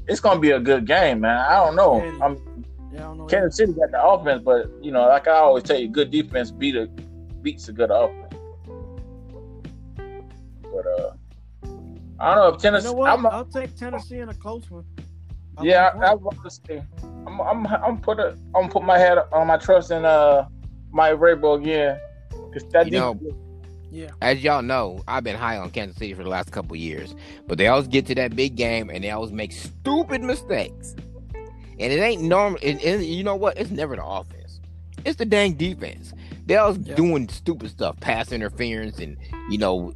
it's 0.07 0.21
gonna 0.21 0.39
be 0.39 0.51
a 0.51 0.61
good 0.61 0.87
game, 0.87 1.21
man. 1.21 1.39
I 1.39 1.65
don't 1.65 1.75
know. 1.77 2.03
I'm 2.23 2.37
Yeah, 2.93 2.99
I 2.99 3.03
don't 3.05 3.19
know. 3.19 3.25
Kansas 3.25 3.57
City 3.57 3.73
got 3.73 3.91
the 3.91 4.05
offense, 4.05 4.43
but 4.45 4.71
you 4.83 4.93
know, 4.93 5.09
like 5.09 5.27
I 5.27 5.37
always 5.39 5.65
tell 5.65 5.79
you, 5.81 5.89
good 5.89 6.11
defense 6.11 6.51
beat 6.51 6.77
a 6.77 6.87
beats 7.41 7.69
a 7.69 7.73
good 7.73 7.91
offense. 7.91 8.35
But 10.63 10.87
uh, 10.87 11.13
I 12.21 12.35
don't 12.35 12.37
know 12.37 12.49
if 12.49 12.55
You 12.57 12.61
Tennessee. 12.61 12.85
know 12.89 12.93
what? 12.93 13.11
I'm, 13.11 13.25
I'll 13.25 13.47
take 13.47 13.75
Tennessee 13.77 14.19
in 14.19 14.29
a 14.29 14.35
close 14.35 14.71
one. 14.71 14.85
I'll 15.57 15.65
yeah, 15.65 15.91
I, 16.03 16.09
I 16.09 16.15
one. 16.15 16.37
want 16.37 16.45
to 16.45 16.51
say, 16.51 16.83
I'm, 17.27 17.41
I'm, 17.41 17.67
I'm 17.67 17.99
put 18.01 18.19
a, 18.19 18.37
I'm 18.55 18.69
put 18.69 18.83
my 18.83 18.99
head 18.99 19.19
on 19.33 19.47
my 19.47 19.57
trust 19.57 19.91
in 19.91 20.05
uh, 20.05 20.47
my 20.91 21.11
Rabel 21.11 21.55
again. 21.55 21.99
'Cause 22.53 22.65
that 22.73 22.87
You 22.87 22.93
know, 22.93 23.19
yeah. 23.91 24.11
As 24.21 24.43
y'all 24.43 24.63
know, 24.63 25.03
I've 25.09 25.25
been 25.25 25.37
high 25.37 25.57
on 25.59 25.71
Kansas 25.71 25.97
City 25.97 26.13
for 26.15 26.23
the 26.23 26.29
last 26.29 26.51
couple 26.51 26.77
years, 26.77 27.15
but 27.47 27.57
they 27.59 27.67
always 27.69 27.87
get 27.89 28.07
to 28.07 28.15
that 28.17 28.35
big 28.37 28.57
game 28.57 28.91
and 28.91 29.03
they 29.05 29.11
always 29.11 29.33
make 29.33 29.53
stupid 29.53 30.23
mistakes. 30.23 30.95
And 31.79 31.93
it 31.93 31.99
ain't 32.01 32.23
normal. 32.23 32.59
And, 32.63 32.81
and 32.83 33.03
you 33.05 33.25
know 33.25 33.37
what? 33.37 33.57
It's 33.59 33.71
never 33.71 33.97
the 33.97 34.05
offense. 34.05 34.61
It's 35.05 35.17
the 35.17 35.25
dang 35.25 35.55
defense. 35.55 36.13
They 36.47 36.57
always 36.57 36.79
Yeah. 36.79 36.95
doing 36.95 37.29
stupid 37.29 37.71
stuff, 37.71 37.99
pass 38.01 38.33
interference, 38.33 38.99
and 38.99 39.17
you 39.51 39.59
know, 39.59 39.93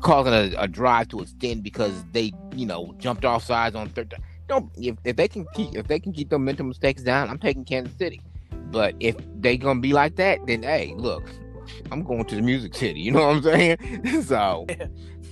causing 0.00 0.32
a, 0.32 0.54
a 0.62 0.68
drive 0.68 1.08
to 1.08 1.20
extend 1.20 1.62
because 1.62 2.04
they, 2.12 2.32
you 2.54 2.66
know, 2.66 2.94
jumped 2.98 3.24
off 3.24 3.44
sides 3.44 3.74
on 3.76 3.88
third. 3.90 4.14
Don't 4.48 4.70
if, 4.76 4.96
if 5.04 5.16
they 5.16 5.28
can 5.28 5.46
keep 5.54 5.74
if 5.74 5.88
they 5.88 5.98
can 5.98 6.12
keep 6.12 6.30
their 6.30 6.38
mental 6.38 6.66
mistakes 6.66 7.02
down, 7.02 7.28
I'm 7.28 7.38
taking 7.38 7.64
Kansas 7.64 7.96
City. 7.96 8.20
But 8.70 8.94
if 9.00 9.16
they 9.40 9.56
gonna 9.56 9.80
be 9.80 9.92
like 9.92 10.16
that, 10.16 10.46
then 10.46 10.62
hey, 10.62 10.94
look, 10.96 11.28
I'm 11.90 12.02
going 12.02 12.24
to 12.24 12.36
the 12.36 12.42
Music 12.42 12.74
City. 12.74 13.00
You 13.00 13.12
know 13.12 13.26
what 13.26 13.36
I'm 13.36 13.42
saying? 13.42 14.22
so 14.22 14.66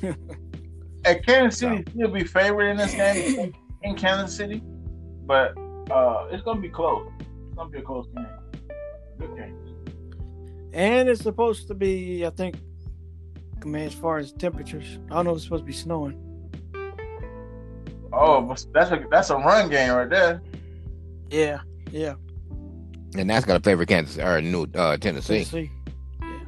at 1.04 1.26
Kansas 1.26 1.60
City 1.60 1.84
still 1.90 2.08
be 2.08 2.24
favored 2.24 2.68
in 2.68 2.76
this 2.76 2.94
game 2.94 3.54
in 3.82 3.94
Kansas 3.94 4.36
City, 4.36 4.62
but 5.26 5.56
uh, 5.90 6.26
it's 6.30 6.42
gonna 6.42 6.60
be 6.60 6.68
close. 6.68 7.08
It's 7.20 7.56
gonna 7.56 7.70
be 7.70 7.78
a 7.78 7.82
close 7.82 8.06
game. 8.14 8.26
Good 9.18 9.36
game. 9.36 9.64
And 10.72 11.08
it's 11.08 11.22
supposed 11.22 11.68
to 11.68 11.74
be, 11.74 12.26
I 12.26 12.30
think, 12.30 12.56
I 13.62 13.66
mean, 13.66 13.82
as 13.84 13.94
far 13.94 14.18
as 14.18 14.32
temperatures, 14.32 14.98
I 15.08 15.14
don't 15.14 15.26
know 15.26 15.30
if 15.30 15.36
it's 15.36 15.44
supposed 15.44 15.62
to 15.62 15.66
be 15.66 15.72
snowing. 15.72 16.20
Oh, 18.16 18.54
that's 18.72 18.90
a 18.92 19.04
that's 19.10 19.30
a 19.30 19.36
run 19.36 19.68
game 19.68 19.92
right 19.92 20.08
there. 20.08 20.42
Yeah, 21.30 21.60
yeah. 21.90 22.14
and 23.16 23.28
that's 23.28 23.44
gonna 23.44 23.60
favor 23.60 23.84
Kansas 23.84 24.18
or 24.22 24.40
New 24.40 24.66
uh, 24.74 24.96
Tennessee. 24.96 25.44
Tennessee. 25.44 25.70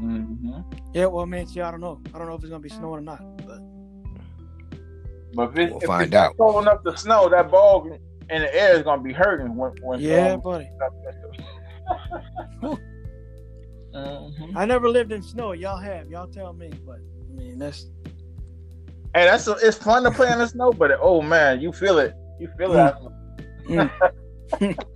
Mm-hmm. 0.01 0.61
Yeah, 0.95 1.07
well, 1.07 1.23
I 1.23 1.27
mean, 1.27 1.47
see, 1.47 1.61
I 1.61 1.71
don't 1.71 1.81
know. 1.81 2.01
I 2.15 2.19
don't 2.19 2.27
know 2.29 2.35
if 2.35 2.41
it's 2.43 2.51
gonna 2.51 2.61
be 2.61 2.69
snowing 2.69 2.99
or 2.99 3.01
not. 3.01 3.21
But 3.47 3.61
But 5.35 5.51
if, 5.51 5.59
it, 5.59 5.71
We'll 5.71 5.81
if 5.81 5.87
find 5.87 6.03
it's 6.05 6.13
not 6.13 6.27
out. 6.31 6.37
cold 6.37 6.63
enough 6.63 6.83
to 6.85 6.97
snow, 6.97 7.29
that 7.31 7.51
ball 7.51 7.87
in 8.31 8.43
the 8.43 8.55
air 8.55 8.77
is 8.77 8.83
gonna 8.83 9.03
be 9.03 9.13
hurting 9.13 9.57
when 9.57 9.73
when. 9.83 10.01
yeah, 10.01 10.33
um, 10.35 10.41
buddy. 10.41 10.69
Mhm. 13.95 14.53
I 14.55 14.67
never 14.67 14.89
lived 14.91 15.11
in 15.13 15.23
snow. 15.23 15.53
Y'all 15.53 15.79
have. 15.79 16.11
Y'all 16.11 16.27
tell 16.27 16.53
me. 16.53 16.71
But 16.87 16.99
I 16.99 17.33
mean, 17.35 17.59
that's 17.59 17.87
Hey, 19.17 19.25
that's 19.25 19.49
a, 19.49 19.53
it's 19.63 19.79
fun 19.79 20.03
to 20.03 20.11
play 20.11 20.31
in 20.31 20.39
the 20.41 20.47
snow, 20.47 20.75
but 20.75 20.91
oh 21.01 21.23
man, 21.23 21.59
you 21.59 21.73
feel 21.73 21.99
it. 21.99 22.15
You 22.39 22.51
feel 22.59 22.75
it. 22.75 22.95
Mm. 23.67 23.91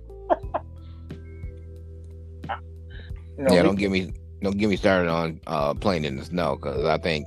You 3.37 3.47
know, 3.47 3.55
yeah, 3.55 3.63
don't 3.63 3.77
get 3.77 3.89
me 3.89 4.13
don't 4.43 4.55
get 4.55 4.69
me 4.69 4.75
started 4.75 5.09
on 5.09 5.41
uh, 5.47 5.73
playing 5.73 6.05
in 6.05 6.17
the 6.17 6.25
snow 6.25 6.57
because 6.57 6.85
I 6.85 6.99
think 6.99 7.25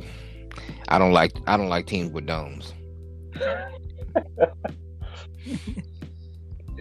I 0.88 0.98
don't 1.00 1.12
like 1.12 1.32
I 1.48 1.56
don't 1.56 1.68
like 1.68 1.86
teams 1.86 2.12
with 2.12 2.26
domes. 2.26 2.72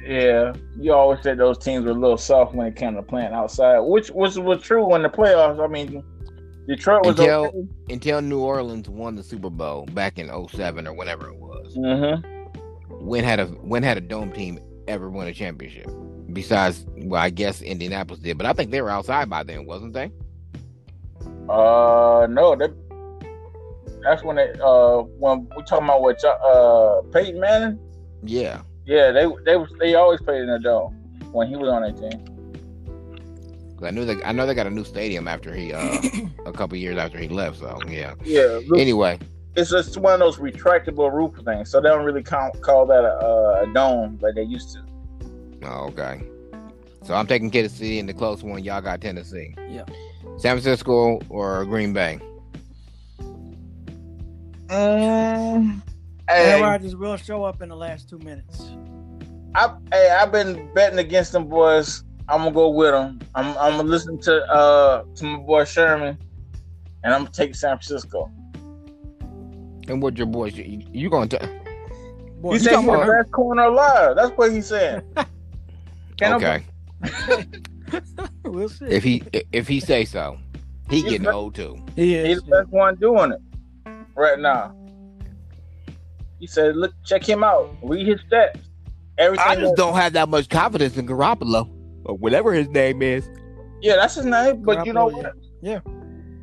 Yeah, 0.08 0.54
you 0.80 0.93
always 0.93 1.23
said 1.23 1.39
those 1.39 1.58
teams 1.58 1.86
were 1.86 1.91
a 1.91 1.95
little 1.95 2.17
soft 2.17 2.54
when 2.54 2.67
it 2.67 2.75
came 2.75 2.93
to 2.93 3.01
playing 3.01 3.34
outside, 3.34 3.80
which 3.80 4.10
which 4.10 4.36
was 4.36 4.62
true 4.62 4.86
when 4.86 5.01
the 5.01 5.10
playoffs. 5.10 5.60
I 5.60 5.67
mean, 5.67 6.04
Detroit 6.67 7.06
was 7.06 7.19
Until- 7.19 7.45
okay. 7.45 7.93
Until 7.93 8.21
New 8.21 8.39
Orleans 8.39 8.89
won 8.89 9.15
the 9.15 9.23
Super 9.23 9.49
Bowl 9.49 9.86
back 9.93 10.17
in 10.17 10.30
07 10.49 10.88
or 10.88 10.93
whenever 10.93 11.30
it 11.30 11.36
was. 11.36 11.75
Mm-hmm. 11.78 13.06
When 13.06 13.23
had 13.23 13.39
a 13.39 13.45
when 13.47 13.84
had 13.84 13.97
a 13.97 14.01
dome 14.01 14.32
team 14.32 14.60
ever 14.88 15.10
won 15.10 15.28
a 15.28 15.34
championship? 15.34 15.88
Besides, 16.34 16.86
well, 16.97 17.21
I 17.21 17.30
guess 17.30 17.62
Indianapolis 17.62 18.19
did, 18.19 18.38
but 18.38 18.45
I 18.45 18.54
think 18.54 18.71
they 18.71 18.82
were 18.82 18.89
outside 18.89 19.30
by 19.30 19.43
then, 19.43 19.65
wasn't 19.65 19.93
they? 19.93 20.12
Uh, 21.47 22.28
no, 22.30 22.56
that 22.56 22.73
that's 24.04 24.23
when 24.23 24.36
they 24.36 24.51
uh 24.63 24.97
when 25.19 25.47
we 25.56 25.63
talking 25.63 25.86
about 25.86 26.01
what 26.01 26.23
uh 26.23 27.01
Peyton 27.12 27.39
Manning. 27.39 27.80
Yeah. 28.23 28.62
Yeah, 28.86 29.12
they 29.12 29.25
they 29.45 29.58
they 29.80 29.95
always 29.95 30.21
played 30.21 30.41
in 30.41 30.47
the 30.47 30.60
dome 30.60 30.93
when 31.32 31.47
he 31.47 31.56
was 31.56 31.69
on 31.69 31.82
that 31.82 31.97
team. 31.97 32.35
'Cause 33.78 33.88
I 33.88 33.92
knew 33.92 34.06
they 34.06 34.24
I 34.24 34.32
know 34.32 34.46
they 34.46 34.54
got 34.54 34.68
a 34.68 34.72
new 34.72 34.84
stadium 34.84 35.28
after 35.28 35.54
he 35.54 35.74
uh 35.74 36.02
a 36.46 36.52
couple 36.52 36.78
years 36.78 36.98
after 36.98 37.18
he 37.18 37.28
left, 37.28 37.60
so 37.60 37.80
yeah. 37.90 38.14
Yeah, 38.24 38.60
look, 38.68 38.80
Anyway, 38.80 39.20
it's 39.56 39.70
just 39.70 39.98
one 39.98 40.14
of 40.14 40.20
those 40.20 40.38
retractable 40.38 41.12
roof 41.12 41.34
things, 41.44 41.70
so 41.70 41.82
they 41.82 41.90
don't 41.90 42.06
really 42.06 42.24
count, 42.24 42.60
call 42.62 42.86
that 42.88 43.04
a, 43.04 43.64
a 43.64 43.74
dome 43.74 44.18
like 44.22 44.36
they 44.36 44.44
used 44.44 44.74
to. 44.74 44.86
Oh, 45.64 45.88
okay. 45.88 46.22
So 47.04 47.14
I'm 47.14 47.28
taking 47.28 47.52
Kansas 47.52 47.78
City 47.78 48.00
in 48.00 48.06
the 48.06 48.14
close 48.14 48.44
one. 48.44 48.64
Y'all 48.64 48.82
got 48.82 49.02
Tennessee. 49.02 49.56
Yeah. 49.70 49.84
San 50.38 50.60
Francisco 50.60 51.20
or 51.30 51.66
Green 51.66 51.94
Bay. 51.94 52.20
Aaron 54.70 55.82
hey, 56.28 56.62
Rodgers 56.62 56.96
will 56.96 57.18
show 57.18 57.44
up 57.44 57.62
in 57.62 57.70
the 57.70 57.76
last 57.76 58.10
two 58.10 58.18
minutes. 58.20 58.72
I, 59.54 59.74
hey, 59.92 60.10
I've 60.10 60.32
been 60.32 60.70
betting 60.74 61.00
against 61.00 61.32
them 61.32 61.48
boys. 61.48 62.04
I'm 62.28 62.40
gonna 62.40 62.52
go 62.52 62.70
with 62.70 62.92
them. 62.92 63.20
I'm, 63.36 63.48
I'm 63.58 63.78
gonna 63.78 63.84
listen 63.84 64.20
to 64.22 64.44
uh 64.52 65.04
to 65.16 65.24
my 65.24 65.38
boy 65.40 65.64
Sherman, 65.66 66.18
and 67.04 67.14
I'm 67.14 67.22
gonna 67.22 67.32
take 67.32 67.54
San 67.56 67.78
Francisco. 67.78 68.32
And 69.88 70.02
what 70.02 70.18
your 70.18 70.26
boys? 70.28 70.56
You, 70.58 70.82
you 70.92 71.10
going 71.12 71.30
to? 71.30 71.38
Boy, 72.42 72.54
He 72.54 72.54
you 72.56 72.60
said 72.60 72.78
he's 72.80 72.86
the 72.88 73.18
best 73.22 73.32
corner 73.32 73.64
alive. 73.64 74.16
That's 74.16 74.32
what 74.36 74.52
he's 74.52 74.66
saying. 74.68 75.02
Can't 76.18 76.44
Okay. 76.44 76.66
we'll 78.44 78.70
see. 78.70 78.86
If 78.86 79.04
he 79.04 79.22
if 79.52 79.68
he 79.68 79.80
say 79.80 80.06
so, 80.06 80.38
he 80.90 80.98
He's 81.02 81.04
getting 81.06 81.24
the- 81.24 81.32
old 81.34 81.54
too. 81.54 81.78
he 81.96 82.16
is. 82.16 82.28
He's 82.28 82.42
the 82.44 82.52
best 82.62 82.70
one 82.70 82.96
doing 82.96 83.34
it 83.34 83.42
right 84.16 84.40
now. 84.40 84.76
He 86.40 86.48
said, 86.48 86.76
"Look, 86.76 86.94
check 87.06 87.24
him 87.28 87.44
out. 87.44 87.76
Read 87.84 88.08
his 88.08 88.20
stats. 88.22 88.60
Everything. 89.20 89.46
I 89.48 89.56
just 89.56 89.76
that- 89.76 89.78
don't 89.78 89.96
have 89.96 90.14
that 90.14 90.28
much 90.30 90.50
confidence 90.50 90.98
in 90.98 91.06
Garoppolo 91.08 91.70
or 92.06 92.15
whatever 92.18 92.54
his 92.54 92.70
name 92.70 93.02
is. 93.02 93.30
yeah, 93.82 93.96
that's 93.96 94.15
his 94.15 94.26
name. 94.26 94.62
But 94.63 94.86
you 94.86 94.94
know 94.94 95.08
what? 95.08 95.34
yeah. 95.62 95.80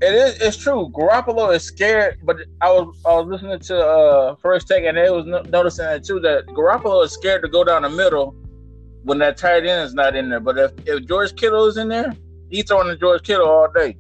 It 0.01 0.14
is. 0.14 0.40
It's 0.40 0.57
true. 0.57 0.90
Garoppolo 0.92 1.55
is 1.55 1.62
scared, 1.62 2.18
but 2.25 2.37
I 2.61 2.70
was 2.72 3.01
I 3.07 3.14
was 3.14 3.27
listening 3.29 3.61
to 3.61 3.79
uh 3.79 4.35
first 4.37 4.66
take, 4.66 4.85
and 4.85 4.98
it 4.98 5.12
was 5.12 5.27
no- 5.27 5.42
noticing 5.42 5.85
that 5.85 6.03
too. 6.05 6.18
That 6.20 6.46
Garoppolo 6.48 7.05
is 7.05 7.12
scared 7.12 7.42
to 7.42 7.48
go 7.48 7.62
down 7.62 7.83
the 7.83 7.90
middle 7.90 8.35
when 9.05 9.18
that 9.18 9.37
tight 9.37 9.64
end 9.64 9.83
is 9.87 9.94
not 9.94 10.16
in 10.16 10.29
there. 10.29 10.40
But 10.40 10.59
if 10.59 10.72
if 10.87 11.07
George 11.07 11.37
Kittle 11.37 11.66
is 11.66 11.77
in 11.77 11.88
there, 11.88 12.12
he's 12.51 12.64
throwing 12.66 12.88
to 12.88 12.96
George 12.96 13.22
Kittle 13.22 13.48
all 13.48 13.68
day. 13.72 13.96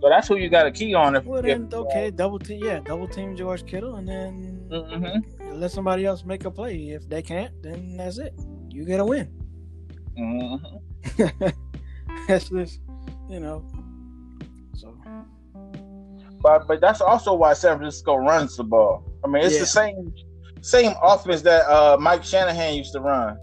So 0.00 0.08
that's 0.08 0.26
who 0.28 0.36
you 0.36 0.48
got 0.48 0.66
a 0.66 0.70
key 0.72 0.94
on. 0.94 1.14
If, 1.14 1.24
Well, 1.24 1.40
if 1.40 1.44
then 1.46 1.68
okay, 1.72 2.10
double 2.10 2.40
team, 2.40 2.64
yeah, 2.64 2.80
double 2.80 3.06
team 3.08 3.36
George 3.36 3.66
Kittle, 3.66 3.96
and 3.96 4.08
then 4.08 4.68
hmm 4.70 5.54
let 5.54 5.70
somebody 5.70 6.06
else 6.06 6.24
make 6.24 6.44
a 6.44 6.50
play. 6.50 6.90
If 6.90 7.08
they 7.08 7.22
can't, 7.22 7.52
then 7.62 7.96
that's 7.96 8.18
it. 8.18 8.34
You 8.68 8.84
get 8.84 8.98
a 9.00 9.04
win. 9.04 9.30
Hmm 10.18 10.56
that's 12.28 12.48
just, 12.50 12.80
you 13.30 13.38
know. 13.40 13.64
So 14.74 14.94
But 16.42 16.66
but 16.66 16.80
that's 16.80 17.00
also 17.00 17.34
why 17.34 17.52
San 17.54 17.78
Francisco 17.78 18.16
runs 18.16 18.56
the 18.56 18.64
ball. 18.64 19.04
I 19.24 19.28
mean, 19.28 19.42
it's 19.44 19.54
Yeah. 19.54 19.60
the 19.60 19.66
same 19.66 20.12
same 20.60 20.92
offense 21.02 21.42
that 21.42 21.66
uh, 21.70 21.96
Mike 22.00 22.24
Shanahan 22.24 22.74
used 22.74 22.92
to 22.94 23.00
run. 23.00 23.38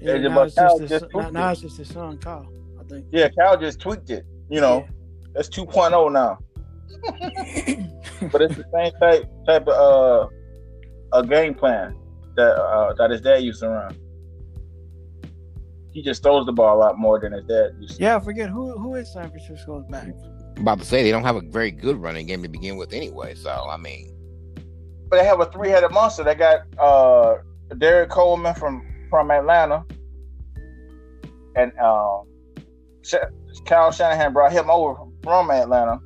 yeah, 0.00 0.14
Yeah, 0.16 0.28
now, 0.28 0.42
it's 0.42 0.54
just 0.54 0.58
Kyle 0.78 0.78
just 0.80 1.04
now, 1.14 1.30
now 1.30 1.48
it. 1.48 1.52
it's 1.52 1.60
just 1.62 1.76
his 1.78 1.88
son 1.88 2.18
Kyle. 2.18 2.46
I 2.80 2.82
think. 2.84 3.06
Yeah, 3.12 3.28
Cal 3.38 3.56
just 3.56 3.80
tweaked 3.80 4.10
it. 4.10 4.24
You 4.50 4.60
know, 4.60 4.84
that's 5.34 5.48
2.0 5.48 6.12
now. 6.12 6.38
But 8.32 8.40
it's 8.42 8.54
the 8.56 8.64
same 8.74 8.92
type 9.00 9.24
type 9.46 9.66
of 9.68 10.28
uh, 11.12 11.18
a 11.18 11.26
game 11.26 11.54
plan 11.54 11.94
that 12.36 12.54
uh, 12.56 12.92
that 12.94 13.10
his 13.10 13.20
dad 13.20 13.42
used 13.42 13.60
to 13.60 13.68
run. 13.68 13.94
He 15.94 16.02
just 16.02 16.22
throws 16.24 16.44
the 16.44 16.52
ball 16.52 16.76
a 16.76 16.78
lot 16.78 16.98
more 16.98 17.20
than 17.20 17.32
his 17.32 17.44
dad 17.44 17.70
used 17.78 17.96
to. 17.96 18.02
Yeah, 18.02 18.16
I 18.16 18.20
forget 18.20 18.50
who 18.50 18.76
who 18.76 18.96
is 18.96 19.12
San 19.12 19.30
Francisco's 19.30 19.84
back. 19.88 20.08
about 20.56 20.80
to 20.80 20.84
say 20.84 21.02
they 21.04 21.12
don't 21.12 21.22
have 21.24 21.36
a 21.36 21.40
very 21.40 21.70
good 21.70 21.96
running 21.96 22.26
game 22.26 22.42
to 22.42 22.48
begin 22.48 22.76
with 22.76 22.92
anyway. 22.92 23.34
So 23.34 23.50
I 23.50 23.76
mean, 23.76 24.12
But 25.08 25.18
they 25.18 25.24
have 25.24 25.40
a 25.40 25.46
three 25.46 25.68
headed 25.70 25.92
monster. 25.92 26.24
They 26.24 26.34
got 26.34 26.62
uh, 26.78 27.36
Derek 27.78 28.10
Coleman 28.10 28.54
from 28.54 28.84
from 29.08 29.30
Atlanta, 29.30 29.84
and 31.54 31.72
um, 31.78 32.26
Sh- 33.02 33.14
Kyle 33.64 33.92
Shanahan 33.92 34.32
brought 34.32 34.50
him 34.52 34.68
over 34.68 34.96
from 35.22 35.50
Atlanta. 35.50 36.00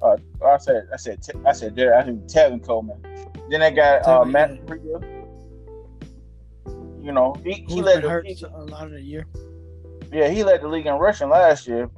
Uh, 0.00 0.16
I 0.44 0.56
said, 0.56 0.88
I 0.92 0.96
said, 0.96 1.20
I 1.46 1.52
said, 1.52 1.76
Derek, 1.76 2.02
I 2.02 2.06
said 2.06 2.28
Tevin 2.28 2.64
Coleman. 2.64 3.00
Then 3.50 3.60
they 3.60 3.70
got 3.70 4.06
uh, 4.08 4.24
Matt 4.24 4.50
yeah. 4.50 4.60
Breida. 4.62 5.21
You 7.02 7.12
know, 7.12 7.34
he, 7.44 7.52
he 7.54 7.64
Who's 7.68 7.84
led 7.84 8.02
the 8.04 8.08
hurt 8.08 8.26
a 8.54 8.64
lot 8.64 8.84
of 8.86 8.92
the 8.92 9.02
year. 9.02 9.26
yeah, 10.12 10.28
he 10.28 10.44
led 10.44 10.62
the 10.62 10.68
league 10.68 10.86
in 10.86 10.94
rushing 10.94 11.28
last 11.28 11.66
year. 11.66 11.90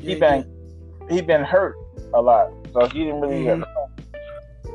He 0.00 0.14
Yeah, 0.14 0.18
been 0.18 1.08
he 1.10 1.20
been 1.20 1.44
hurt 1.44 1.76
a 2.14 2.20
lot, 2.22 2.50
so 2.72 2.86
he 2.86 3.00
didn't 3.04 3.20
really. 3.20 3.44
Mhm. 3.44 3.64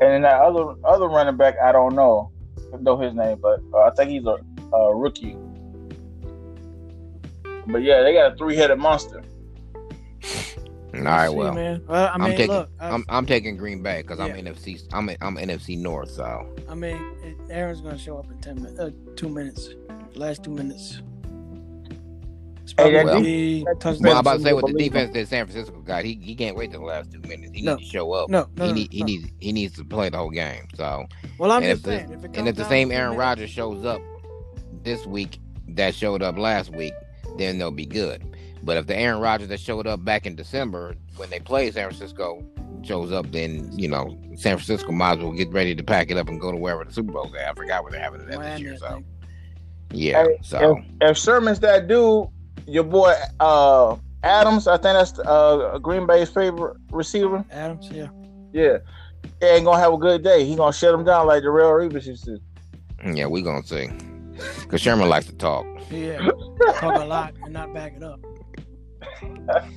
then 0.00 0.22
that 0.22 0.40
other 0.40 0.74
other 0.84 1.08
running 1.08 1.36
back, 1.36 1.56
I 1.62 1.72
don't 1.72 1.96
know, 1.96 2.30
know 2.80 2.96
his 2.98 3.14
name, 3.14 3.38
but 3.42 3.60
uh, 3.74 3.78
I 3.78 3.90
think 3.96 4.10
he's 4.10 4.24
a, 4.26 4.38
a 4.76 4.94
rookie. 4.96 5.36
But 7.66 7.82
yeah, 7.82 8.02
they 8.02 8.12
got 8.14 8.32
a 8.32 8.36
three 8.36 8.54
headed 8.56 8.78
monster. 8.78 9.22
All 10.94 11.00
right, 11.02 11.28
See, 11.30 11.36
well, 11.36 11.54
man. 11.54 11.82
Well, 11.86 12.06
I 12.06 12.08
I'm 12.14 12.20
mean, 12.22 12.30
taking- 12.36 12.48
look, 12.54 12.70
I, 12.80 12.90
I'm 12.90 13.04
I'm 13.08 13.26
taking 13.26 13.56
Green 13.56 13.82
Bay 13.82 14.02
because 14.02 14.18
I'm 14.20 14.30
NFC. 14.32 14.82
I'm 14.92 15.08
I'm 15.20 15.36
NFC 15.36 15.78
North, 15.78 16.10
so 16.10 16.46
I 16.68 16.74
mean, 16.74 16.96
it, 17.22 17.36
Aaron's 17.50 17.80
gonna 17.80 17.98
show 17.98 18.18
up 18.18 18.30
in 18.30 18.38
ten 18.38 18.56
minutes, 18.62 18.78
uh, 18.78 18.90
two 19.16 19.28
minutes, 19.28 19.70
last 20.14 20.42
two 20.44 20.50
minutes. 20.50 21.02
Hey, 22.68 22.74
probably 22.74 22.92
that 22.94 23.04
gonna 23.06 23.14
def- 23.20 23.24
be 23.24 23.64
that 23.64 23.80
touchdown. 23.80 24.02
well, 24.02 24.12
I'm 24.14 24.20
about 24.20 24.32
to 24.36 24.42
say 24.42 24.48
Unbelievable. 24.50 24.66
with 24.68 24.76
the 24.78 24.84
defense 24.88 25.12
that 25.14 25.28
San 25.28 25.46
Francisco 25.46 25.80
got, 25.80 26.04
he 26.04 26.14
he 26.22 26.34
can't 26.34 26.56
wait 26.56 26.70
till 26.70 26.80
the 26.80 26.86
last 26.86 27.10
two 27.12 27.20
minutes. 27.20 27.52
He 27.54 27.62
No. 27.62 27.76
needs 27.76 27.88
to 27.88 27.92
show 27.96 28.12
up. 28.12 28.28
No, 28.30 28.46
no, 28.56 28.64
he 28.66 28.68
no, 28.70 28.74
need, 28.74 28.92
he 28.92 29.02
needs 29.04 29.28
he 29.40 29.52
needs 29.52 29.74
to 29.76 29.84
play 29.84 30.08
the 30.10 30.18
whole 30.18 30.30
game. 30.30 30.66
So 30.74 31.06
Well, 31.38 31.50
I'm 31.50 31.62
and 31.62 31.70
just 31.72 31.80
if 31.80 31.84
the- 31.84 31.98
saying, 32.08 32.12
if 32.24 32.38
and 32.38 32.48
if 32.48 32.56
the 32.56 32.64
same 32.68 32.90
Aaron 32.92 33.10
minutes- 33.10 33.18
Rodgers 33.18 33.50
shows 33.50 33.84
up 33.84 34.00
this 34.84 35.06
week 35.06 35.38
that 35.68 35.94
showed 35.94 36.22
up 36.22 36.38
last 36.38 36.70
week, 36.74 36.92
then 37.38 37.58
they'll 37.58 37.70
be 37.70 37.86
good. 37.86 38.22
But 38.62 38.76
if 38.76 38.86
the 38.86 38.96
Aaron 38.96 39.20
Rodgers 39.20 39.48
that 39.48 39.60
showed 39.60 39.86
up 39.86 40.04
back 40.04 40.26
in 40.26 40.34
December 40.34 40.94
when 41.16 41.30
they 41.30 41.40
played 41.40 41.74
San 41.74 41.88
Francisco 41.88 42.44
shows 42.82 43.12
up, 43.12 43.30
then 43.30 43.70
you 43.78 43.88
know 43.88 44.16
San 44.36 44.56
Francisco 44.56 44.92
might 44.92 45.18
as 45.18 45.24
well 45.24 45.32
get 45.32 45.50
ready 45.50 45.74
to 45.74 45.82
pack 45.82 46.10
it 46.10 46.16
up 46.16 46.28
and 46.28 46.40
go 46.40 46.50
to 46.50 46.56
wherever 46.56 46.84
the 46.84 46.92
Super 46.92 47.12
Bowl's 47.12 47.34
at. 47.34 47.50
I 47.50 47.54
forgot 47.54 47.82
where 47.82 47.92
they're 47.92 48.00
having 48.00 48.20
it 48.22 48.30
at 48.30 48.40
this 48.40 48.60
year. 48.60 48.76
So 48.76 49.02
yeah, 49.92 50.24
Hey, 50.24 50.38
so 50.42 50.80
If 51.00 51.16
Sherman's 51.16 51.60
that 51.60 51.88
dude, 51.88 52.28
your 52.66 52.84
boy 52.84 53.14
uh, 53.40 53.96
Adams, 54.22 54.66
I 54.68 54.72
think 54.76 54.94
that's 54.98 55.18
uh, 55.20 55.78
Green 55.80 56.06
Bay's 56.06 56.28
favorite 56.30 56.76
receiver. 56.90 57.44
Adams, 57.50 57.88
yeah. 57.90 58.08
Yeah, 58.52 58.78
he 59.40 59.46
ain't 59.46 59.64
gonna 59.64 59.78
have 59.78 59.92
a 59.92 59.98
good 59.98 60.22
day. 60.22 60.44
He 60.44 60.56
gonna 60.56 60.72
shut 60.72 60.94
him 60.94 61.04
down 61.04 61.26
like 61.26 61.42
the 61.42 61.50
real 61.50 61.68
Revis 61.68 62.06
used 62.06 62.24
to. 62.24 62.38
yeah, 63.04 63.26
we 63.26 63.42
gonna 63.42 63.62
see. 63.64 63.88
Cause 64.68 64.80
Sherman 64.80 65.08
likes 65.08 65.26
to 65.26 65.34
talk. 65.34 65.66
Yeah, 65.90 66.18
talk 66.74 67.00
a 67.00 67.04
lot 67.04 67.34
and 67.42 67.52
not 67.52 67.74
back 67.74 67.94
it 67.96 68.02
up. 68.02 68.20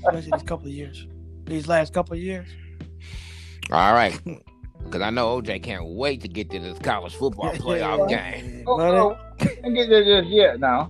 Especially 0.06 0.32
these 0.32 0.44
couple 0.44 0.68
of 0.68 0.74
years, 0.74 1.08
these 1.46 1.68
last 1.68 1.94
couple 1.94 2.14
of 2.14 2.20
years. 2.20 2.48
All 3.72 3.94
right. 3.94 4.20
Cause 4.90 5.02
I 5.02 5.12
know 5.12 5.40
OJ 5.40 5.62
can't 5.62 5.86
wait 5.86 6.22
to 6.22 6.28
get 6.28 6.50
to 6.50 6.60
this 6.60 6.78
college 6.80 7.16
football 7.16 7.52
playoff 7.54 8.10
game. 8.10 8.64
Oh, 8.68 8.78
But 8.78 8.94
oh, 8.96 9.18
can't 9.38 9.76
get 9.76 9.90
there 9.90 10.04
just 10.22 10.28
yet 10.30 10.60
now, 10.60 10.90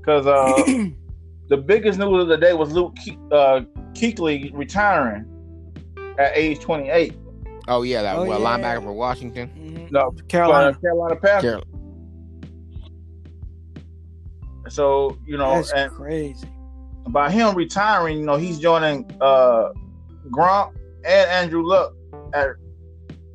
because 0.00 0.26
uh, 0.26 0.64
the 1.48 1.56
biggest 1.56 1.98
news 1.98 2.22
of 2.22 2.28
the 2.28 2.36
day 2.36 2.52
was 2.54 2.70
Luke 2.72 2.94
Ke- 2.96 3.18
uh, 3.32 3.60
Kuechly 3.94 4.50
retiring 4.54 5.24
at 6.18 6.32
age 6.36 6.60
28. 6.60 7.14
Oh 7.68 7.82
yeah, 7.82 8.02
that 8.02 8.16
Oh, 8.16 8.24
well, 8.24 8.40
yeah. 8.40 8.46
linebacker 8.58 8.82
for 8.84 8.92
Washington. 8.92 9.50
Mhm. 9.58 9.90
No, 9.90 10.12
Carolina. 10.28 10.74
Carolina 10.80 11.16
Panthers. 11.16 11.42
Carol- 11.42 11.64
So 14.68 15.18
you 15.26 15.36
know, 15.36 15.56
That's 15.56 15.72
and 15.72 15.92
crazy. 15.92 16.48
By 17.08 17.30
him 17.30 17.54
retiring, 17.54 18.18
you 18.18 18.24
know, 18.26 18.36
he's 18.36 18.58
joining 18.58 19.10
uh, 19.20 19.70
Gronk 20.30 20.74
and 21.04 21.30
Andrew 21.30 21.62
Luck 21.66 21.94
at 22.34 22.50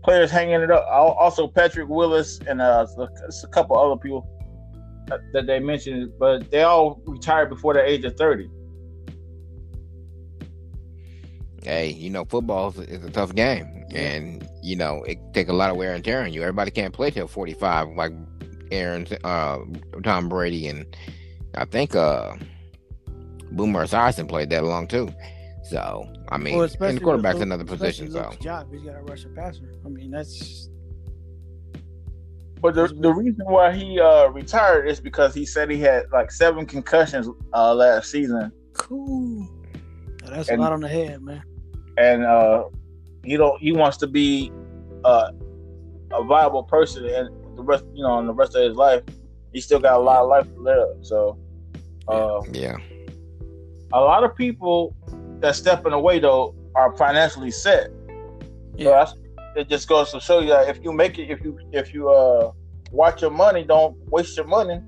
players 0.04 0.32
hanging 0.32 0.62
it 0.62 0.72
up. 0.72 0.86
Also, 0.90 1.48
Patrick 1.48 1.90
Willis 1.90 2.40
and 2.48 2.62
uh, 2.62 2.86
a 2.98 3.48
couple 3.48 3.78
other 3.78 4.00
people 4.00 4.28
that- 5.08 5.46
they 5.46 5.60
mentioned, 5.60 6.12
but 6.20 6.50
they 6.52 6.64
all 6.64 7.02
retired 7.06 7.50
before 7.50 7.74
the 7.74 7.84
age 7.84 8.06
of 8.06 8.16
30. 8.18 8.50
Hey, 11.64 11.90
you 11.90 12.10
know, 12.12 12.26
football 12.26 12.70
is, 12.70 12.80
is 12.80 13.04
a 13.04 13.10
tough 13.10 13.34
game, 13.34 13.86
and 13.94 14.48
you 14.62 14.76
know 14.76 15.02
it 15.04 15.18
take 15.34 15.48
a 15.48 15.54
lot 15.54 15.72
of 15.72 15.78
wear 15.78 15.94
and 15.96 16.04
tear 16.04 16.22
on 16.22 16.32
you. 16.32 16.42
Everybody 16.42 16.70
can't 16.70 16.94
play 16.94 17.10
till 17.10 17.28
forty 17.28 17.56
five, 17.56 17.88
like 17.96 18.12
Aaron, 18.72 19.08
uh, 19.24 19.60
Tom 20.04 20.30
Brady, 20.30 20.68
and 20.68 20.86
I 21.56 21.66
think 21.66 21.96
uh, 21.96 22.36
Boomer 23.56 23.86
Esiason 23.86 24.28
played 24.28 24.50
that 24.52 24.64
long 24.64 24.88
too. 24.88 25.10
So 25.70 26.08
I 26.30 26.38
mean, 26.38 26.56
Well, 26.56 26.64
and 26.64 26.72
especially 26.72 27.00
the 27.00 27.04
quarterback's 27.04 27.36
Luke- 27.36 27.44
another 27.44 27.64
position. 27.66 28.12
So 28.12 28.32
job, 28.42 28.68
he's 28.72 28.82
got 28.84 28.96
a 28.96 29.02
rusher 29.02 29.30
passer. 29.30 29.72
I 29.86 29.90
mean, 29.90 30.12
that's 30.12 30.70
But 32.62 32.76
the, 32.76 32.88
the 32.88 33.14
reason 33.14 33.46
why 33.46 33.74
he 33.74 34.00
uh, 34.00 34.28
retired 34.30 34.88
is 34.88 35.00
because 35.00 35.34
he 35.34 35.46
said 35.46 35.70
he 35.70 35.80
had 35.80 36.04
like 36.12 36.32
seven 36.32 36.66
concussions 36.66 37.28
uh, 37.54 37.74
last 37.74 38.10
season, 38.12 38.52
cool. 38.74 39.48
Now, 40.24 40.30
that's 40.32 40.50
And- 40.50 40.60
a 40.60 40.64
lot 40.64 40.72
on 40.74 40.82
the 40.82 40.88
head, 40.88 41.22
man. 41.22 41.44
and 41.98 42.24
uh, 42.26 42.66
he 43.24 43.38
don't 43.38 43.60
he 43.62 43.72
wants 43.72 43.98
to 43.98 44.08
be 44.08 44.52
uh, 45.04 45.32
a 46.12 46.24
viable 46.24 46.64
person 46.64 47.06
and 47.06 47.30
the 47.58 47.64
rest 47.64 47.86
you 47.94 48.04
know 48.04 48.20
in 48.20 48.26
the 48.28 48.34
rest 48.34 48.56
of 48.56 48.64
his 48.64 48.76
life. 48.76 49.02
He 49.54 49.62
still 49.62 49.80
got 49.80 49.94
a 50.00 50.04
lot 50.04 50.22
of 50.24 50.28
life 50.30 50.48
to 50.54 50.60
live. 50.62 50.90
So 51.02 51.38
uh, 52.08 52.42
yeah, 52.52 52.78
a 53.94 54.00
lot 54.00 54.24
of 54.24 54.36
people 54.36 54.96
that 55.40 55.56
stepping 55.56 55.94
away 55.94 56.20
though 56.20 56.56
are 56.76 56.96
financially 56.98 57.52
set. 57.52 57.86
So 57.88 58.48
Yeah. 58.78 58.90
that's, 58.92 59.14
it 59.56 59.70
just 59.70 59.88
goes 59.88 60.12
to 60.12 60.20
show 60.20 60.40
you 60.40 60.50
that 60.50 60.68
if 60.70 60.84
you 60.84 60.92
make 60.92 61.18
it, 61.20 61.30
if 61.30 61.42
you 61.44 61.58
if 61.72 61.94
you 61.94 62.10
uh 62.10 62.52
watch 62.92 63.22
your 63.22 63.32
money, 63.32 63.64
don't 63.64 63.96
waste 64.10 64.36
your 64.38 64.48
money, 64.48 64.80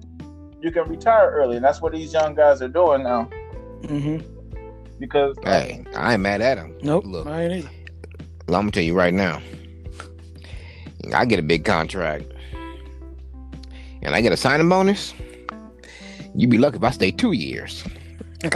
you 0.62 0.72
can 0.72 0.88
retire 0.90 1.32
early, 1.32 1.56
and 1.56 1.64
that's 1.66 1.82
what 1.82 1.94
these 1.94 2.12
young 2.14 2.36
guys 2.36 2.62
are 2.62 2.68
doing 2.68 3.04
now. 3.04 3.30
Mm-hmm. 3.84 4.18
Because 5.00 5.36
hey, 5.44 5.86
I 5.96 6.14
ain't 6.14 6.22
mad 6.22 6.42
at 6.42 6.58
him. 6.58 6.76
Nope, 6.82 7.06
Look, 7.06 7.28
I 7.28 7.44
ain't 7.44 7.54
either. 7.54 7.70
I'm 8.48 8.54
gonna 8.54 8.72
tell 8.72 8.84
you 8.84 8.94
right 8.96 9.14
now. 9.14 9.42
I 11.14 11.26
get 11.26 11.40
a 11.40 11.44
big 11.44 11.64
contract, 11.64 12.26
and 14.02 14.14
I 14.16 14.22
get 14.22 14.32
a 14.34 14.38
signing 14.38 14.68
bonus. 14.68 15.14
You'd 16.36 16.50
be 16.50 16.58
lucky 16.58 16.78
if 16.78 16.84
I 16.84 16.92
stay 16.92 17.12
two 17.12 17.32
years. 17.32 17.84
But 18.42 18.56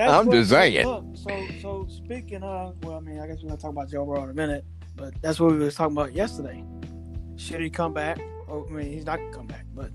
I'm 0.00 0.26
what- 0.26 0.34
just 0.34 0.50
saying. 0.50 0.86
Look, 0.86 1.04
so 1.14 1.46
so 1.60 1.86
speaking 1.88 2.42
of, 2.42 2.74
well, 2.84 2.96
I 2.96 3.00
mean, 3.00 3.18
I 3.20 3.26
guess 3.26 3.38
we're 3.42 3.48
gonna 3.50 3.60
talk 3.60 3.70
about 3.70 3.88
Joe 3.90 4.04
Burrow 4.04 4.24
in 4.24 4.30
a 4.30 4.34
minute, 4.34 4.64
but 4.96 5.14
that's 5.22 5.38
what 5.40 5.52
we 5.52 5.58
was 5.58 5.74
talking 5.74 5.96
about 5.96 6.12
yesterday. 6.14 6.64
Should 7.36 7.60
he 7.60 7.70
come 7.70 7.92
back? 7.94 8.18
Or 8.48 8.66
I 8.68 8.72
mean, 8.72 8.92
he's 8.92 9.06
not 9.06 9.18
gonna 9.18 9.32
come 9.32 9.46
back, 9.46 9.64
but 9.74 9.90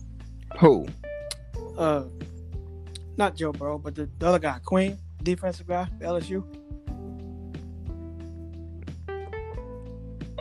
Who? 0.59 0.87
uh, 1.77 2.03
not 3.17 3.35
Joe 3.35 3.51
Burrow, 3.51 3.77
but 3.77 3.95
the, 3.95 4.09
the 4.19 4.27
other 4.27 4.39
guy, 4.39 4.59
Queen, 4.63 4.97
defensive 5.23 5.67
guy, 5.67 5.87
LSU. 6.01 6.43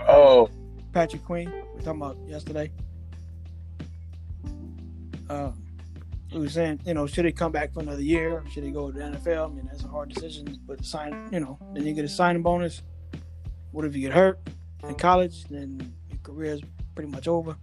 Oh, 0.07 0.51
Patrick 0.93 1.25
Queen. 1.25 1.51
We 1.75 1.83
talking 1.83 2.01
about 2.03 2.19
yesterday. 2.27 2.71
Uh, 5.31 5.53
we 6.35 6.41
were 6.41 6.49
saying, 6.49 6.81
you 6.85 6.95
know, 6.95 7.07
should 7.07 7.25
he 7.25 7.33
come 7.33 7.53
back 7.53 7.73
for 7.73 7.81
another 7.81 8.03
year? 8.03 8.43
Should 8.51 8.65
he 8.65 8.71
go 8.71 8.91
to 8.91 8.99
the 8.99 9.05
NFL? 9.05 9.51
I 9.51 9.55
mean, 9.55 9.69
that's 9.71 9.85
a 9.85 9.89
hard 9.89 10.13
decision. 10.13 10.59
But 10.67 10.85
sign, 10.85 11.29
you 11.33 11.41
know, 11.41 11.59
then 11.73 11.87
you 11.87 11.95
get 11.95 12.05
a 12.05 12.09
signing 12.09 12.43
bonus. 12.43 12.83
What 13.71 13.85
if 13.85 13.95
you 13.95 14.03
get 14.03 14.13
hurt 14.13 14.41
in 14.89 14.95
college? 14.97 15.45
Then 15.45 15.95
your 16.11 16.19
career 16.23 16.55
is 16.55 16.63
pretty 16.95 17.11
much 17.11 17.29
over. 17.29 17.57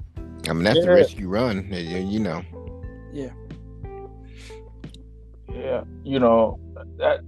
I 0.48 0.54
mean, 0.54 0.64
that's 0.64 0.80
the 0.80 0.92
risk 0.92 1.20
you 1.20 1.28
run. 1.28 1.72
You 1.72 2.00
you 2.00 2.20
know. 2.20 2.44
Yeah, 3.14 3.32
yeah. 5.54 5.84
You 6.04 6.20
know, 6.20 6.60
that 6.98 7.22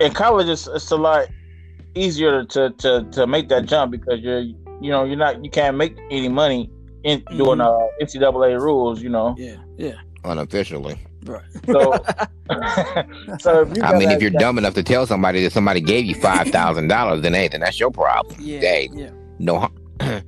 in 0.00 0.12
college 0.12 0.48
it's, 0.48 0.66
it's 0.66 0.90
a 0.90 0.96
lot 0.96 1.28
easier 1.94 2.44
to, 2.44 2.70
to 2.70 3.04
to 3.10 3.26
make 3.26 3.48
that 3.48 3.66
jump 3.66 3.90
because 3.90 4.20
you're 4.20 4.40
you 4.40 4.90
know 4.90 5.04
you're 5.04 5.16
not 5.16 5.42
you 5.42 5.50
can't 5.50 5.76
make 5.76 5.96
any 6.10 6.28
money 6.28 6.70
in 7.04 7.22
doing 7.36 7.60
uh, 7.60 7.78
NCAA 8.02 8.60
rules. 8.60 9.02
You 9.02 9.08
know, 9.08 9.34
yeah, 9.38 9.56
yeah. 9.76 9.94
Unofficially. 10.24 10.98
Right. 11.24 11.42
so 11.66 11.92
so 13.40 13.62
if 13.62 13.76
you 13.76 13.82
I 13.82 13.98
mean, 13.98 14.10
if 14.10 14.20
you're 14.20 14.30
dumb 14.30 14.58
enough 14.58 14.74
to 14.74 14.82
tell 14.82 15.06
somebody 15.06 15.42
that 15.44 15.52
somebody 15.52 15.80
gave 15.80 16.04
you 16.04 16.14
five 16.14 16.48
thousand 16.48 16.88
dollars, 16.88 17.22
then 17.22 17.34
hey, 17.34 17.48
then 17.48 17.60
that's 17.60 17.78
your 17.80 17.90
problem. 17.90 18.36
Yeah, 18.40 18.60
Hey, 18.60 18.88
yeah, 18.94 19.10
no, 19.38 19.68
it- 20.00 20.24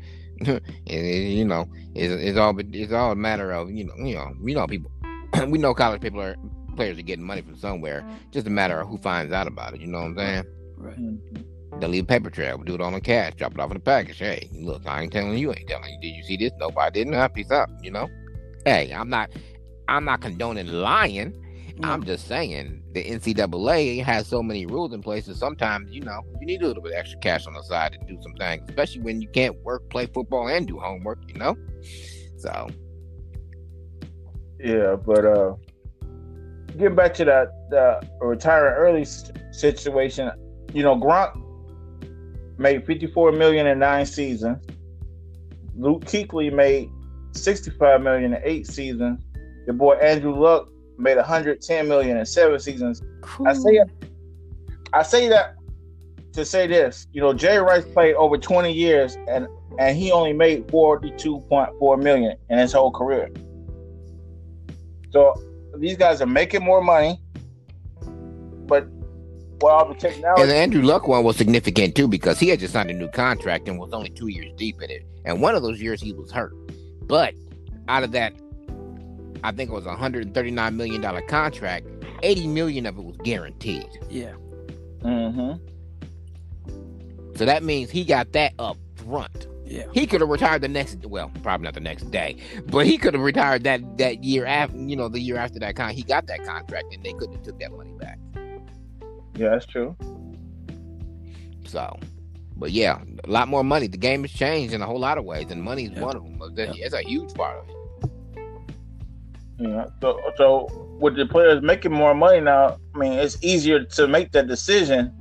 it- 0.87 1.29
you 1.39 1.45
know, 1.45 1.67
it's, 1.95 2.13
it's 2.23 2.39
all 2.39 2.55
it's 2.59 2.93
all 2.93 3.13
a 3.13 3.17
matter 3.17 3.53
of 3.53 3.71
you 3.71 3.85
know, 3.85 3.95
you 3.97 4.15
know, 4.15 4.33
we 4.41 4.55
know 4.55 4.67
people, 4.67 4.91
we 5.49 5.59
know 5.59 5.75
college 5.75 6.01
people 6.01 6.21
are 6.21 6.37
players 6.77 6.99
are 6.99 7.03
getting 7.03 7.25
money 7.25 7.41
from 7.43 7.57
somewhere. 7.57 8.07
Just 8.33 8.47
a 8.47 8.51
matter 8.51 8.79
of 8.81 8.89
who 8.89 8.99
finds 8.99 9.33
out 9.33 9.47
about 9.47 9.75
it. 9.75 9.81
You 9.81 9.87
know 9.87 9.99
what 10.01 10.07
I'm 10.09 10.17
saying? 10.17 10.45
right. 10.77 10.99
Mhm. 10.99 11.45
They'll 11.81 11.91
leave 11.91 12.05
a 12.05 12.07
paper 12.07 12.31
trail. 12.31 12.57
We 12.59 12.65
Do 12.65 12.75
it 12.75 12.81
on 12.81 12.93
the 12.95 13.01
cash. 13.01 13.35
Drop 13.35 13.53
it 13.53 13.61
off 13.61 13.71
in 13.71 13.75
the 13.77 13.81
package. 13.83 14.19
Hey, 14.19 14.49
look, 14.53 14.87
I 14.87 15.03
ain't 15.03 15.13
telling 15.13 15.37
you. 15.37 15.51
Ain't 15.53 15.69
telling 15.69 15.93
you. 15.93 15.99
Did 16.01 16.17
you 16.17 16.23
see 16.23 16.37
this? 16.39 16.53
Nope, 16.59 16.79
I 16.79 16.89
didn't. 16.91 17.35
Peace 17.35 17.51
out. 17.51 17.69
You 17.83 17.91
know. 17.91 18.09
Hey, 18.65 18.93
I'm 18.95 19.11
not. 19.11 19.31
I'm 19.89 20.05
not 20.05 20.21
condoning 20.21 20.69
lying. 20.69 21.43
I'm 21.83 22.05
just 22.05 22.27
saying 22.27 22.83
the 22.93 23.05
NCAA 23.05 24.03
has 24.03 24.27
so 24.27 24.43
many 24.43 24.65
rules 24.65 24.95
in 24.95 25.03
place 25.03 25.27
that 25.27 25.37
sometimes 25.37 25.93
you 25.93 26.01
know 26.01 26.23
you 26.41 26.47
need 26.47 26.63
a 26.63 26.67
little 26.67 26.83
bit 26.83 26.93
of 26.93 26.99
extra 26.99 27.19
cash 27.21 27.47
on 27.47 27.53
the 27.53 27.63
side 27.63 27.93
to 27.93 27.99
do 28.07 28.21
some 28.23 28.33
things, 28.35 28.65
especially 28.69 29.03
when 29.03 29.21
you 29.21 29.29
can't 29.29 29.57
work, 29.63 29.89
play 29.91 30.07
football, 30.07 30.49
and 30.49 30.67
do 30.67 30.79
homework. 30.79 31.19
You 31.29 31.35
know. 31.35 31.57
So 32.39 32.69
Yeah, 34.59 34.97
but 34.97 35.25
uh, 35.25 35.55
getting 36.79 36.95
back 36.97 37.13
to 37.15 37.25
that 37.27 37.53
the 37.71 38.01
retiring 38.21 38.75
early 38.75 39.05
situation, 39.53 40.31
you 40.73 40.83
know, 40.83 40.97
Gronk 40.97 41.43
made 42.59 42.87
fifty 42.87 43.07
four 43.07 43.33
million 43.33 43.67
in 43.67 43.79
nine 43.79 44.07
seasons. 44.07 44.65
Luke 45.77 46.07
Kuechly 46.07 46.51
made 46.51 46.91
sixty 47.33 47.71
five 47.71 48.01
million 48.01 48.33
in 48.33 48.41
eight 48.45 48.67
seasons. 48.67 49.21
Your 49.67 49.75
boy 49.75 49.95
Andrew 49.97 50.35
Luck 50.35 50.69
made 50.99 51.17
one 51.17 51.25
hundred 51.25 51.61
ten 51.61 51.89
million 51.89 52.17
in 52.17 52.27
seven 52.27 52.59
seasons. 52.59 53.03
I 53.45 53.53
say. 53.53 53.81
I 54.93 55.03
say 55.03 55.29
that 55.29 55.57
to 56.33 56.45
say 56.45 56.67
this. 56.67 57.07
You 57.13 57.21
know, 57.21 57.33
Jerry 57.35 57.63
Rice 57.63 57.85
played 57.85 58.15
over 58.15 58.39
twenty 58.39 58.73
years, 58.73 59.17
and 59.29 59.49
and 59.79 59.97
he 59.97 60.13
only 60.13 60.33
made 60.33 60.71
forty 60.71 61.11
two 61.17 61.41
point 61.49 61.71
four 61.79 61.97
million 61.97 62.37
in 62.49 62.59
his 62.59 62.73
whole 62.73 62.93
career. 62.93 63.29
So 65.11 65.35
these 65.79 65.97
guys 65.97 66.23
are 66.23 66.27
making 66.27 66.63
more 66.63 66.81
money, 66.81 67.21
but 68.67 68.87
with 68.89 69.65
all 69.65 69.87
the 69.87 69.93
and 69.93 70.01
technology, 70.01 70.47
the 70.47 70.55
Andrew 70.55 70.83
Luck 70.83 71.09
one 71.09 71.25
was 71.25 71.37
significant 71.37 71.95
too 71.95 72.07
because 72.07 72.39
he 72.39 72.49
had 72.49 72.61
just 72.61 72.73
signed 72.73 72.91
a 72.91 72.95
new 72.95 73.09
contract 73.09 73.69
and 73.69 73.79
was 73.79 73.93
only 73.93 74.11
two 74.11 74.29
years 74.29 74.53
deep 74.57 74.81
in 74.81 74.91
it, 74.91 75.05
and 75.25 75.41
one 75.41 75.55
of 75.55 75.63
those 75.63 75.81
years 75.81 76.01
he 76.01 76.13
was 76.13 76.31
hurt. 76.31 76.55
But 77.03 77.35
out 77.89 78.05
of 78.05 78.13
that, 78.13 78.35
I 79.47 79.53
think 79.53 79.71
it 79.71 79.73
was 79.73 79.87
a 79.87 79.95
hundred 79.95 80.25
and 80.27 80.35
thirty 80.35 80.51
nine 80.51 80.77
million 80.77 81.01
dollar 81.01 81.23
contract. 81.23 81.87
Eighty 82.23 82.47
million 82.47 82.85
of 82.87 82.99
it 82.99 83.05
was 83.05 83.17
guaranteed. 83.19 83.89
Yeah, 84.11 84.35
Mhm. 85.03 85.61
So 87.37 87.45
that 87.45 87.63
means 87.63 87.91
he 87.91 88.05
got 88.05 88.33
that 88.33 88.53
up 88.59 88.77
front. 88.97 89.47
yeah, 89.65 89.85
He 89.93 90.07
could 90.07 90.21
have 90.21 90.31
retired 90.31 90.63
the 90.63 90.69
next 90.69 91.05
well, 91.07 91.31
probably 91.43 91.65
not 91.65 91.75
the 91.75 91.81
next 91.81 92.11
day, 92.11 92.37
but 92.67 92.87
he 92.87 92.99
could 92.99 93.15
have 93.15 93.23
retired 93.23 93.63
that 93.65 93.99
that 93.99 94.25
year 94.25 94.47
after 94.47 94.77
you 94.79 94.97
know, 94.97 95.09
the 95.09 95.21
year 95.21 95.37
after 95.37 95.59
that 95.61 95.77
con 95.77 95.91
he 95.95 96.03
got 96.03 96.27
that 96.27 96.45
contract 96.45 96.93
and 96.93 97.05
they 97.05 97.13
couldn't 97.13 97.35
have 97.35 97.43
took 97.45 97.59
that 97.61 97.71
money 97.73 97.93
back. 98.01 98.19
yeah, 99.37 99.51
that's 99.51 99.67
true. 99.67 99.95
So 101.67 101.97
but 102.57 102.71
yeah, 102.73 103.01
a 103.25 103.31
lot 103.31 103.49
more 103.49 103.63
money. 103.63 103.87
The 103.87 103.99
game 103.99 104.23
has 104.23 104.33
changed 104.33 104.73
in 104.73 104.81
a 104.83 104.87
whole 104.87 104.99
lot 104.99 105.19
of 105.19 105.25
ways, 105.25 105.51
and 105.51 105.63
money 105.63 105.85
is 105.85 105.91
Yeah. 105.93 106.01
one 106.01 106.17
of 106.17 106.23
them. 106.25 106.41
It's 106.57 106.79
it's 106.79 106.95
a 106.95 107.03
huge 107.03 107.35
part 107.35 107.59
of 107.59 107.69
it. 107.69 107.76
Yeah. 109.59 109.87
So 110.01 110.21
so 110.37 110.69
with 111.01 111.17
the 111.17 111.27
players 111.27 111.63
making 111.63 111.93
more 111.93 112.15
money 112.15 112.41
now, 112.41 112.77
I 112.95 112.99
mean, 112.99 113.13
it's 113.13 113.43
easier 113.43 113.85
to 113.85 114.07
make 114.07 114.33
that 114.33 114.47
decision. 114.49 115.13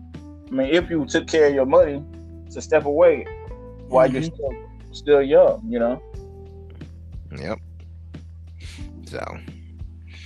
I 0.47 0.51
mean, 0.51 0.73
if 0.73 0.89
you 0.89 1.05
took 1.05 1.27
care 1.27 1.47
of 1.47 1.53
your 1.53 1.65
money, 1.65 2.03
to 2.51 2.61
step 2.61 2.85
away 2.85 3.25
while 3.89 4.09
you're 4.09 4.21
Mhm. 4.21 4.33
still 4.33 4.53
still 4.91 5.21
young, 5.21 5.61
you 5.69 5.79
know. 5.79 6.01
Yep. 7.37 7.59
So 9.07 9.37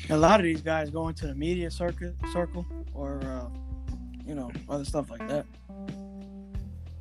a 0.09 0.17
lot 0.17 0.39
of 0.39 0.43
these 0.43 0.61
guys 0.61 0.89
go 0.89 1.07
into 1.07 1.27
the 1.27 1.35
media 1.35 1.69
circuit 1.71 2.15
circle 2.33 2.65
or 2.93 3.19
uh, 3.23 3.47
you 4.25 4.35
know 4.35 4.51
other 4.69 4.85
stuff 4.85 5.09
like 5.09 5.27
that. 5.27 5.45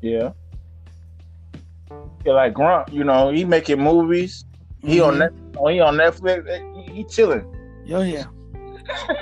Yeah. 0.00 0.32
Yeah, 2.24 2.32
like 2.32 2.54
Gronk, 2.54 2.92
you 2.92 3.04
know, 3.04 3.30
he 3.30 3.44
making 3.44 3.80
movies. 3.82 4.44
He 4.82 5.00
on 5.00 5.14
Mhm. 5.14 5.18
net, 5.18 5.32
oh, 5.58 5.68
he 5.68 5.80
on 5.80 5.96
Netflix. 5.96 6.46
He, 6.86 6.92
he 6.92 7.04
chilling. 7.04 7.44
Oh 7.92 8.02
yeah. 8.02 8.24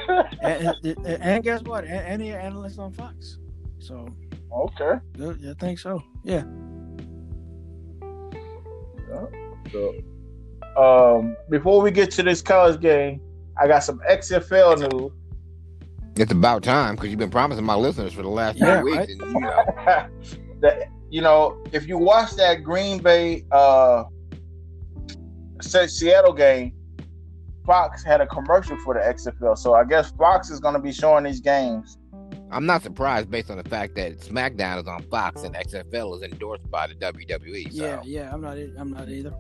and, 0.43 0.75
and, 0.85 1.07
and 1.07 1.43
guess 1.45 1.63
what? 1.63 1.85
And, 1.85 1.95
and 1.95 2.23
he 2.23 2.29
an 2.31 2.41
analyst 2.41 2.79
on 2.79 2.93
Fox. 2.93 3.39
So 3.79 4.07
Okay. 4.53 4.95
good, 5.17 5.41
I 5.49 5.55
think 5.55 5.79
so. 5.79 6.03
Yeah. 6.25 6.45
So, 9.73 9.95
um, 10.77 11.37
before 11.51 11.81
we 11.81 11.91
get 11.91 12.11
to 12.13 12.23
this 12.23 12.43
college 12.43 12.81
game, 12.81 13.21
I 13.61 13.67
got 13.67 13.81
some 13.81 14.01
XFL 14.09 14.79
news. 14.91 15.13
it's 16.17 16.33
about 16.33 16.63
time 16.63 16.95
because 16.95 17.11
you've 17.11 17.19
been 17.19 17.31
promising 17.31 17.65
my 17.65 17.75
listeners 17.75 18.13
for 18.13 18.23
the 18.23 18.29
last 18.29 18.57
Yeah, 18.59 18.77
few 18.83 18.85
weeks, 18.85 18.99
right. 18.99 19.09
and 19.09 19.21
you 19.33 19.41
know, 19.41 19.65
that 20.61 20.83
you 21.11 21.21
know, 21.23 21.57
if 21.73 21.87
you 21.89 21.99
watch 21.99 22.33
that 22.33 22.63
Green 22.63 22.99
Bay 23.03 23.45
uh 23.51 24.05
Se- 24.05 24.09
Seattle 25.61 26.33
game, 26.33 26.73
Fox 27.65 28.05
had 28.05 28.21
a 28.21 28.27
commercial 28.27 28.79
for 28.79 28.95
the 28.95 29.01
XFL. 29.01 29.59
So 29.59 29.75
I 29.75 29.85
guess 29.85 30.11
Fox 30.13 30.51
is 30.51 30.61
going 30.61 30.75
to 30.75 30.81
be 30.81 30.93
showing 30.93 31.25
these 31.25 31.41
games. 31.41 31.99
I'm 32.51 32.65
not 32.65 32.83
surprised 32.83 33.31
based 33.31 33.51
on 33.51 33.59
the 33.59 33.69
fact 33.69 33.97
that 33.97 34.21
SmackDown 34.21 34.81
is 34.81 34.87
on 34.87 35.03
Fox 35.05 35.43
and 35.43 35.55
XFL 35.55 36.17
is 36.17 36.23
endorsed 36.23 36.71
by 36.71 36.87
the 36.87 36.95
WWE. 36.95 37.73
So. 37.73 37.85
Yeah, 37.85 38.01
yeah. 38.05 38.31
I'm 38.33 38.41
not. 38.41 38.57
I'm 38.57 38.93
not 38.93 39.09
either. 39.09 39.35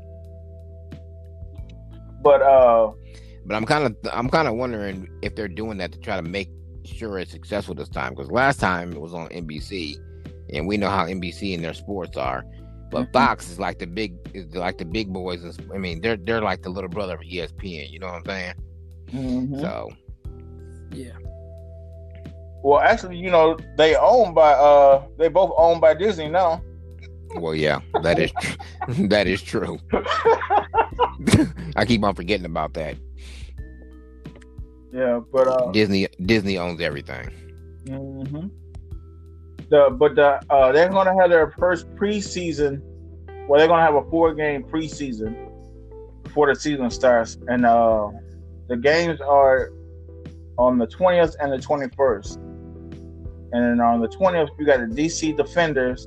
But 2.23 2.43
uh, 2.43 2.93
But 3.45 3.55
I'm 3.55 3.65
kind 3.65 3.87
of 3.87 3.97
I'm 4.13 4.29
kind 4.29 4.49
of 4.49 4.55
wondering 4.55 5.09
if 5.23 5.37
they're 5.37 5.47
doing 5.47 5.79
that 5.79 5.93
to 5.93 5.99
try 6.01 6.17
to 6.17 6.23
make 6.23 6.51
sure 6.85 7.19
it's 7.19 7.31
successful 7.31 7.75
this 7.75 7.89
time 7.89 8.15
because 8.15 8.31
last 8.31 8.59
time 8.59 8.93
it 8.93 9.01
was 9.01 9.15
on 9.15 9.29
NBC, 9.29 9.97
and 10.53 10.67
we 10.67 10.77
know 10.77 10.91
how 10.91 11.07
NBC 11.07 11.55
and 11.55 11.65
their 11.65 11.75
sports 11.75 12.17
are. 12.17 12.45
But 12.91 13.07
Mhm. 13.09 13.13
Fox 13.13 13.51
is 13.51 13.59
like 13.59 13.79
the 13.79 13.87
big 13.87 14.15
is 14.35 14.55
like 14.55 14.79
the 14.79 14.85
big 14.85 15.13
boys. 15.13 15.43
and- 15.43 15.73
I 15.75 15.79
mean, 15.79 16.01
they're 16.01 16.17
they're 16.17 16.41
like 16.43 16.63
the 16.63 16.71
little 16.71 16.89
brother 16.91 17.15
of 17.15 17.21
ESPN. 17.23 17.91
You 17.91 17.99
know 17.99 18.07
what 18.07 18.17
I'm 18.17 18.25
saying? 18.27 18.55
mhm. 19.13 19.61
So 19.61 19.91
Yeah. 20.93 21.13
well, 22.63 22.81
actually, 22.81 23.17
you 23.19 23.31
know, 23.31 23.57
they 23.77 23.97
own 23.97 24.35
by 24.35 24.53
uh, 24.53 25.03
they 25.19 25.29
both 25.29 25.53
owned 25.57 25.81
by 25.81 25.95
Disney 25.95 26.29
now. 26.29 26.63
well, 27.37 27.55
yeah, 27.55 27.81
that 28.03 28.19
is 28.19 28.31
tr- 28.41 28.59
that 29.09 29.27
is 29.27 29.43
true. 29.43 29.79
I 31.77 31.85
keep 31.85 32.03
on 32.05 32.15
forgetting 32.15 32.47
about 32.47 32.73
that. 32.75 32.97
yeah, 34.93 35.21
but 35.33 35.47
uh, 35.49 35.71
Disney 35.73 36.07
Disney 36.25 36.57
owns 36.59 36.81
everything. 36.81 37.31
hmm 37.89 38.47
The 39.69 39.89
but 39.91 40.15
the 40.15 40.41
uh, 40.49 40.73
they're 40.73 40.89
gonna 40.89 41.19
have 41.21 41.31
their 41.31 41.51
first 41.53 41.93
preseason. 41.97 42.81
Well, 43.49 43.59
they're 43.59 43.69
gonna 43.69 43.85
have 43.85 43.95
a 43.95 44.09
four 44.11 44.35
game 44.35 44.63
preseason 44.63 45.51
before 46.23 46.53
the 46.53 46.59
season 46.59 46.91
starts, 46.91 47.39
and 47.49 47.67
uh, 47.67 48.11
the 48.69 48.77
games 48.77 49.21
are 49.21 49.71
on 50.59 50.79
the 50.79 50.87
twentieth 50.87 51.35
and 51.41 51.53
the 51.53 51.59
twenty 51.59 51.89
first. 51.97 52.37
And 52.37 53.53
then 53.53 53.81
on 53.81 54.01
the 54.01 54.09
twentieth, 54.09 54.51
you 54.59 54.67
got 54.67 54.81
the 54.81 54.87
DC 54.87 55.37
Defenders 55.37 56.07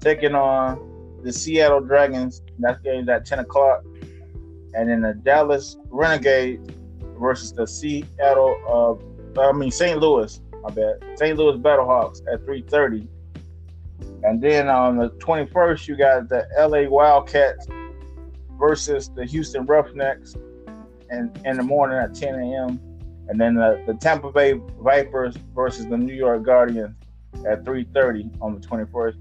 taking 0.00 0.34
on 0.34 1.20
the 1.22 1.32
Seattle 1.32 1.80
Dragons. 1.80 2.42
That 2.58 2.82
game's 2.82 3.08
at 3.08 3.24
ten 3.24 3.38
o'clock, 3.38 3.84
and 4.74 4.90
then 4.90 5.00
the 5.00 5.14
Dallas 5.14 5.76
Renegades 5.88 6.68
versus 7.18 7.52
the 7.52 7.66
Seattle. 7.66 9.00
Uh, 9.36 9.40
I 9.40 9.52
mean 9.52 9.70
St. 9.70 9.98
Louis. 9.98 10.40
My 10.66 10.74
bad. 10.74 10.98
St. 11.16 11.38
Louis 11.38 11.58
Battlehawks 11.58 12.20
at 12.32 12.44
3:30. 12.44 13.06
And 14.24 14.42
then 14.42 14.68
on 14.68 14.96
the 14.96 15.10
21st, 15.10 15.86
you 15.86 15.96
got 15.96 16.28
the 16.28 16.46
LA 16.58 16.88
Wildcats 16.88 17.68
versus 18.58 19.10
the 19.14 19.24
Houston 19.24 19.64
Roughnecks, 19.64 20.34
and 21.10 21.38
in 21.44 21.56
the 21.56 21.62
morning 21.62 21.98
at 21.98 22.14
10 22.14 22.34
a.m. 22.34 22.80
And 23.28 23.40
then 23.40 23.54
the, 23.54 23.82
the 23.86 23.94
Tampa 23.94 24.32
Bay 24.32 24.60
Vipers 24.80 25.36
versus 25.54 25.86
the 25.86 25.96
New 25.96 26.14
York 26.14 26.42
Guardians 26.42 26.96
at 27.46 27.64
3:30 27.64 28.36
on 28.40 28.54
the 28.58 28.60
21st. 28.66 29.16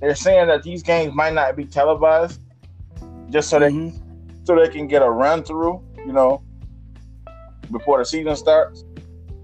They're 0.00 0.14
saying 0.14 0.46
that 0.48 0.62
these 0.62 0.82
games 0.84 1.12
might 1.14 1.34
not 1.34 1.56
be 1.56 1.64
televised, 1.64 2.40
just 3.30 3.48
so 3.50 3.58
they 3.58 3.70
Mhm. 3.70 4.00
so 4.44 4.54
they 4.54 4.68
can 4.68 4.86
get 4.86 5.02
a 5.02 5.10
run 5.10 5.42
through, 5.42 5.82
you 6.06 6.12
know, 6.12 6.42
before 7.72 7.98
the 7.98 8.04
season 8.04 8.36
starts. 8.36 8.84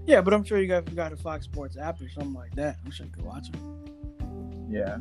Yeah, 0.05 0.21
but 0.21 0.33
I'm 0.33 0.43
sure 0.43 0.59
you 0.59 0.67
got 0.67 0.89
you 0.89 0.95
got 0.95 1.13
a 1.13 1.17
Fox 1.17 1.45
Sports 1.45 1.77
app 1.77 2.01
or 2.01 2.09
something 2.09 2.33
like 2.33 2.55
that. 2.55 2.77
I'm 2.85 2.91
sure 2.91 3.05
you 3.05 3.11
could 3.11 3.23
watch 3.23 3.47
it. 3.49 3.55
Yeah. 4.69 4.97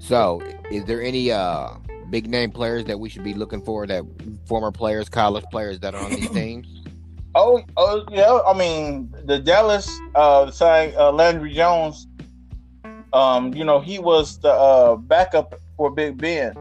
So, 0.00 0.42
is 0.70 0.84
there 0.84 1.02
any 1.02 1.30
uh 1.30 1.74
big 2.10 2.28
name 2.28 2.50
players 2.50 2.84
that 2.86 2.98
we 2.98 3.08
should 3.08 3.24
be 3.24 3.34
looking 3.34 3.62
for? 3.62 3.86
That 3.86 4.04
former 4.46 4.72
players, 4.72 5.08
college 5.08 5.44
players 5.50 5.80
that 5.80 5.94
are 5.94 6.02
on 6.02 6.10
these 6.10 6.30
teams? 6.32 6.82
Oh, 7.34 7.62
oh 7.76 8.04
yeah. 8.10 8.40
I 8.46 8.56
mean, 8.56 9.14
the 9.24 9.38
Dallas 9.38 9.90
uh, 10.14 10.50
saying 10.50 10.96
uh, 10.96 11.12
Landry 11.12 11.52
Jones. 11.52 12.06
Um, 13.12 13.52
you 13.54 13.64
know, 13.64 13.80
he 13.80 13.98
was 13.98 14.38
the 14.38 14.52
uh, 14.52 14.94
backup 14.94 15.56
for 15.76 15.90
Big 15.90 16.16
Ben 16.16 16.54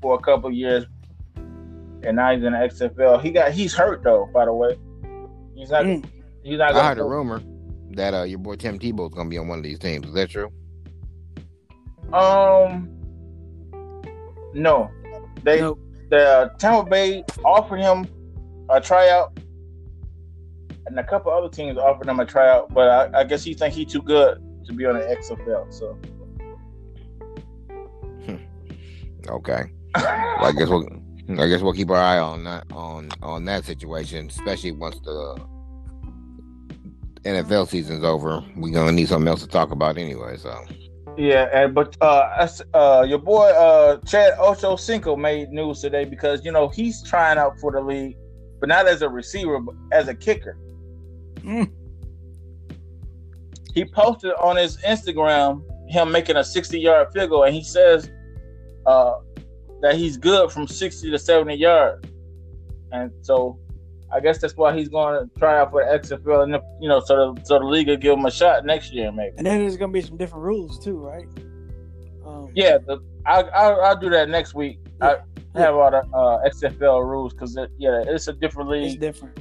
for 0.00 0.14
a 0.14 0.18
couple 0.18 0.52
years, 0.52 0.84
and 2.04 2.16
now 2.16 2.32
he's 2.32 2.44
in 2.44 2.52
the 2.52 2.58
XFL. 2.58 3.20
He 3.20 3.32
got 3.32 3.52
he's 3.52 3.74
hurt 3.74 4.04
though. 4.04 4.28
By 4.32 4.44
the 4.44 4.52
way, 4.52 4.78
he's 5.54 5.70
not. 5.70 5.84
Mm. 5.84 6.04
He's 6.42 6.58
not. 6.58 6.70
I 6.70 6.72
Gonna 6.72 6.88
heard 6.88 6.98
a 6.98 7.04
rumor 7.04 7.42
that 7.92 8.14
uh 8.14 8.22
your 8.24 8.38
boy 8.38 8.56
Tim 8.56 8.78
Tebow's 8.78 9.14
gonna 9.14 9.28
be 9.28 9.38
on 9.38 9.48
one 9.48 9.58
of 9.58 9.64
these 9.64 9.78
teams. 9.78 10.06
Is 10.06 10.14
that 10.14 10.30
true? 10.30 10.50
Um, 12.12 12.88
no, 14.52 14.90
they 15.42 15.60
Nope. 15.60 15.80
the 16.10 16.28
uh, 16.28 16.48
Tampa 16.58 16.88
Bay 16.88 17.24
offered 17.44 17.80
him 17.80 18.06
a 18.70 18.80
tryout, 18.80 19.38
and 20.86 20.98
a 20.98 21.04
couple 21.04 21.32
other 21.32 21.48
teams 21.48 21.76
offered 21.78 22.08
him 22.08 22.20
a 22.20 22.26
tryout, 22.26 22.72
but 22.72 23.14
I, 23.14 23.20
I 23.20 23.24
guess 23.24 23.42
he 23.42 23.54
think 23.54 23.74
he 23.74 23.84
too 23.84 24.02
good 24.02 24.38
to 24.66 24.72
be 24.72 24.86
on 24.86 24.94
the 24.94 25.00
XFL. 25.00 25.72
So 25.72 25.98
Okay. 29.28 29.62
Well, 29.96 30.44
I 30.44 30.52
guess 30.52 30.68
we'll 30.68 30.86
I 31.28 31.48
guess 31.48 31.62
we'll 31.62 31.72
keep 31.72 31.90
our 31.90 31.96
eye 31.96 32.18
on 32.18 32.44
that 32.44 32.64
on 32.72 33.08
on 33.22 33.44
that 33.46 33.64
situation, 33.64 34.26
especially 34.28 34.72
once 34.72 34.98
the 35.00 35.40
NFL 37.24 37.68
season's 37.68 38.04
over. 38.04 38.44
We're 38.56 38.74
gonna 38.74 38.92
need 38.92 39.08
something 39.08 39.28
else 39.28 39.42
to 39.42 39.48
talk 39.48 39.70
about 39.70 39.96
anyway. 39.96 40.36
So 40.36 40.64
yeah, 41.16 41.48
and 41.52 41.74
but 41.74 41.96
uh, 42.00 42.48
uh, 42.74 43.06
your 43.08 43.18
boy 43.18 43.46
uh 43.50 43.98
Chad 44.06 44.34
Ocho 44.38 44.76
Cinco 44.76 45.16
made 45.16 45.50
news 45.50 45.80
today 45.80 46.04
because 46.04 46.44
you 46.44 46.52
know 46.52 46.68
he's 46.68 47.02
trying 47.02 47.38
out 47.38 47.58
for 47.58 47.72
the 47.72 47.80
league, 47.80 48.16
but 48.60 48.68
not 48.68 48.86
as 48.86 49.02
a 49.02 49.08
receiver, 49.08 49.60
but 49.60 49.74
as 49.92 50.08
a 50.08 50.14
kicker. 50.14 50.58
Mm. 51.38 51.70
he 53.74 53.84
posted 53.84 54.32
on 54.40 54.56
his 54.56 54.78
Instagram 54.78 55.62
him 55.88 56.10
making 56.10 56.36
a 56.36 56.44
60 56.44 56.78
yard 56.78 57.08
field 57.12 57.30
goal, 57.30 57.44
and 57.44 57.54
he 57.54 57.62
says 57.62 58.10
uh, 58.86 59.14
that 59.82 59.96
he's 59.96 60.16
good 60.16 60.50
from 60.50 60.66
60 60.66 61.10
to 61.10 61.18
70 61.18 61.54
yards. 61.54 62.06
And 62.92 63.10
so 63.22 63.58
I 64.12 64.20
guess 64.20 64.38
that's 64.38 64.56
why 64.56 64.76
he's 64.76 64.88
going 64.88 65.28
to 65.28 65.38
try 65.38 65.58
out 65.58 65.70
for 65.72 65.84
the 65.84 65.98
XFL, 65.98 66.44
and 66.44 66.52
you 66.80 66.88
know, 66.88 67.00
so 67.00 67.34
the, 67.34 67.44
so 67.44 67.58
the 67.58 67.64
league 67.64 67.88
will 67.88 67.96
give 67.96 68.16
him 68.18 68.24
a 68.26 68.30
shot 68.30 68.64
next 68.64 68.92
year, 68.92 69.10
maybe. 69.10 69.34
And 69.36 69.46
then 69.46 69.58
there's 69.60 69.76
gonna 69.76 69.92
be 69.92 70.02
some 70.02 70.16
different 70.16 70.44
rules 70.44 70.78
too, 70.82 70.96
right? 70.98 71.26
Um, 72.24 72.50
Yeah, 72.54 72.78
the, 72.78 72.98
I, 73.26 73.42
I, 73.42 73.70
I'll 73.70 73.96
do 73.98 74.10
that 74.10 74.28
next 74.28 74.54
week. 74.54 74.78
I 75.00 75.16
Yeah. 75.56 75.60
have 75.62 75.74
all 75.74 75.90
the 75.90 75.98
uh, 76.16 76.48
XFL 76.48 77.04
rules 77.04 77.32
because, 77.32 77.56
it, 77.56 77.70
yeah, 77.78 78.02
it's 78.06 78.28
a 78.28 78.32
different 78.32 78.70
league. 78.70 78.84
it's 78.92 78.96
different. 78.96 79.38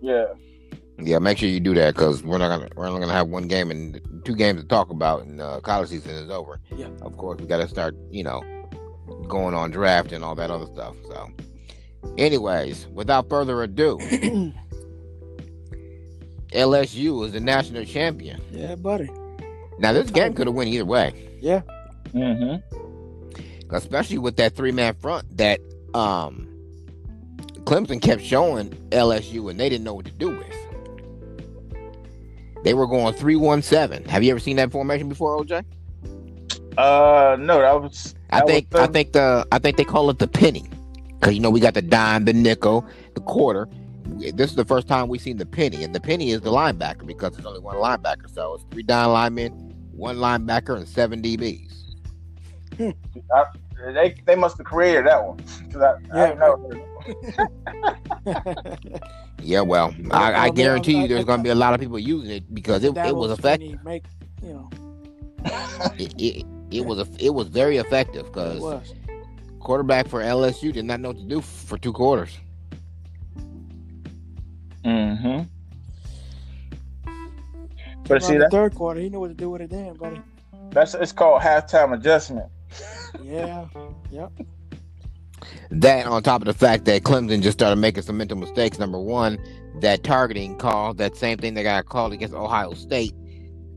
Yeah. 0.00 0.26
yeah, 0.98 1.18
make 1.18 1.36
sure 1.38 1.48
you 1.50 1.60
do 1.60 1.74
that 1.74 1.94
because 1.94 2.22
we're 2.22 2.38
not 2.38 2.48
gonna 2.58 2.70
we're 2.76 2.86
only 2.86 3.00
gonna 3.00 3.12
have 3.12 3.28
one 3.28 3.48
game 3.48 3.70
and 3.70 4.00
two 4.24 4.34
games 4.34 4.62
to 4.62 4.66
talk 4.68 4.88
about, 4.90 5.24
and 5.26 5.40
uh, 5.42 5.60
college 5.60 5.90
season 5.90 6.12
is 6.12 6.30
over. 6.30 6.58
Yeah. 6.74 6.88
Of 7.02 7.16
course, 7.18 7.38
we 7.40 7.46
got 7.46 7.58
to 7.58 7.68
start, 7.68 7.94
you 8.10 8.24
know, 8.24 8.42
going 9.28 9.54
on 9.54 9.70
draft 9.70 10.12
and 10.12 10.24
all 10.24 10.34
that 10.34 10.50
other 10.50 10.66
stuff. 10.66 10.94
So, 11.08 11.30
anyways, 12.18 12.86
without 12.88 13.28
further 13.28 13.62
ado, 13.62 13.98
LSU 16.52 17.24
is 17.26 17.32
the 17.32 17.40
national 17.40 17.84
champion. 17.84 18.40
yeah, 18.50 18.74
buddy. 18.76 19.10
Now, 19.78 19.92
this 19.92 20.10
game 20.10 20.32
could 20.32 20.46
have 20.46 20.54
went 20.56 20.70
either 20.70 20.84
way. 20.86 21.28
Yeah. 21.40 21.60
Mm-hmm. 22.14 23.74
especially 23.74 24.18
with 24.18 24.36
that 24.36 24.54
three 24.54 24.70
man 24.72 24.94
front 24.94 25.36
that 25.36 25.60
um 25.92 26.48
Clemson 27.64 28.00
kept 28.00 28.22
showing 28.22 28.70
LSU 28.90 29.50
and 29.50 29.58
they 29.60 29.68
didn't 29.68 29.84
know 29.84 29.92
what 29.92 30.06
to 30.06 30.12
do 30.12 30.28
with. 30.30 30.46
They 32.64 32.74
were 32.74 32.86
going 32.86 33.12
three 33.14 33.36
one 33.36 33.60
seven. 33.62 34.04
Have 34.06 34.22
you 34.22 34.30
ever 34.30 34.40
seen 34.40 34.56
that 34.56 34.70
formation 34.72 35.08
before, 35.08 35.36
OJ? 35.44 35.64
Uh, 36.78 37.36
no, 37.40 37.60
that 37.60 37.82
was. 37.82 38.14
I 38.30 38.40
that 38.40 38.46
think 38.46 38.74
I 38.74 38.86
think 38.86 39.12
the 39.12 39.46
I 39.52 39.58
think 39.58 39.76
they 39.76 39.84
call 39.84 40.10
it 40.10 40.18
the 40.18 40.28
penny 40.28 40.64
because 41.18 41.34
you 41.34 41.40
know 41.40 41.50
we 41.50 41.60
got 41.60 41.74
the 41.74 41.82
dime, 41.82 42.24
the 42.24 42.32
nickel, 42.32 42.86
the 43.14 43.20
quarter. 43.20 43.68
This 44.34 44.50
is 44.50 44.56
the 44.56 44.64
first 44.64 44.86
time 44.88 45.08
we've 45.08 45.20
seen 45.20 45.36
the 45.36 45.46
penny, 45.46 45.82
and 45.84 45.94
the 45.94 46.00
penny 46.00 46.30
is 46.30 46.40
the 46.40 46.50
linebacker 46.50 47.06
because 47.06 47.32
there's 47.32 47.46
only 47.46 47.60
one 47.60 47.76
linebacker. 47.76 48.32
So 48.32 48.54
it's 48.54 48.64
three 48.70 48.82
dime 48.82 49.10
linemen, 49.10 49.52
one 49.92 50.16
linebacker, 50.18 50.76
and 50.76 50.88
seven 50.88 51.22
DBs. 51.22 51.72
Hmm. 52.76 52.90
they 53.94 54.14
they 54.26 54.36
must 54.36 54.58
have 54.58 54.66
created 54.66 55.06
that 55.06 55.24
one 55.24 55.38
because 55.68 55.82
I, 55.82 55.94
I 56.16 56.24
Yeah, 56.24 56.30
ain't 56.30 56.38
never 56.38 56.56
heard 56.58 56.76
of 56.76 56.82
it. 56.82 56.88
Yeah, 59.42 59.60
well, 59.60 59.94
I, 60.10 60.46
I 60.46 60.50
guarantee 60.50 60.94
you 60.94 61.08
there's 61.08 61.24
going 61.24 61.38
to 61.40 61.44
be 61.44 61.50
a 61.50 61.54
lot 61.54 61.74
of 61.74 61.80
people 61.80 61.98
using 61.98 62.30
it 62.30 62.54
because 62.54 62.84
it, 62.84 62.96
it 63.04 63.14
was 63.14 63.30
was 63.30 63.30
effective. 63.30 63.82
Make 63.84 64.04
you 64.42 64.52
know, 64.54 64.70
It, 65.98 66.14
it, 66.18 66.46
it 66.70 66.84
was 66.84 66.98
a, 66.98 67.08
it 67.18 67.30
was 67.30 67.48
very 67.48 67.76
effective 67.78 68.26
because 68.26 68.92
quarterback 69.60 70.08
for 70.08 70.20
LSU 70.20 70.72
did 70.72 70.84
not 70.84 71.00
know 71.00 71.08
what 71.08 71.18
to 71.18 71.24
do 71.24 71.40
for 71.40 71.78
two 71.78 71.92
quarters. 71.92 72.38
Mm-hmm. 74.84 75.42
But 78.08 78.22
see 78.22 78.32
Around 78.32 78.38
the 78.38 78.44
that 78.44 78.50
third 78.52 78.74
quarter, 78.74 79.00
he 79.00 79.08
knew 79.08 79.18
what 79.20 79.28
to 79.28 79.34
do 79.34 79.50
with 79.50 79.62
it 79.62 79.70
then, 79.70 79.94
buddy. 79.94 80.20
that's 80.70 80.94
it's 80.94 81.12
called 81.12 81.42
halftime 81.42 81.92
adjustment. 81.92 82.46
Yeah. 83.22 83.66
Yep. 84.10 84.32
That 85.70 86.06
on 86.06 86.22
top 86.22 86.42
of 86.42 86.46
the 86.46 86.54
fact 86.54 86.84
that 86.84 87.02
Clemson 87.02 87.42
just 87.42 87.58
started 87.58 87.76
making 87.76 88.02
some 88.02 88.16
mental 88.16 88.38
mistakes. 88.38 88.78
Number 88.78 89.00
one, 89.00 89.38
that 89.80 90.04
targeting 90.04 90.56
call, 90.56 90.94
that 90.94 91.16
same 91.16 91.38
thing 91.38 91.54
that 91.54 91.64
got 91.64 91.86
called 91.86 92.12
against 92.12 92.34
Ohio 92.34 92.74
State. 92.74 93.14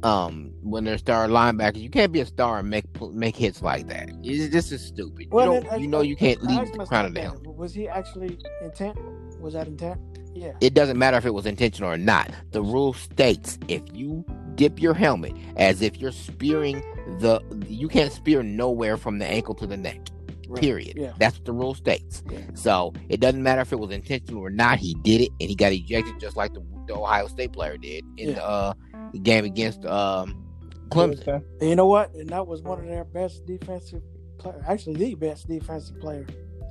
Um, 0.04 0.54
when 0.62 0.86
they're 0.86 0.98
star 0.98 1.28
linebackers, 1.28 1.82
you 1.82 1.90
can't 1.90 2.12
be 2.12 2.22
a 2.22 2.26
star 2.26 2.60
and 2.60 2.70
make 2.70 2.86
make 3.12 3.36
hits 3.36 3.62
like 3.62 3.88
that. 3.88 4.10
It's, 4.24 4.52
this 4.54 4.72
is 4.72 4.82
stupid. 4.86 5.28
Well, 5.32 5.56
you, 5.56 5.70
then, 5.70 5.80
you 5.82 5.88
know 5.88 6.02
you 6.02 6.16
can't 6.16 6.42
leave 6.42 6.72
the 6.72 6.86
crown 6.86 7.06
of 7.06 7.14
that. 7.16 7.22
down. 7.22 7.44
Was 7.44 7.74
he 7.74 7.88
actually 7.90 8.38
intent? 8.62 8.98
Was 9.42 9.54
that 9.54 9.68
intent? 9.68 10.00
Yeah. 10.34 10.54
It 10.62 10.74
doesn't 10.74 10.98
matter 10.98 11.18
if 11.18 11.26
it 11.26 11.34
was 11.34 11.46
intentional 11.46 11.92
or 11.92 11.98
not. 11.98 12.32
The 12.52 12.62
rule 12.62 12.94
states 12.94 13.58
if 13.68 13.82
you 13.94 14.24
dip 14.56 14.82
your 14.82 14.94
helmet 14.94 15.34
as 15.58 15.82
if 15.82 15.98
you're 15.98 16.12
spearing 16.12 16.82
the, 17.20 17.42
you 17.68 17.88
can't 17.88 18.12
spear 18.12 18.44
nowhere 18.44 18.96
from 18.96 19.20
the 19.20 19.26
ankle 19.26 19.56
to 19.56 19.68
the 19.68 19.76
neck. 19.78 20.00
Right. 20.48 20.62
Period. 20.62 20.94
Yeah. 20.98 21.14
That's 21.20 21.38
what 21.38 21.46
the 21.46 21.52
rule 21.54 21.74
states. 21.76 22.24
Yeah. 22.32 22.40
So 22.54 22.94
it 23.10 23.20
doesn't 23.20 23.44
matter 23.44 23.62
if 23.62 23.72
it 23.74 23.80
was 23.80 23.92
intentional 23.92 24.42
or 24.42 24.50
not. 24.50 24.80
He 24.80 24.96
did 25.04 25.22
it, 25.22 25.30
and 25.40 25.50
he 25.50 25.56
got 25.56 25.72
ejected 25.74 26.20
just 26.20 26.36
like 26.38 26.54
the, 26.54 26.64
the 26.88 26.96
Ohio 26.96 27.28
State 27.28 27.52
player 27.54 27.78
did 27.78 28.04
in 28.18 28.30
Yeah. 28.30 28.36
the, 28.36 28.46
uh, 28.46 28.74
the 29.12 29.20
game 29.20 29.46
against 29.46 29.86
um, 29.86 30.46
Clemson. 30.90 31.44
And 31.60 31.70
you 31.70 31.76
know 31.76 31.88
what? 31.88 32.14
And 32.14 32.30
that 32.30 32.46
was 32.48 32.62
one 32.62 32.80
of 32.80 32.86
their 32.86 33.06
best 33.06 33.46
defensive 33.46 34.02
player. 34.38 34.64
Actually, 34.68 34.96
the 34.96 35.16
best 35.16 35.48
defensive 35.48 36.00
player. 36.00 36.26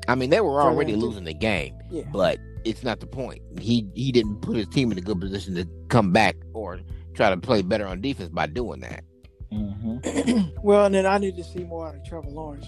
I 0.08 0.14
mean, 0.14 0.30
they 0.30 0.40
were 0.40 0.62
already 0.62 0.96
losing 0.96 1.24
the 1.24 1.34
game, 1.34 1.74
Yeah. 1.90 2.04
but 2.12 2.38
it's 2.64 2.82
not 2.82 3.00
the 3.00 3.06
point. 3.06 3.42
He 3.60 3.86
he 3.94 4.10
didn't 4.10 4.40
put 4.40 4.56
his 4.56 4.66
team 4.68 4.90
in 4.90 4.98
a 4.98 5.02
good 5.02 5.20
position 5.20 5.54
to 5.56 5.66
come 5.88 6.12
back 6.12 6.36
or 6.54 6.80
try 7.14 7.28
to 7.30 7.36
play 7.36 7.60
better 7.62 7.86
on 7.86 8.00
defense 8.00 8.30
by 8.30 8.46
doing 8.46 8.80
that. 8.80 9.04
Mm-hmm. 9.52 10.48
well, 10.62 10.86
and 10.86 10.94
then 10.94 11.04
I 11.04 11.18
need 11.18 11.36
to 11.36 11.44
see 11.44 11.64
more 11.64 11.88
out 11.88 11.96
of 11.96 12.04
Trevor 12.04 12.30
Lawrence. 12.30 12.66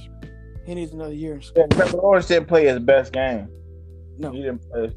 He 0.66 0.74
needs 0.74 0.92
another 0.92 1.14
year 1.14 1.34
in 1.34 1.40
Yeah, 1.40 1.46
school. 1.46 1.68
Trevor 1.68 1.96
Lawrence 1.96 2.26
didn't 2.26 2.48
play 2.48 2.66
his 2.66 2.78
best 2.78 3.12
game. 3.12 3.48
No, 4.18 4.30
He 4.32 4.38
he 4.38 4.42
didn't 4.44 4.70
play. 4.70 4.92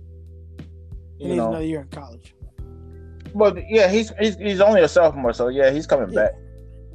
He 1.17 1.25
needs 1.25 1.37
know, 1.37 1.49
another 1.49 1.65
year 1.65 1.81
in 1.81 1.87
college. 1.87 2.35
But 3.35 3.57
yeah, 3.69 3.87
he's 3.87 4.11
he's 4.19 4.35
he's 4.37 4.61
only 4.61 4.81
a 4.81 4.87
sophomore, 4.87 5.33
so 5.33 5.47
yeah, 5.47 5.71
he's 5.71 5.87
coming 5.87 6.11
Yeah. 6.11 6.21
back. 6.23 6.31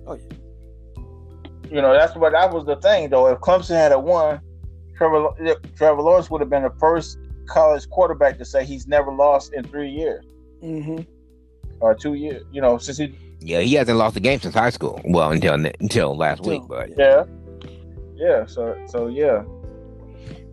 Oh 0.07 0.15
yeah. 0.15 1.03
You 1.71 1.83
know, 1.83 1.93
that's 1.93 2.15
what 2.17 2.33
that 2.33 2.53
was 2.53 2.65
the 2.65 2.77
thing 2.77 3.11
though. 3.11 3.27
If 3.29 3.39
Clemson 3.41 3.75
had 3.77 3.93
a 3.93 3.99
won, 3.99 4.41
Trevor 4.97 5.29
Trevor 5.77 6.03
Lawrence 6.03 6.31
would 6.31 6.41
have 6.41 6.49
been 6.51 6.63
the 6.63 6.73
first 6.79 7.19
college 7.47 7.89
quarterback 7.91 8.39
to 8.39 8.45
say 8.45 8.65
he's 8.65 8.87
never 8.87 9.11
lost 9.13 9.53
in 9.55 9.65
three 9.65 9.91
years 9.91 10.25
Mm-hmm. 10.63 11.03
or 11.81 11.95
two 11.95 12.15
years. 12.15 12.43
You 12.53 12.61
know, 12.63 12.79
since 12.79 12.99
he 12.99 13.15
Yeah, 13.41 13.61
he 13.61 13.75
hasn't 13.75 13.99
lost 13.99 14.17
a 14.17 14.21
game 14.21 14.41
since 14.41 14.55
high 14.55 14.71
school. 14.71 15.01
Well, 15.05 15.31
until 15.31 15.55
until 15.55 16.17
last 16.17 16.45
week, 16.45 16.63
but 16.69 16.91
yeah, 16.99 17.25
yeah. 18.17 18.47
So 18.47 18.77
so 18.89 19.09
yeah, 19.09 19.45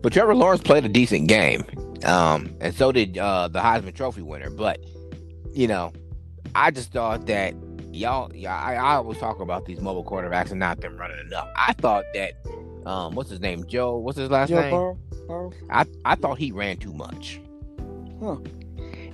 but 0.02 0.12
Trevor 0.12 0.34
Lawrence 0.34 0.62
played 0.62 0.84
a 0.84 0.88
decent 0.88 1.28
game, 1.28 1.64
um, 2.04 2.54
and 2.60 2.74
so 2.74 2.92
did 2.92 3.16
uh, 3.18 3.48
the 3.48 3.58
Heisman 3.60 3.94
Trophy 3.94 4.22
winner. 4.22 4.50
But 4.50 4.78
you 5.56 5.66
know, 5.66 5.92
I 6.54 6.70
just 6.70 6.92
thought 6.92 7.26
that 7.26 7.54
y'all, 7.92 8.30
yeah, 8.34 8.54
I, 8.56 8.74
I 8.74 8.94
always 8.96 9.18
talk 9.18 9.40
about 9.40 9.64
these 9.64 9.80
mobile 9.80 10.04
quarterbacks 10.04 10.50
and 10.50 10.60
not 10.60 10.80
them 10.80 10.96
running 10.96 11.18
enough. 11.26 11.48
I 11.56 11.72
thought 11.72 12.04
that, 12.14 12.32
um, 12.84 13.14
what's 13.14 13.30
his 13.30 13.40
name, 13.40 13.66
Joe? 13.66 13.96
What's 13.96 14.18
his 14.18 14.30
last 14.30 14.50
Joe 14.50 14.60
name? 14.60 14.70
Burrow. 14.70 14.98
Burrow. 15.26 15.52
I 15.70 15.86
I 16.04 16.14
thought 16.14 16.38
he 16.38 16.52
ran 16.52 16.76
too 16.76 16.92
much. 16.92 17.40
Huh. 18.22 18.36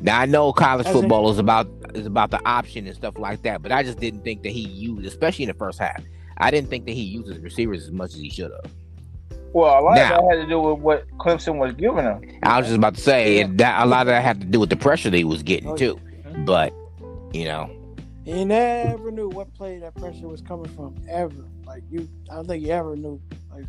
Now 0.00 0.18
I 0.20 0.26
know 0.26 0.52
college 0.52 0.86
As 0.86 0.94
in- 0.94 1.00
football 1.02 1.30
is 1.30 1.38
about 1.38 1.68
is 1.94 2.06
about 2.06 2.30
the 2.30 2.40
option 2.46 2.86
and 2.86 2.96
stuff 2.96 3.18
like 3.18 3.42
that, 3.42 3.62
but 3.62 3.70
I 3.72 3.82
just 3.82 3.98
didn't 4.00 4.24
think 4.24 4.42
that 4.42 4.50
he 4.50 4.60
used, 4.68 5.06
especially 5.06 5.44
in 5.44 5.48
the 5.48 5.54
first 5.54 5.78
half. 5.78 6.02
I 6.38 6.50
didn't 6.50 6.70
think 6.70 6.86
that 6.86 6.92
he 6.92 7.02
used 7.02 7.28
his 7.28 7.38
receivers 7.38 7.84
as 7.84 7.92
much 7.92 8.14
as 8.14 8.20
he 8.20 8.30
should 8.30 8.50
have. 8.50 8.70
well, 9.52 9.78
a 9.78 9.80
lot 9.82 9.94
Now- 9.94 10.16
of 10.18 10.22
that 10.28 10.36
had 10.36 10.42
to 10.42 10.48
do 10.48 10.60
with 10.60 10.78
what 10.80 11.06
Clemson 11.18 11.56
was 11.58 11.72
giving 11.74 12.04
him. 12.04 12.20
I 12.42 12.58
was 12.58 12.66
just 12.68 12.76
about 12.78 12.94
to 12.96 13.00
say 13.00 13.38
Yeah. 13.40 13.46
that 13.54 13.84
a 13.84 13.86
lot 13.86 14.00
of 14.02 14.06
that 14.08 14.22
had 14.24 14.40
to 14.40 14.46
do 14.46 14.58
with 14.58 14.70
the 14.70 14.76
pressure 14.76 15.08
that 15.10 15.16
he 15.16 15.24
was 15.24 15.42
getting 15.42 15.70
Oh, 15.70 15.76
too. 15.76 16.00
But 16.38 16.72
you 17.32 17.44
know, 17.46 17.70
He 18.24 18.44
never 18.44 19.10
knew 19.10 19.28
what 19.28 19.52
play 19.54 19.78
that 19.78 19.94
pressure 19.94 20.28
was 20.28 20.40
coming 20.42 20.68
from 20.70 20.94
ever. 21.08 21.44
Like 21.66 21.82
you, 21.90 22.08
I 22.30 22.34
don't 22.36 22.46
think 22.46 22.64
he 22.64 22.70
ever 22.72 22.94
knew. 22.96 23.20
Like 23.50 23.64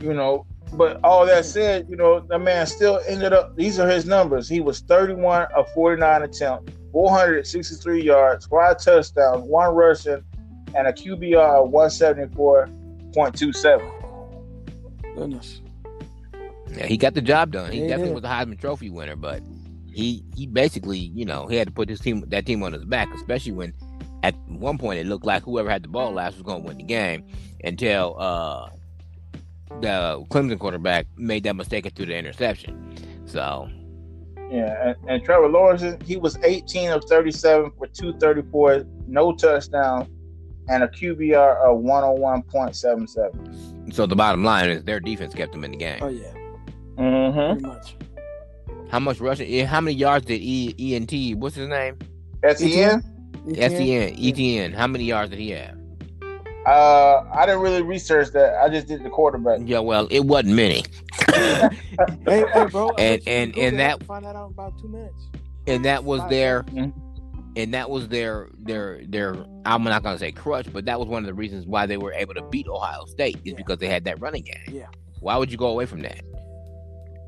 You 0.00 0.12
know, 0.14 0.46
but 0.74 1.00
all 1.02 1.24
that 1.26 1.44
said, 1.46 1.86
you 1.88 1.96
know, 1.96 2.20
the 2.20 2.38
man 2.38 2.66
still 2.66 3.00
ended 3.06 3.32
up. 3.32 3.56
These 3.56 3.78
are 3.78 3.88
his 3.88 4.04
numbers. 4.04 4.48
He 4.48 4.60
was 4.60 4.80
31 4.80 5.46
of 5.56 5.70
49 5.72 6.22
attempts, 6.22 6.72
463 6.92 8.02
yards, 8.02 8.46
five 8.46 8.78
touchdowns, 8.78 9.42
one 9.44 9.74
rushing, 9.74 10.22
and 10.74 10.86
a 10.86 10.92
QBR 10.92 11.64
of 11.64 11.70
174.27. 11.70 13.92
goodness. 15.14 15.60
yeah, 16.76 16.86
he 16.86 16.96
got 16.96 17.14
the 17.14 17.22
job 17.22 17.52
done. 17.52 17.72
He 17.72 17.78
Yeah, 17.78 17.82
he 17.84 17.88
definitely 17.88 18.14
did. 18.14 18.22
was 18.22 18.24
a 18.24 18.28
Heisman 18.28 18.60
Trophy 18.60 18.90
winner, 18.90 19.16
but 19.16 19.42
he 19.98 20.22
he 20.36 20.46
basically, 20.46 20.98
you 20.98 21.24
know, 21.24 21.48
he 21.48 21.56
had 21.56 21.66
to 21.66 21.74
put 21.74 21.88
his 21.88 21.98
team 21.98 22.22
that 22.28 22.46
team 22.46 22.62
on 22.62 22.72
his 22.72 22.84
back, 22.84 23.12
especially 23.14 23.50
when 23.50 23.74
at 24.22 24.32
one 24.46 24.78
point 24.78 25.00
it 25.00 25.06
looked 25.06 25.26
like 25.26 25.42
whoever 25.42 25.68
had 25.68 25.82
the 25.82 25.88
ball 25.88 26.12
last 26.12 26.34
was 26.34 26.44
going 26.44 26.62
to 26.62 26.68
win 26.68 26.76
the 26.78 26.84
game 26.84 27.24
until 27.64 28.14
uh 28.18 28.68
the 29.80 30.24
Clemson 30.30 30.56
quarterback 30.58 31.06
made 31.16 31.42
that 31.42 31.56
mistake 31.56 31.84
and 31.84 31.94
threw 31.96 32.06
the 32.06 32.16
interception. 32.16 32.94
So 33.26 33.68
Yeah, 34.52 34.90
and, 34.90 34.96
and 35.08 35.24
Trevor 35.24 35.48
Lawrence, 35.48 35.82
he 36.04 36.16
was 36.16 36.38
18 36.44 36.92
of 36.92 37.02
37 37.04 37.72
for 37.76 37.88
234, 37.88 38.84
no 39.08 39.34
touchdowns, 39.34 40.08
and 40.68 40.84
a 40.84 40.88
QBR 40.88 41.56
of 41.56 41.82
101.77. 41.82 43.92
so 43.94 44.06
the 44.06 44.14
bottom 44.16 44.44
line 44.44 44.70
is 44.70 44.84
their 44.84 45.00
defense 45.00 45.34
kept 45.34 45.50
them 45.52 45.64
in 45.64 45.72
the 45.72 45.76
game. 45.76 45.98
Oh 46.02 46.08
yeah, 46.08 46.32
Mm-hmm. 46.96 47.60
pretty 47.60 47.66
much. 47.66 47.96
How 48.90 48.98
much 48.98 49.20
rushing? 49.20 49.52
eh, 49.52 49.64
How 49.66 49.80
many 49.80 49.96
yards 49.96 50.24
did 50.26 50.40
E 50.40 50.94
ENT? 50.94 51.38
What's 51.38 51.56
his 51.56 51.68
name? 51.68 51.96
SEN? 52.42 53.02
SEN 53.54 54.16
ETN. 54.16 54.74
How 54.74 54.86
many 54.86 55.04
yards 55.04 55.30
did 55.30 55.38
he 55.38 55.50
have? 55.50 55.76
Uh, 56.66 57.24
I 57.32 57.46
didn't 57.46 57.60
really 57.62 57.82
research 57.82 58.28
that. 58.32 58.58
I 58.62 58.68
just 58.68 58.86
did 58.88 59.02
the 59.02 59.08
quarterback. 59.10 59.60
Yeah, 59.64 59.78
well, 59.78 60.06
it 60.10 60.24
wasn't 60.24 60.54
many. 60.54 60.84
Hey, 62.24 62.44
hey, 62.52 62.66
bro. 62.70 62.90
And- 62.98 63.22
and- 63.26 63.56
and 63.58 63.78
that- 63.80 64.02
find 64.04 64.24
that 64.24 64.36
out 64.36 64.46
in 64.46 64.52
about 64.52 64.78
two 64.80 64.88
minutes. 64.88 65.26
and 65.66 65.84
that 65.84 66.04
was 66.04 66.20
Five 66.20 66.30
their 66.30 66.62
Mhm. 66.64 66.92
and 67.56 67.74
that 67.74 67.90
was 67.90 68.08
their 68.08 68.48
their 68.58 69.00
their 69.08 69.34
I'm 69.64 69.82
not 69.84 70.02
gonna 70.02 70.18
say 70.18 70.30
crutch, 70.32 70.72
but 70.72 70.84
that 70.86 70.98
was 70.98 71.08
one 71.08 71.22
of 71.22 71.26
the 71.26 71.34
reasons 71.34 71.66
why 71.66 71.86
they 71.86 71.96
were 71.96 72.12
able 72.12 72.34
to 72.34 72.42
beat 72.50 72.68
Ohio 72.68 73.04
State 73.06 73.36
is 73.44 73.52
Yeah. 73.52 73.54
because 73.56 73.78
they 73.78 73.88
had 73.88 74.04
that 74.04 74.20
running 74.20 74.42
game. 74.44 74.74
Yeah. 74.76 74.86
Why 75.20 75.36
would 75.36 75.50
you 75.50 75.58
go 75.58 75.66
away 75.68 75.86
from 75.86 76.00
that? 76.02 76.20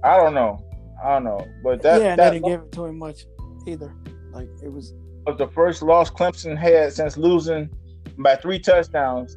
I 0.04 0.16
don't 0.18 0.34
know. 0.34 0.64
I 1.02 1.14
don't 1.14 1.24
know. 1.24 1.46
But 1.62 1.82
that, 1.82 2.00
yeah, 2.00 2.16
that 2.16 2.30
they 2.30 2.40
didn't 2.40 2.50
give 2.50 2.60
it 2.62 2.72
to 2.72 2.84
him 2.86 2.98
much 2.98 3.26
either. 3.66 3.94
Like 4.32 4.48
it 4.62 4.72
was. 4.72 4.94
was 5.26 5.38
the 5.38 5.48
first 5.48 5.82
loss 5.82 6.10
Clemson 6.10 6.56
had 6.56 6.92
since 6.92 7.16
losing 7.16 7.70
by 8.18 8.36
three 8.36 8.58
touchdowns 8.58 9.36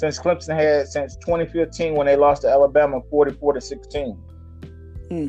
since 0.00 0.18
Clemson 0.18 0.56
had 0.56 0.88
since 0.88 1.16
2015 1.16 1.94
when 1.94 2.06
they 2.06 2.16
lost 2.16 2.42
to 2.42 2.48
Alabama 2.48 3.00
44 3.10 3.52
to 3.54 3.60
16. 3.60 4.12
Hmm. 5.10 5.26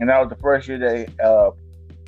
And 0.00 0.08
that 0.08 0.18
was 0.20 0.28
the 0.28 0.36
first 0.42 0.66
year 0.66 0.78
they 0.78 1.06
uh, 1.22 1.50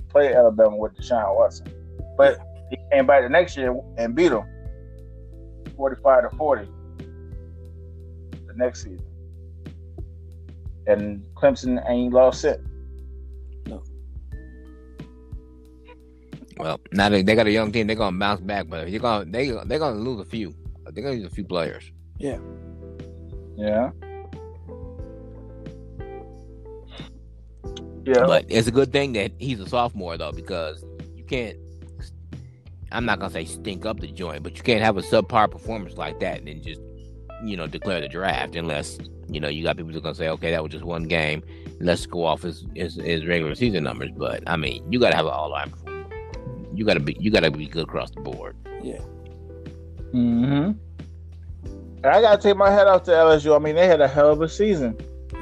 played 0.08 0.32
Alabama 0.32 0.76
with 0.76 0.96
Deshaun 0.96 1.36
Watson. 1.36 1.72
But 2.16 2.38
he 2.70 2.78
came 2.92 3.06
back 3.06 3.22
the 3.22 3.28
next 3.28 3.56
year 3.56 3.74
and 3.96 4.14
beat 4.14 4.28
them 4.28 4.44
45 5.76 6.30
to 6.30 6.36
40 6.36 6.68
the 8.46 8.54
next 8.56 8.82
season. 8.82 9.06
And 10.86 11.24
Clemson 11.40 11.82
ain't 11.88 12.12
lost 12.12 12.44
it. 12.44 12.60
No. 13.66 13.82
Well, 16.58 16.80
now 16.92 17.08
they, 17.08 17.22
they 17.22 17.34
got 17.34 17.46
a 17.46 17.50
young 17.50 17.72
team, 17.72 17.86
they're 17.86 17.96
gonna 17.96 18.18
bounce 18.18 18.40
back, 18.40 18.68
but 18.68 18.90
you're 18.90 19.00
gonna 19.00 19.24
they 19.24 19.50
they're 19.64 19.78
gonna 19.78 19.96
lose 19.96 20.20
a 20.20 20.24
few. 20.24 20.54
They're 20.92 21.02
gonna 21.02 21.16
lose 21.16 21.26
a 21.26 21.34
few 21.34 21.44
players. 21.44 21.90
Yeah. 22.18 22.38
Yeah. 23.56 23.90
Yeah. 28.04 28.26
But 28.26 28.46
it's 28.48 28.66
a 28.66 28.72
good 28.72 28.92
thing 28.92 29.12
that 29.14 29.32
he's 29.38 29.60
a 29.60 29.68
sophomore 29.68 30.16
though, 30.18 30.32
because 30.32 30.84
you 31.14 31.24
can't. 31.24 31.56
I'm 32.92 33.04
not 33.04 33.20
gonna 33.20 33.32
say 33.32 33.44
stink 33.44 33.86
up 33.86 34.00
the 34.00 34.08
joint, 34.08 34.42
but 34.42 34.56
you 34.56 34.62
can't 34.62 34.82
have 34.82 34.96
a 34.96 35.02
subpar 35.02 35.50
performance 35.50 35.96
like 35.96 36.18
that 36.20 36.38
and 36.38 36.48
then 36.48 36.62
just, 36.62 36.80
you 37.44 37.56
know, 37.56 37.66
declare 37.66 38.00
the 38.00 38.08
draft 38.08 38.56
unless 38.56 38.98
you 39.32 39.40
know 39.40 39.48
you 39.48 39.62
got 39.62 39.76
people 39.76 39.92
who's 39.92 40.02
gonna 40.02 40.14
say, 40.14 40.28
okay, 40.28 40.50
that 40.50 40.62
was 40.62 40.72
just 40.72 40.84
one 40.84 41.04
game. 41.04 41.42
Let's 41.80 42.06
go 42.06 42.24
off 42.24 42.42
his 42.42 42.66
his, 42.74 42.96
his 42.96 43.26
regular 43.26 43.54
season 43.54 43.84
numbers. 43.84 44.10
But 44.16 44.42
I 44.46 44.56
mean, 44.56 44.90
you 44.92 44.98
gotta 44.98 45.16
have 45.16 45.26
an 45.26 45.32
all 45.32 45.50
line 45.50 45.70
performance. 45.70 46.12
You 46.74 46.84
gotta 46.84 47.00
be 47.00 47.16
you 47.18 47.30
gotta 47.30 47.50
be 47.50 47.66
good 47.66 47.84
across 47.84 48.10
the 48.10 48.20
board. 48.20 48.56
Yeah. 48.82 49.00
Mm-hmm. 50.12 50.72
I 52.04 52.20
gotta 52.20 52.42
take 52.42 52.56
my 52.56 52.70
hat 52.70 52.86
off 52.86 53.04
to 53.04 53.10
LSU. 53.10 53.54
I 53.54 53.58
mean, 53.58 53.76
they 53.76 53.86
had 53.86 54.00
a 54.00 54.08
hell 54.08 54.30
of 54.30 54.40
a 54.42 54.48
season. 54.48 54.96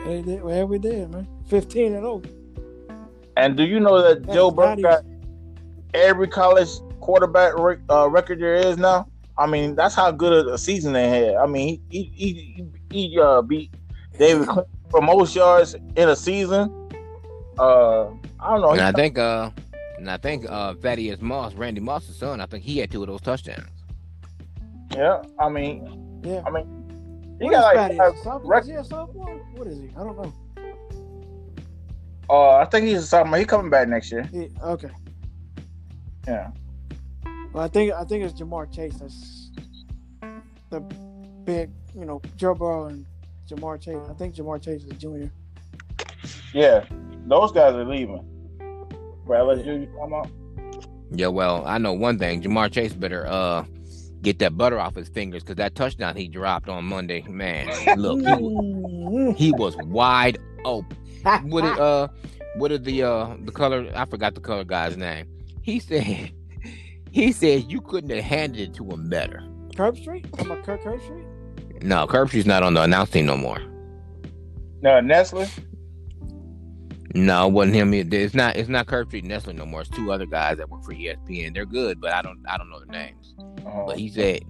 They 0.05 0.23
did. 0.23 0.43
Well, 0.43 0.67
we 0.67 0.79
did, 0.79 1.11
man. 1.11 1.27
Fifteen 1.49 1.95
and 1.95 2.05
oh. 2.05 2.23
And 3.37 3.57
do 3.57 3.65
you 3.65 3.79
know 3.79 4.03
that 4.03 4.27
That 4.27 4.35
Joe 4.35 4.49
is 4.49 4.55
Burrow 4.55 4.77
got 4.77 5.05
every 5.95 6.27
college 6.29 6.69
quarterback 7.01 7.57
rec- 7.57 7.79
uh, 7.89 8.09
record 8.09 8.41
there 8.41 8.55
is 8.55 8.77
now? 8.77 9.09
I 9.39 9.47
mean, 9.47 9.77
that's 9.77 9.95
how 9.95 10.11
good 10.11 10.49
a 10.49 10.59
season 10.59 10.93
they 10.93 11.09
had. 11.09 11.37
I 11.37 11.47
mean, 11.47 11.81
he 11.89 12.11
he 12.15 12.33
he, 12.33 12.67
he 12.91 13.21
uh, 13.21 13.43
beat 13.43 13.71
David 14.19 14.49
Clinton 14.49 14.73
for 14.91 15.01
most 15.01 15.35
yards 15.37 15.75
in 15.97 16.09
a 16.09 16.17
season. 16.17 16.73
Uh, 17.59 18.09
I 18.41 18.51
don't 18.51 18.61
know. 18.61 18.71
And 18.73 18.81
I 18.81 18.93
think 18.93 19.19
uh 19.19 19.51
and 19.99 20.11
I 20.11 20.17
think 20.17 20.47
uh 20.49 20.75
Thaddeus 20.75 21.21
Moss, 21.21 21.55
Randy 21.55 21.81
Moss's 21.81 22.17
son, 22.17 22.41
I 22.41 22.47
think 22.47 22.65
he 22.65 22.79
had 22.79 22.91
two 22.91 23.03
of 23.03 23.09
those 23.09 23.21
touchdowns. 23.21 23.69
yeah, 24.95 25.23
I 25.39 25.49
mean, 25.49 26.21
Yeah. 26.25 26.43
I 26.47 26.51
mean, 26.51 26.67
he 27.39 27.45
What 27.47 27.53
got 27.53 27.59
is 27.59 27.65
like 27.65 27.77
Patty? 27.77 27.97
five 27.97 28.15
Is 28.15 28.27
a 28.27 28.41
rec- 28.45 28.63
Is 28.63 28.69
he 28.69 28.75
a 28.75 28.85
sophomore? 28.85 29.37
What 29.57 29.67
is 29.67 29.79
he? 29.79 29.89
I 29.97 30.05
don't 30.05 30.17
know. 30.17 30.33
uh, 32.31 32.57
I 32.59 32.65
think 32.67 32.87
he's 32.87 32.99
a 32.99 33.07
sophomore. 33.07 33.39
He 33.39 33.45
coming 33.45 33.71
back 33.71 33.89
next 33.89 34.11
year. 34.13 34.25
He, 34.25 34.49
okay. 34.63 34.91
Yeah. 36.27 36.51
Well, 37.53 37.65
I 37.65 37.69
think 37.69 37.93
I 37.93 38.05
think 38.05 38.23
it's 38.25 38.39
Ja'Marr 38.39 38.71
Chase. 38.73 38.95
That's 38.99 39.51
the 40.71 40.81
big, 41.45 41.71
you 41.95 42.05
know, 42.05 42.21
Joe 42.37 42.55
Burrow 42.55 42.87
and 42.87 43.07
Ja'Marr 43.49 43.81
Chase. 43.81 43.97
I 44.09 44.13
think 44.15 44.35
Ja'Marr 44.35 44.63
Chase 44.63 44.83
is 44.85 44.91
a 44.91 44.95
junior. 44.95 45.31
Yeah, 46.53 46.85
those 47.27 47.53
guys 47.53 47.75
are 47.75 47.85
leaving. 47.85 48.25
Right, 49.25 49.41
LSU, 49.41 49.81
you 49.83 49.89
come 49.99 50.13
about? 50.13 50.31
Yeah, 51.11 51.29
well, 51.29 51.65
I 51.67 51.79
know 51.79 51.93
one 51.93 52.19
thing. 52.19 52.43
Ja'Marr 52.43 52.71
Chase 52.71 52.93
better 52.93 53.27
uh 53.27 53.65
get 54.23 54.39
that 54.41 54.57
butter 54.57 54.79
off 54.81 54.95
his 54.97 55.09
fingers 55.09 55.43
because 55.43 55.57
that 55.57 55.75
touchdown 55.75 56.17
he 56.17 56.27
dropped 56.29 56.69
on 56.69 56.85
Monday, 56.85 57.23
man. 57.29 57.67
Look, 57.97 58.21
he, 58.21 58.27
wa- 58.27 58.51
Mhm. 58.51 59.37
he 59.37 59.53
was 59.53 59.77
wide 59.87 60.39
open. 60.65 60.97
What 61.45 61.63
did 61.63 61.79
uh 61.79 62.09
what 62.57 62.69
did 62.69 62.85
the 62.85 63.03
uh 63.03 63.37
the 63.45 63.53
color 63.53 63.91
I 63.95 64.05
forgot 64.07 64.35
the 64.35 64.41
color 64.41 64.65
guy's 64.65 64.97
name. 64.97 65.27
He 65.63 65.79
said 65.81 66.31
he 67.11 67.33
said 67.33 67.71
you 67.71 67.81
couldn't 67.81 68.11
have 68.11 68.25
handed 68.25 68.61
it 68.71 68.75
to 68.75 68.85
him 68.91 69.09
better. 69.09 69.43
Herbstreit? 69.75 70.31
Talking 70.33 70.47
about 70.53 70.65
Kirk 70.65 70.83
Herbstreit? 70.83 71.25
No, 71.83 72.07
Kirby's 72.07 72.47
not 72.47 72.63
on 72.63 72.75
the 72.75 72.83
announcing 72.83 73.27
no 73.27 73.37
more. 73.37 73.59
No, 74.83 75.01
Nestle. 75.01 75.47
No, 77.15 77.47
it 77.49 77.53
wasn't 77.53 77.75
him. 77.75 77.95
It- 77.95 78.13
It's 78.13 78.35
not. 78.35 78.57
It's 78.57 78.69
not 78.69 78.87
Kirby 78.87 79.23
Nestle 79.23 79.53
no 79.55 79.65
more. 79.67 79.81
It's 79.81 79.91
two 79.91 80.13
other 80.13 80.27
guys 80.27 80.59
that 80.59 80.69
work 80.69 80.85
for 80.85 80.93
ESPN. 80.93 81.55
They're 81.55 81.65
good, 81.67 82.01
but 82.01 82.13
I 82.13 82.23
don't. 82.23 82.43
I 82.49 82.57
don't 82.59 82.69
know 82.71 82.79
their 82.79 82.87
names. 82.87 83.35
Uh-huh. 83.67 83.85
But 83.87 83.99
he 83.99 84.09
said, 84.11 84.43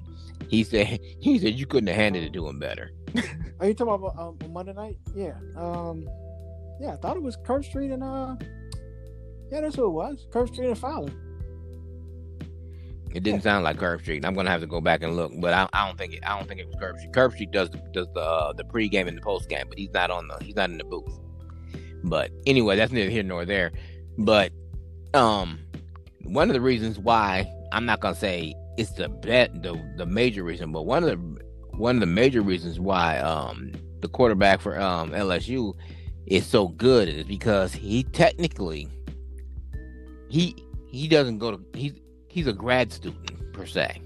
he 0.49 0.64
said, 0.64 0.99
he 1.20 1.39
said 1.39 1.55
you 1.55 1.66
couldn't 1.66 1.87
have 1.89 1.97
handed 1.97 2.24
it 2.24 2.33
to 2.35 2.47
him 2.49 2.59
better. 2.59 2.91
Are 3.61 3.66
you 3.66 3.74
talking 3.74 3.95
about 3.95 4.18
um, 4.18 4.39
Monday 4.53 4.72
night? 4.74 4.99
Yeah. 5.14 5.35
Um, 5.57 6.09
Yeah, 6.81 6.93
I 6.93 6.97
thought 6.97 7.16
it 7.16 7.22
was 7.22 7.37
Kirk 7.45 7.64
Street 7.64 7.91
and 7.91 8.03
uh, 8.05 8.37
yeah, 9.51 9.62
that's 9.62 9.76
who 9.76 9.87
it 9.87 9.91
was. 9.91 10.26
Kirk 10.31 10.49
Street 10.49 10.68
and 10.68 10.79
Fowler. 10.79 11.11
It 13.14 13.22
didn't 13.22 13.42
sound 13.42 13.64
like 13.64 13.78
Herbstreit. 13.78 14.24
I'm 14.24 14.34
gonna 14.34 14.50
have 14.50 14.61
to 14.61 14.66
go 14.66 14.80
back 14.80 15.02
and 15.02 15.16
look, 15.16 15.32
but 15.40 15.52
I, 15.54 15.68
I 15.72 15.86
don't 15.86 15.96
think 15.96 16.14
it. 16.14 16.20
I 16.26 16.36
don't 16.36 16.46
think 16.46 16.61
it 16.61 16.66
was 16.66 16.76
Herbstreit. 16.76 17.12
Curb 17.12 17.32
Street 17.32 17.50
does 17.50 17.70
the, 17.70 17.78
does 17.92 18.06
the 18.14 18.20
uh, 18.20 18.52
the 18.52 18.64
pregame 18.64 19.09
and 19.09 19.16
the 19.16 19.22
postgame, 19.22 19.68
but 19.68 19.78
he's 19.78 19.92
not 19.92 20.11
on 20.11 20.28
the 20.28 20.36
he's 20.44 20.56
not 20.56 20.70
in 20.70 20.78
the 20.78 20.84
booth. 20.84 21.18
But 22.04 22.30
anyway, 22.46 22.76
that's 22.76 22.92
neither 22.92 23.11
here 23.11 23.22
nor 23.22 23.44
there. 23.44 23.72
But 24.18 24.52
um, 25.14 25.59
one 26.24 26.50
of 26.50 26.54
the 26.54 26.61
reasons 26.61 26.98
why 26.98 27.50
I'm 27.72 27.86
not 27.86 28.00
gonna 28.00 28.14
say 28.14 28.54
it's 28.76 28.92
the 28.92 29.09
bet 29.09 29.62
the 29.62 29.80
the 29.96 30.06
major 30.06 30.44
reason, 30.44 30.70
but 30.70 30.82
one 30.82 31.02
of 31.02 31.11
the 31.11 31.44
one 31.76 31.96
of 31.96 32.00
the 32.00 32.06
major 32.06 32.42
reasons 32.42 32.78
why 32.78 33.18
um 33.18 33.72
the 34.00 34.09
quarterback 34.09 34.61
for 34.61 34.80
um 34.80 35.11
LSU 35.12 35.74
is 36.26 36.46
so 36.46 36.68
good 36.68 37.09
is 37.09 37.24
because 37.24 37.72
he 37.72 38.04
technically 38.04 38.88
he 40.28 40.54
he 40.90 41.09
doesn't 41.09 41.38
go 41.38 41.52
to 41.52 41.61
he's 41.74 41.94
he's 42.39 42.47
a 42.47 42.53
grad 42.53 42.93
student 42.93 43.53
per 43.53 43.66
se, 43.66 44.01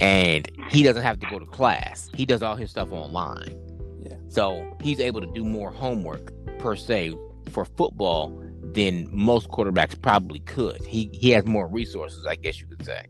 and 0.00 0.50
he 0.70 0.82
doesn't 0.82 1.02
have 1.02 1.20
to 1.20 1.26
go 1.26 1.38
to 1.38 1.44
class. 1.44 2.10
He 2.14 2.24
does 2.24 2.42
all 2.42 2.56
his 2.56 2.70
stuff 2.70 2.90
online. 2.90 3.54
Yeah. 4.02 4.16
So 4.28 4.76
he's 4.80 4.98
able 4.98 5.20
to 5.20 5.26
do 5.26 5.44
more 5.44 5.70
homework 5.70 6.32
per 6.58 6.74
se 6.74 7.14
for 7.52 7.66
football 7.66 8.30
than 8.62 9.08
most 9.12 9.50
quarterbacks 9.50 10.00
probably 10.00 10.38
could. 10.40 10.82
He 10.86 11.10
he 11.12 11.30
has 11.30 11.44
more 11.44 11.68
resources, 11.68 12.24
I 12.24 12.36
guess 12.36 12.62
you 12.62 12.66
could 12.66 12.82
say. 12.82 13.04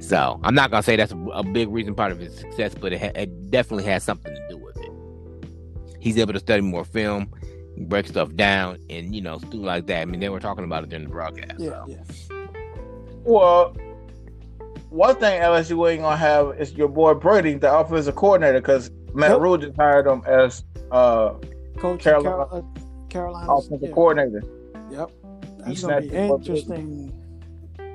So 0.00 0.38
I'm 0.44 0.54
not 0.54 0.70
gonna 0.70 0.82
say 0.82 0.96
that's 0.96 1.12
a, 1.12 1.18
a 1.32 1.42
big 1.42 1.70
reason 1.70 1.94
part 1.94 2.12
of 2.12 2.18
his 2.18 2.36
success, 2.36 2.74
but 2.74 2.92
it, 2.92 3.00
ha- 3.00 3.12
it 3.14 3.50
definitely 3.50 3.84
has 3.84 4.04
something 4.04 4.34
to 4.34 4.48
do 4.50 4.58
with 4.58 4.76
it. 4.76 4.92
He's 5.98 6.18
able 6.18 6.34
to 6.34 6.40
study 6.40 6.60
more 6.60 6.84
film, 6.84 7.32
break 7.78 8.06
stuff 8.06 8.34
down, 8.34 8.76
and 8.90 9.14
you 9.14 9.22
know, 9.22 9.38
do 9.38 9.62
like 9.62 9.86
that. 9.86 10.02
I 10.02 10.04
mean, 10.04 10.20
they 10.20 10.28
were 10.28 10.40
talking 10.40 10.64
about 10.64 10.84
it 10.84 10.90
during 10.90 11.06
the 11.06 11.10
broadcast. 11.10 11.58
Yeah, 11.58 11.70
so. 11.70 11.84
yeah. 11.88 12.39
Well, 13.24 13.76
one 14.90 15.14
thing 15.16 15.40
LSU 15.40 15.90
ain't 15.90 16.02
gonna 16.02 16.16
have 16.16 16.58
is 16.60 16.72
your 16.72 16.88
boy 16.88 17.14
Brady, 17.14 17.54
the 17.54 17.72
offensive 17.72 18.16
coordinator, 18.16 18.60
because 18.60 18.90
Matt 19.14 19.30
Yep. 19.32 19.40
Rhule 19.40 19.58
just 19.58 19.76
hired 19.76 20.06
him 20.06 20.22
as 20.26 20.64
uh 20.90 21.34
Coach 21.78 22.02
Carolina- 22.02 22.46
Carolina, 22.46 22.64
Carolina. 23.08 23.52
offensive 23.52 23.88
yeah. 23.88 23.94
coordinator. 23.94 24.42
Yep. 24.90 25.10
He 25.66 25.74
That's 25.74 25.82
gonna 25.82 26.00
be 26.00 26.08
snatched 26.08 26.10
him 26.10 26.30
up. 26.32 26.40
interesting. 26.40 27.12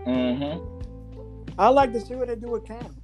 Mm-hmm. 0.08 1.60
I 1.60 1.70
like 1.70 1.94
to 1.94 2.02
see 2.02 2.16
what 2.16 2.28
they 2.28 2.36
do 2.36 2.48
with 2.50 2.66
Cam. 2.66 2.96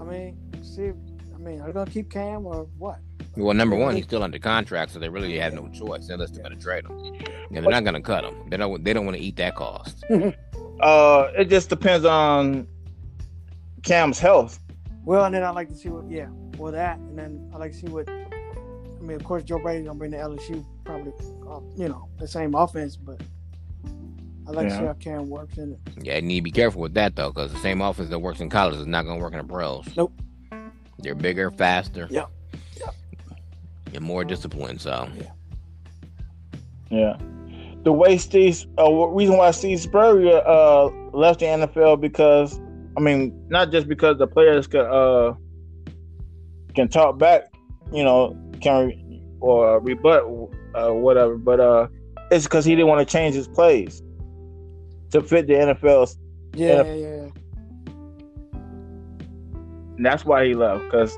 I 0.00 0.04
mean, 0.04 0.36
see. 0.62 0.92
I 1.34 1.38
mean, 1.38 1.60
are 1.60 1.66
they 1.68 1.72
gonna 1.72 1.90
keep 1.90 2.10
Cam 2.10 2.46
or 2.46 2.66
what? 2.78 2.98
Well, 3.36 3.54
number 3.54 3.74
one, 3.76 3.96
he's 3.96 4.04
still 4.04 4.22
under 4.22 4.38
contract, 4.38 4.92
so 4.92 4.98
they 5.00 5.08
really 5.08 5.36
have 5.38 5.54
no 5.54 5.68
choice 5.68 6.08
unless 6.08 6.30
they're 6.30 6.44
going 6.44 6.56
to 6.56 6.62
trade 6.62 6.84
him. 6.84 6.96
Yeah, 7.50 7.62
they're 7.62 7.70
not 7.70 7.82
going 7.82 7.94
to 7.94 8.00
cut 8.00 8.22
him. 8.22 8.48
They 8.48 8.56
don't. 8.56 8.84
They 8.84 8.92
don't 8.92 9.04
want 9.06 9.16
to 9.16 9.22
eat 9.22 9.34
that 9.36 9.56
cost. 9.56 10.04
Uh, 10.84 11.32
it 11.34 11.46
just 11.46 11.70
depends 11.70 12.04
on 12.04 12.68
Cam's 13.82 14.18
health. 14.18 14.60
Well, 15.04 15.24
and 15.24 15.34
then 15.34 15.42
I 15.42 15.50
like 15.50 15.68
to 15.70 15.74
see 15.74 15.88
what. 15.88 16.10
Yeah, 16.10 16.28
well 16.58 16.72
that, 16.72 16.98
and 16.98 17.18
then 17.18 17.50
I 17.54 17.56
like 17.56 17.72
to 17.72 17.78
see 17.78 17.86
what. 17.86 18.08
I 18.08 19.06
mean, 19.06 19.16
of 19.16 19.24
course, 19.24 19.44
Joe 19.44 19.58
Brady's 19.58 19.86
gonna 19.86 19.98
bring 19.98 20.10
the 20.10 20.18
LSU 20.18 20.64
probably, 20.84 21.12
uh, 21.48 21.60
you 21.76 21.88
know, 21.88 22.08
the 22.18 22.28
same 22.28 22.54
offense, 22.54 22.96
but 22.96 23.20
I 24.46 24.50
like 24.50 24.68
to 24.68 24.76
see 24.76 24.84
how 24.84 24.92
Cam 24.94 25.30
works 25.30 25.56
in 25.56 25.72
it. 25.72 25.78
Yeah, 26.02 26.16
you 26.16 26.22
need 26.22 26.36
to 26.36 26.42
be 26.42 26.50
careful 26.50 26.82
with 26.82 26.94
that 26.94 27.16
though, 27.16 27.30
because 27.30 27.52
the 27.52 27.58
same 27.60 27.80
offense 27.80 28.10
that 28.10 28.18
works 28.18 28.40
in 28.40 28.50
college 28.50 28.76
is 28.76 28.86
not 28.86 29.04
going 29.04 29.18
to 29.18 29.22
work 29.22 29.32
in 29.32 29.38
the 29.38 29.44
pros. 29.44 29.86
Nope. 29.96 30.12
They're 30.98 31.14
bigger, 31.14 31.50
faster. 31.50 32.08
Yep. 32.10 32.30
Yep. 32.78 32.94
And 33.94 34.04
more 34.04 34.24
disciplined. 34.24 34.80
So 34.80 35.08
Yeah. 35.16 35.30
Yeah. 36.90 37.16
The 37.84 37.92
way 37.92 38.16
Steve, 38.18 38.64
uh, 38.78 38.90
reason 39.08 39.36
why 39.36 39.50
Steve 39.50 39.78
Spurrier 39.80 40.42
uh 40.46 40.86
left 41.12 41.40
the 41.40 41.46
NFL 41.46 42.00
because, 42.00 42.58
I 42.96 43.00
mean, 43.00 43.32
not 43.48 43.70
just 43.70 43.88
because 43.88 44.18
the 44.18 44.26
players 44.26 44.66
can 44.66 44.80
uh 44.80 45.34
can 46.74 46.88
talk 46.88 47.18
back, 47.18 47.52
you 47.92 48.02
know, 48.02 48.36
can 48.60 48.86
re- 48.86 49.22
or 49.40 49.80
rebut 49.80 50.22
uh 50.74 50.92
whatever, 50.92 51.36
but 51.36 51.60
uh 51.60 51.88
it's 52.30 52.44
because 52.44 52.64
he 52.64 52.72
didn't 52.74 52.88
want 52.88 53.06
to 53.06 53.12
change 53.12 53.34
his 53.34 53.46
plays 53.46 54.02
to 55.10 55.20
fit 55.20 55.46
the 55.46 55.52
NFL's. 55.54 56.16
Yeah, 56.54 56.82
Yeah. 56.82 56.82
yeah, 56.82 56.94
yeah. 56.94 57.28
And 59.96 60.04
that's 60.04 60.24
why 60.24 60.46
he 60.46 60.54
left 60.54 60.84
because 60.84 61.16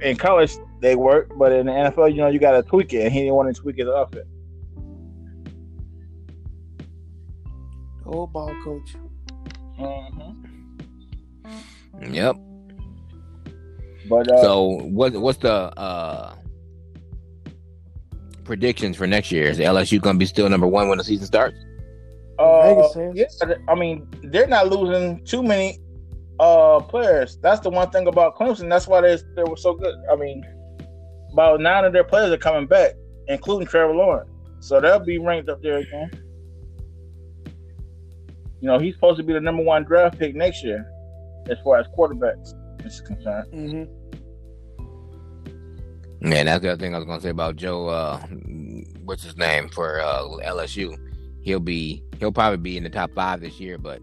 in 0.00 0.16
college 0.16 0.52
they 0.80 0.96
work, 0.96 1.30
but 1.38 1.52
in 1.52 1.66
the 1.66 1.72
NFL, 1.72 2.10
you 2.10 2.18
know, 2.18 2.28
you 2.28 2.38
got 2.38 2.52
to 2.52 2.62
tweak 2.62 2.92
it, 2.92 3.04
and 3.04 3.12
he 3.12 3.20
didn't 3.20 3.34
want 3.34 3.54
to 3.54 3.60
tweak 3.60 3.76
his 3.76 3.88
offense. 3.88 4.26
Old 8.10 8.32
ball 8.32 8.54
coach. 8.64 8.96
Mhm. 9.78 10.36
yep. 12.12 12.36
But 14.08 14.30
uh, 14.30 14.42
So 14.42 14.80
what? 14.88 15.12
What's 15.12 15.38
the 15.38 15.52
uh 15.78 16.34
predictions 18.44 18.96
for 18.96 19.06
next 19.06 19.30
year? 19.30 19.44
Is 19.44 19.58
LSU 19.58 20.00
going 20.00 20.16
to 20.16 20.18
be 20.18 20.26
still 20.26 20.48
number 20.48 20.66
one 20.66 20.88
when 20.88 20.98
the 20.98 21.04
season 21.04 21.26
starts? 21.26 21.56
Uh, 22.38 22.62
Vegas 22.92 23.38
yeah, 23.38 23.54
I 23.68 23.74
mean, 23.76 24.08
they're 24.24 24.48
not 24.48 24.68
losing 24.68 25.24
too 25.24 25.42
many 25.42 25.78
uh 26.40 26.80
players. 26.80 27.38
That's 27.42 27.60
the 27.60 27.70
one 27.70 27.90
thing 27.90 28.08
about 28.08 28.36
Clemson. 28.36 28.68
That's 28.68 28.88
why 28.88 29.02
they 29.02 29.18
they 29.36 29.44
were 29.44 29.56
so 29.56 29.74
good. 29.74 29.94
I 30.10 30.16
mean, 30.16 30.42
about 31.32 31.60
nine 31.60 31.84
of 31.84 31.92
their 31.92 32.02
players 32.02 32.32
are 32.32 32.38
coming 32.38 32.66
back, 32.66 32.94
including 33.28 33.68
Trevor 33.68 33.94
Lawrence. 33.94 34.30
So 34.60 34.80
they'll 34.80 34.98
be 34.98 35.18
ranked 35.18 35.48
up 35.48 35.62
there 35.62 35.78
again. 35.78 36.10
You 38.60 38.68
know, 38.68 38.78
he's 38.78 38.94
supposed 38.94 39.18
to 39.18 39.22
be 39.22 39.32
the 39.32 39.40
number 39.40 39.62
one 39.62 39.84
draft 39.84 40.18
pick 40.18 40.34
next 40.34 40.62
year, 40.62 40.86
as 41.48 41.58
far 41.64 41.78
as 41.78 41.86
quarterbacks 41.96 42.54
is 42.84 43.00
concerned. 43.00 43.46
hmm 43.52 43.84
Man, 46.22 46.46
that's 46.46 46.60
the 46.62 46.72
other 46.72 46.78
thing 46.80 46.94
I 46.94 46.98
was 46.98 47.06
going 47.06 47.18
to 47.18 47.22
say 47.22 47.30
about 47.30 47.56
Joe. 47.56 47.88
Uh, 47.88 48.18
what's 49.04 49.22
his 49.22 49.38
name 49.38 49.70
for 49.70 50.00
uh, 50.00 50.24
LSU? 50.44 50.94
He'll 51.42 51.60
be 51.60 52.04
he'll 52.18 52.32
probably 52.32 52.58
be 52.58 52.76
in 52.76 52.82
the 52.84 52.90
top 52.90 53.10
five 53.14 53.40
this 53.40 53.58
year, 53.58 53.78
but 53.78 54.02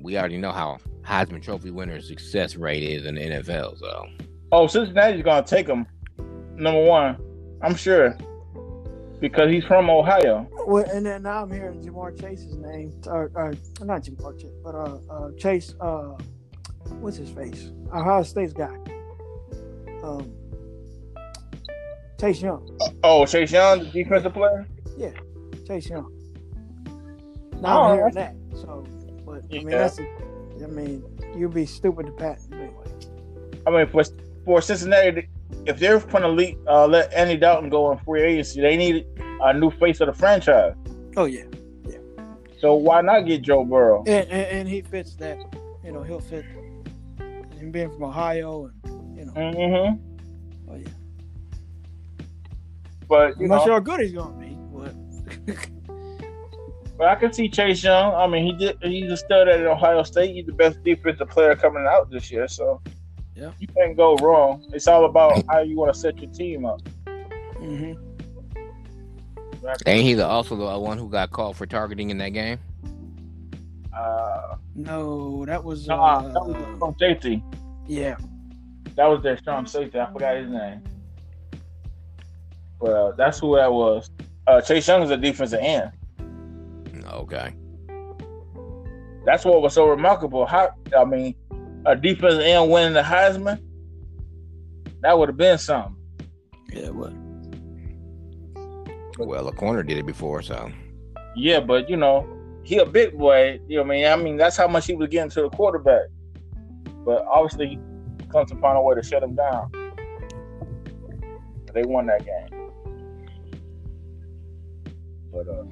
we 0.00 0.16
already 0.16 0.38
know 0.38 0.52
how 0.52 0.78
Heisman 1.02 1.42
Trophy 1.42 1.70
winner 1.70 2.00
success 2.00 2.56
rate 2.56 2.82
is 2.82 3.04
in 3.04 3.16
the 3.16 3.20
NFL. 3.20 3.78
So 3.78 4.06
Oh, 4.52 4.66
Cincinnati's 4.66 5.22
gonna 5.22 5.46
take 5.46 5.66
him 5.66 5.86
number 6.56 6.82
one, 6.82 7.18
I'm 7.60 7.74
sure, 7.74 8.16
because 9.20 9.50
he's 9.50 9.64
from 9.64 9.90
Ohio. 9.90 10.48
Well, 10.66 10.84
and 10.90 11.04
then 11.04 11.22
now 11.22 11.42
I'm 11.42 11.50
hearing 11.50 11.80
Ja'Marr 11.82 12.18
Chase's 12.20 12.56
name, 12.56 12.92
or, 13.06 13.30
or 13.34 13.54
not 13.84 14.02
Ja'Marr 14.02 14.38
Chase, 14.40 14.50
but 14.64 14.74
uh, 14.74 14.98
uh, 15.10 15.30
Chase. 15.38 15.74
Uh, 15.80 16.16
what's 17.00 17.16
his 17.16 17.30
face? 17.30 17.70
Ohio 17.92 18.22
State's 18.22 18.52
guy. 18.52 18.74
Um, 20.02 20.32
Chase 22.18 22.42
Young. 22.42 22.78
Oh, 23.04 23.24
Chase 23.26 23.52
Young, 23.52 23.80
the 23.80 23.90
defensive 23.90 24.32
player. 24.34 24.66
Yeah, 24.96 25.10
Chase 25.66 25.88
Young. 25.88 26.10
Now 27.60 27.80
Oh, 27.80 27.84
I'm 27.84 27.96
hearing 27.98 28.14
that. 28.14 28.34
So, 28.54 28.86
but 29.26 29.42
I 29.44 29.54
mean, 29.58 29.68
Yeah. 29.70 29.78
that's. 29.78 29.98
A, 29.98 30.06
I 30.62 30.66
mean, 30.66 31.02
you'd 31.36 31.54
be 31.54 31.64
stupid 31.64 32.06
to 32.06 32.12
pat 32.12 32.38
anyway. 32.52 32.70
I 33.66 33.70
mean, 33.70 33.86
for 33.88 34.02
for 34.44 34.60
Cincinnati, 34.60 35.28
if 35.66 35.78
they're 35.78 35.98
going 36.00 36.36
to 36.36 36.56
uh, 36.68 36.86
let 36.86 37.12
Andy 37.12 37.36
Dalton 37.36 37.68
go 37.70 37.86
on 37.86 37.98
free 37.98 38.22
agency, 38.22 38.60
they 38.60 38.76
need 38.76 39.06
a 39.42 39.52
new 39.52 39.70
face 39.72 40.00
of 40.00 40.06
the 40.06 40.12
franchise. 40.12 40.74
Oh 41.16 41.24
yeah, 41.26 41.44
yeah. 41.88 41.98
So 42.60 42.74
why 42.74 43.00
not 43.02 43.20
get 43.26 43.42
Joe 43.42 43.64
Burrow? 43.64 44.04
and, 44.06 44.28
and 44.30 44.46
and 44.58 44.68
he 44.68 44.82
fits 44.82 45.14
that. 45.16 45.38
You 45.84 45.92
know, 45.92 46.02
he'll 46.02 46.20
fit. 46.20 46.44
Him 47.58 47.70
being 47.72 47.90
from 47.90 48.04
Ohio, 48.04 48.70
and 48.84 49.18
you 49.18 49.24
know, 49.26 49.32
Mm-hmm. 49.32 50.70
oh 50.70 50.76
yeah. 50.76 50.88
But 53.08 53.38
you 53.40 53.48
not 53.48 53.58
know, 53.58 53.64
sure 53.64 53.72
how 53.74 53.80
good 53.80 54.00
he's 54.00 54.12
gonna 54.12 54.36
be, 54.38 54.56
but 54.72 54.94
but 56.96 57.08
I 57.08 57.14
can 57.16 57.32
see 57.32 57.48
Chase 57.48 57.82
Young. 57.82 58.14
I 58.14 58.26
mean, 58.26 58.44
he 58.46 58.52
did. 58.52 58.78
He's 58.82 59.10
a 59.10 59.16
stud 59.16 59.48
at 59.48 59.60
Ohio 59.66 60.02
State. 60.04 60.34
He's 60.34 60.46
the 60.46 60.52
best 60.52 60.82
defensive 60.84 61.28
player 61.28 61.54
coming 61.56 61.86
out 61.88 62.10
this 62.10 62.30
year. 62.30 62.46
So 62.48 62.80
Yeah. 63.40 63.52
you 63.58 63.68
can't 63.68 63.96
go 63.96 64.16
wrong. 64.16 64.66
It's 64.74 64.86
all 64.86 65.06
about 65.06 65.42
how 65.48 65.60
you 65.60 65.76
want 65.76 65.94
to 65.94 65.98
set 65.98 66.18
your 66.18 66.30
team 66.30 66.66
up. 66.66 66.86
hmm 67.58 67.94
ain't 69.86 70.04
he 70.04 70.14
the, 70.14 70.26
also 70.26 70.56
the 70.56 70.78
one 70.78 70.98
who 70.98 71.08
got 71.08 71.30
called 71.30 71.56
for 71.56 71.66
targeting 71.66 72.10
in 72.10 72.18
that 72.18 72.30
game? 72.30 72.58
Uh, 73.94 74.56
no, 74.74 75.44
that 75.46 75.62
was 75.62 75.86
no, 75.86 76.02
uh, 76.02 76.22
that 76.22 76.46
was 76.46 76.78
from 76.78 76.94
safety. 76.98 77.42
yeah. 77.86 78.16
That 78.96 79.06
was 79.06 79.22
their 79.22 79.36
strong 79.38 79.66
safety. 79.66 79.98
I 79.98 80.10
forgot 80.12 80.36
his 80.36 80.50
name. 80.50 80.82
Well, 82.80 83.14
that's 83.16 83.38
who 83.38 83.56
that 83.56 83.72
was. 83.72 84.10
Uh, 84.46 84.60
Chase 84.60 84.88
Young 84.88 85.02
is 85.02 85.10
a 85.10 85.16
defensive 85.16 85.60
end. 85.60 85.92
Okay. 87.06 87.54
That's 89.24 89.44
what 89.44 89.62
was 89.62 89.74
so 89.74 89.88
remarkable. 89.88 90.44
How 90.46 90.74
I 90.96 91.04
mean, 91.04 91.34
a 91.86 91.96
defensive 91.96 92.40
end 92.40 92.70
winning 92.70 92.92
the 92.92 93.02
Heisman, 93.02 93.60
that 95.02 95.18
would 95.18 95.28
have 95.28 95.36
been 95.36 95.58
something. 95.58 95.96
Yeah, 96.72 96.90
what? 96.90 97.12
Well, 99.18 99.48
a 99.48 99.52
corner 99.52 99.82
did 99.82 99.98
it 99.98 100.06
before, 100.06 100.42
so 100.42 100.72
Yeah, 101.36 101.60
but 101.60 101.90
you 101.90 101.96
know, 101.96 102.26
he 102.62 102.78
a 102.78 102.86
big 102.86 103.18
boy. 103.18 103.60
You 103.68 103.78
know 103.78 103.82
what 103.82 103.92
I 103.92 103.96
mean? 103.96 104.06
I 104.06 104.16
mean, 104.16 104.36
that's 104.36 104.56
how 104.56 104.68
much 104.68 104.86
he 104.86 104.94
was 104.94 105.08
getting 105.08 105.30
to 105.30 105.42
the 105.42 105.50
quarterback. 105.50 106.04
But 107.04 107.24
obviously, 107.26 107.68
he 107.68 107.78
comes 108.30 108.50
to 108.50 108.56
find 108.56 108.78
a 108.78 108.82
way 108.82 108.94
to 108.94 109.02
shut 109.02 109.22
him 109.22 109.34
down. 109.34 109.70
They 111.74 111.82
won 111.84 112.06
that 112.06 112.24
game. 112.24 112.70
But 115.32 115.48
uh, 115.48 115.64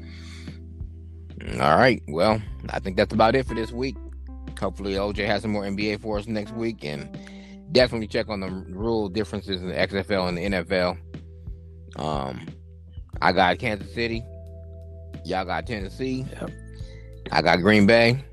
all 1.63 1.77
right. 1.79 2.03
Well, 2.09 2.41
I 2.71 2.79
think 2.81 2.97
that's 2.97 3.13
about 3.13 3.35
it 3.35 3.47
for 3.47 3.55
this 3.55 3.73
week. 3.73 3.97
Hopefully, 4.59 4.95
OJ 4.95 5.27
has 5.27 5.43
some 5.43 5.53
more 5.53 5.63
NBA 5.65 6.01
for 6.01 6.19
us 6.19 6.27
next 6.27 6.53
week, 6.55 6.85
and 6.85 7.17
definitely 7.73 8.09
check 8.09 8.29
on 8.29 8.41
the 8.41 8.51
rule 8.51 9.09
differences 9.09 9.63
in 9.63 9.69
the 9.69 9.75
XFL 9.75 10.29
and 10.29 10.39
the 10.39 10.45
NFL. 10.45 10.99
Um, 11.97 12.47
I 13.21 13.33
got 13.33 13.59
Kansas 13.59 13.93
City. 13.93 14.25
Y'all 15.25 15.45
got 15.45 15.67
Tennessee. 15.67 16.25
Yep. 16.41 16.51
I 17.33 17.43
got 17.43 17.61
Green 17.61 17.87
Bay. 17.87 18.25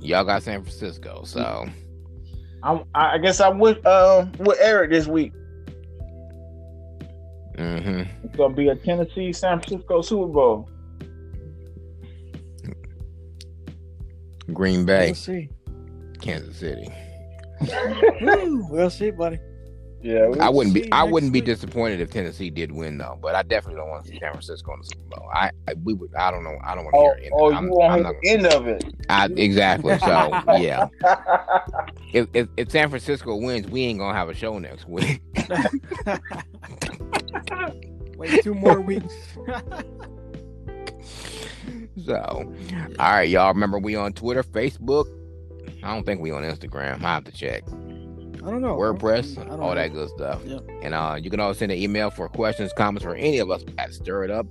Y'all 0.00 0.24
got 0.24 0.42
San 0.42 0.62
Francisco. 0.62 1.22
So 1.24 1.66
I'm, 2.62 2.84
I 2.94 3.18
guess 3.18 3.40
I'm 3.40 3.58
with 3.58 3.84
uh, 3.84 4.26
with 4.38 4.58
Eric 4.60 4.90
this 4.90 5.06
week. 5.06 5.32
hmm 7.56 8.02
It's 8.22 8.36
gonna 8.36 8.54
be 8.54 8.68
a 8.68 8.76
Tennessee 8.76 9.32
San 9.32 9.60
Francisco 9.60 10.02
Super 10.02 10.32
Bowl. 10.32 10.68
Green 14.52 14.86
Bay, 14.86 15.06
We'll 15.08 15.14
see. 15.14 15.50
Kansas 16.20 16.56
City. 16.56 16.88
We'll 18.70 18.90
see, 18.90 19.10
buddy. 19.10 19.38
Yeah, 20.00 20.28
we- 20.28 20.38
I 20.38 20.48
wouldn't 20.48 20.74
be. 20.74 20.92
I 20.92 21.02
wouldn't 21.02 21.32
be 21.32 21.40
disappointed 21.40 22.00
if 22.00 22.10
Tennessee 22.12 22.50
did 22.50 22.70
win 22.70 22.98
though. 22.98 23.18
But 23.20 23.34
I 23.34 23.42
definitely 23.42 23.80
don't 23.80 23.88
want 23.88 24.04
to 24.04 24.12
see 24.12 24.18
San 24.20 24.30
Francisco 24.30 24.72
in 24.74 24.78
the 24.80 24.84
Super 24.86 25.08
Bowl. 25.16 25.28
I, 25.34 25.50
I 25.68 25.74
we 25.82 25.92
would. 25.94 26.14
I 26.14 26.30
don't 26.30 26.44
know. 26.44 26.56
I 26.64 26.76
don't 26.76 26.84
want 26.84 26.94
to 26.94 26.98
Oh, 27.00 27.14
hear 27.16 27.24
it. 27.24 27.32
oh, 27.34 27.52
I'm- 27.52 27.64
you 27.64 27.70
won't 27.72 27.90
I'm 27.92 27.98
hear 27.98 28.04
not 28.04 28.14
the 28.22 28.28
end 28.30 28.46
of 28.46 28.68
it. 28.68 28.84
I, 29.10 29.26
exactly. 29.26 29.98
So 29.98 30.06
yeah, 30.58 30.86
if, 32.12 32.28
if 32.32 32.46
if 32.56 32.70
San 32.70 32.90
Francisco 32.90 33.34
wins, 33.34 33.66
we 33.66 33.82
ain't 33.82 33.98
gonna 33.98 34.16
have 34.16 34.28
a 34.28 34.34
show 34.34 34.56
next 34.60 34.88
week. 34.88 35.20
Wait 38.16 38.42
two 38.44 38.54
more 38.54 38.80
weeks. 38.80 39.14
So, 42.06 42.14
all 43.00 43.10
right, 43.10 43.28
y'all. 43.28 43.48
Remember 43.52 43.78
we 43.80 43.96
on 43.96 44.12
Twitter, 44.12 44.44
Facebook. 44.44 45.04
I 45.82 45.94
don't 45.94 46.04
think 46.04 46.20
we 46.20 46.30
on 46.30 46.42
Instagram. 46.42 47.02
I 47.02 47.14
have 47.14 47.24
to 47.24 47.32
check. 47.32 47.64
I 47.68 48.50
don't 48.50 48.62
know. 48.62 48.76
WordPress, 48.76 49.38
I 49.38 49.44
don't 49.44 49.60
all 49.60 49.70
know. 49.70 49.74
that 49.74 49.92
good 49.92 50.08
stuff. 50.10 50.40
Yep. 50.44 50.64
And 50.82 50.94
uh, 50.94 51.18
you 51.20 51.30
can 51.30 51.40
always 51.40 51.58
send 51.58 51.72
an 51.72 51.78
email 51.78 52.10
for 52.10 52.28
questions, 52.28 52.72
comments 52.72 53.04
for 53.04 53.14
any 53.14 53.38
of 53.38 53.50
us 53.50 53.64
at 53.78 53.92
stir 53.92 54.24
it 54.24 54.30
up 54.30 54.46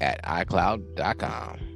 at 0.00 0.22
iCloud.com. 0.24 1.71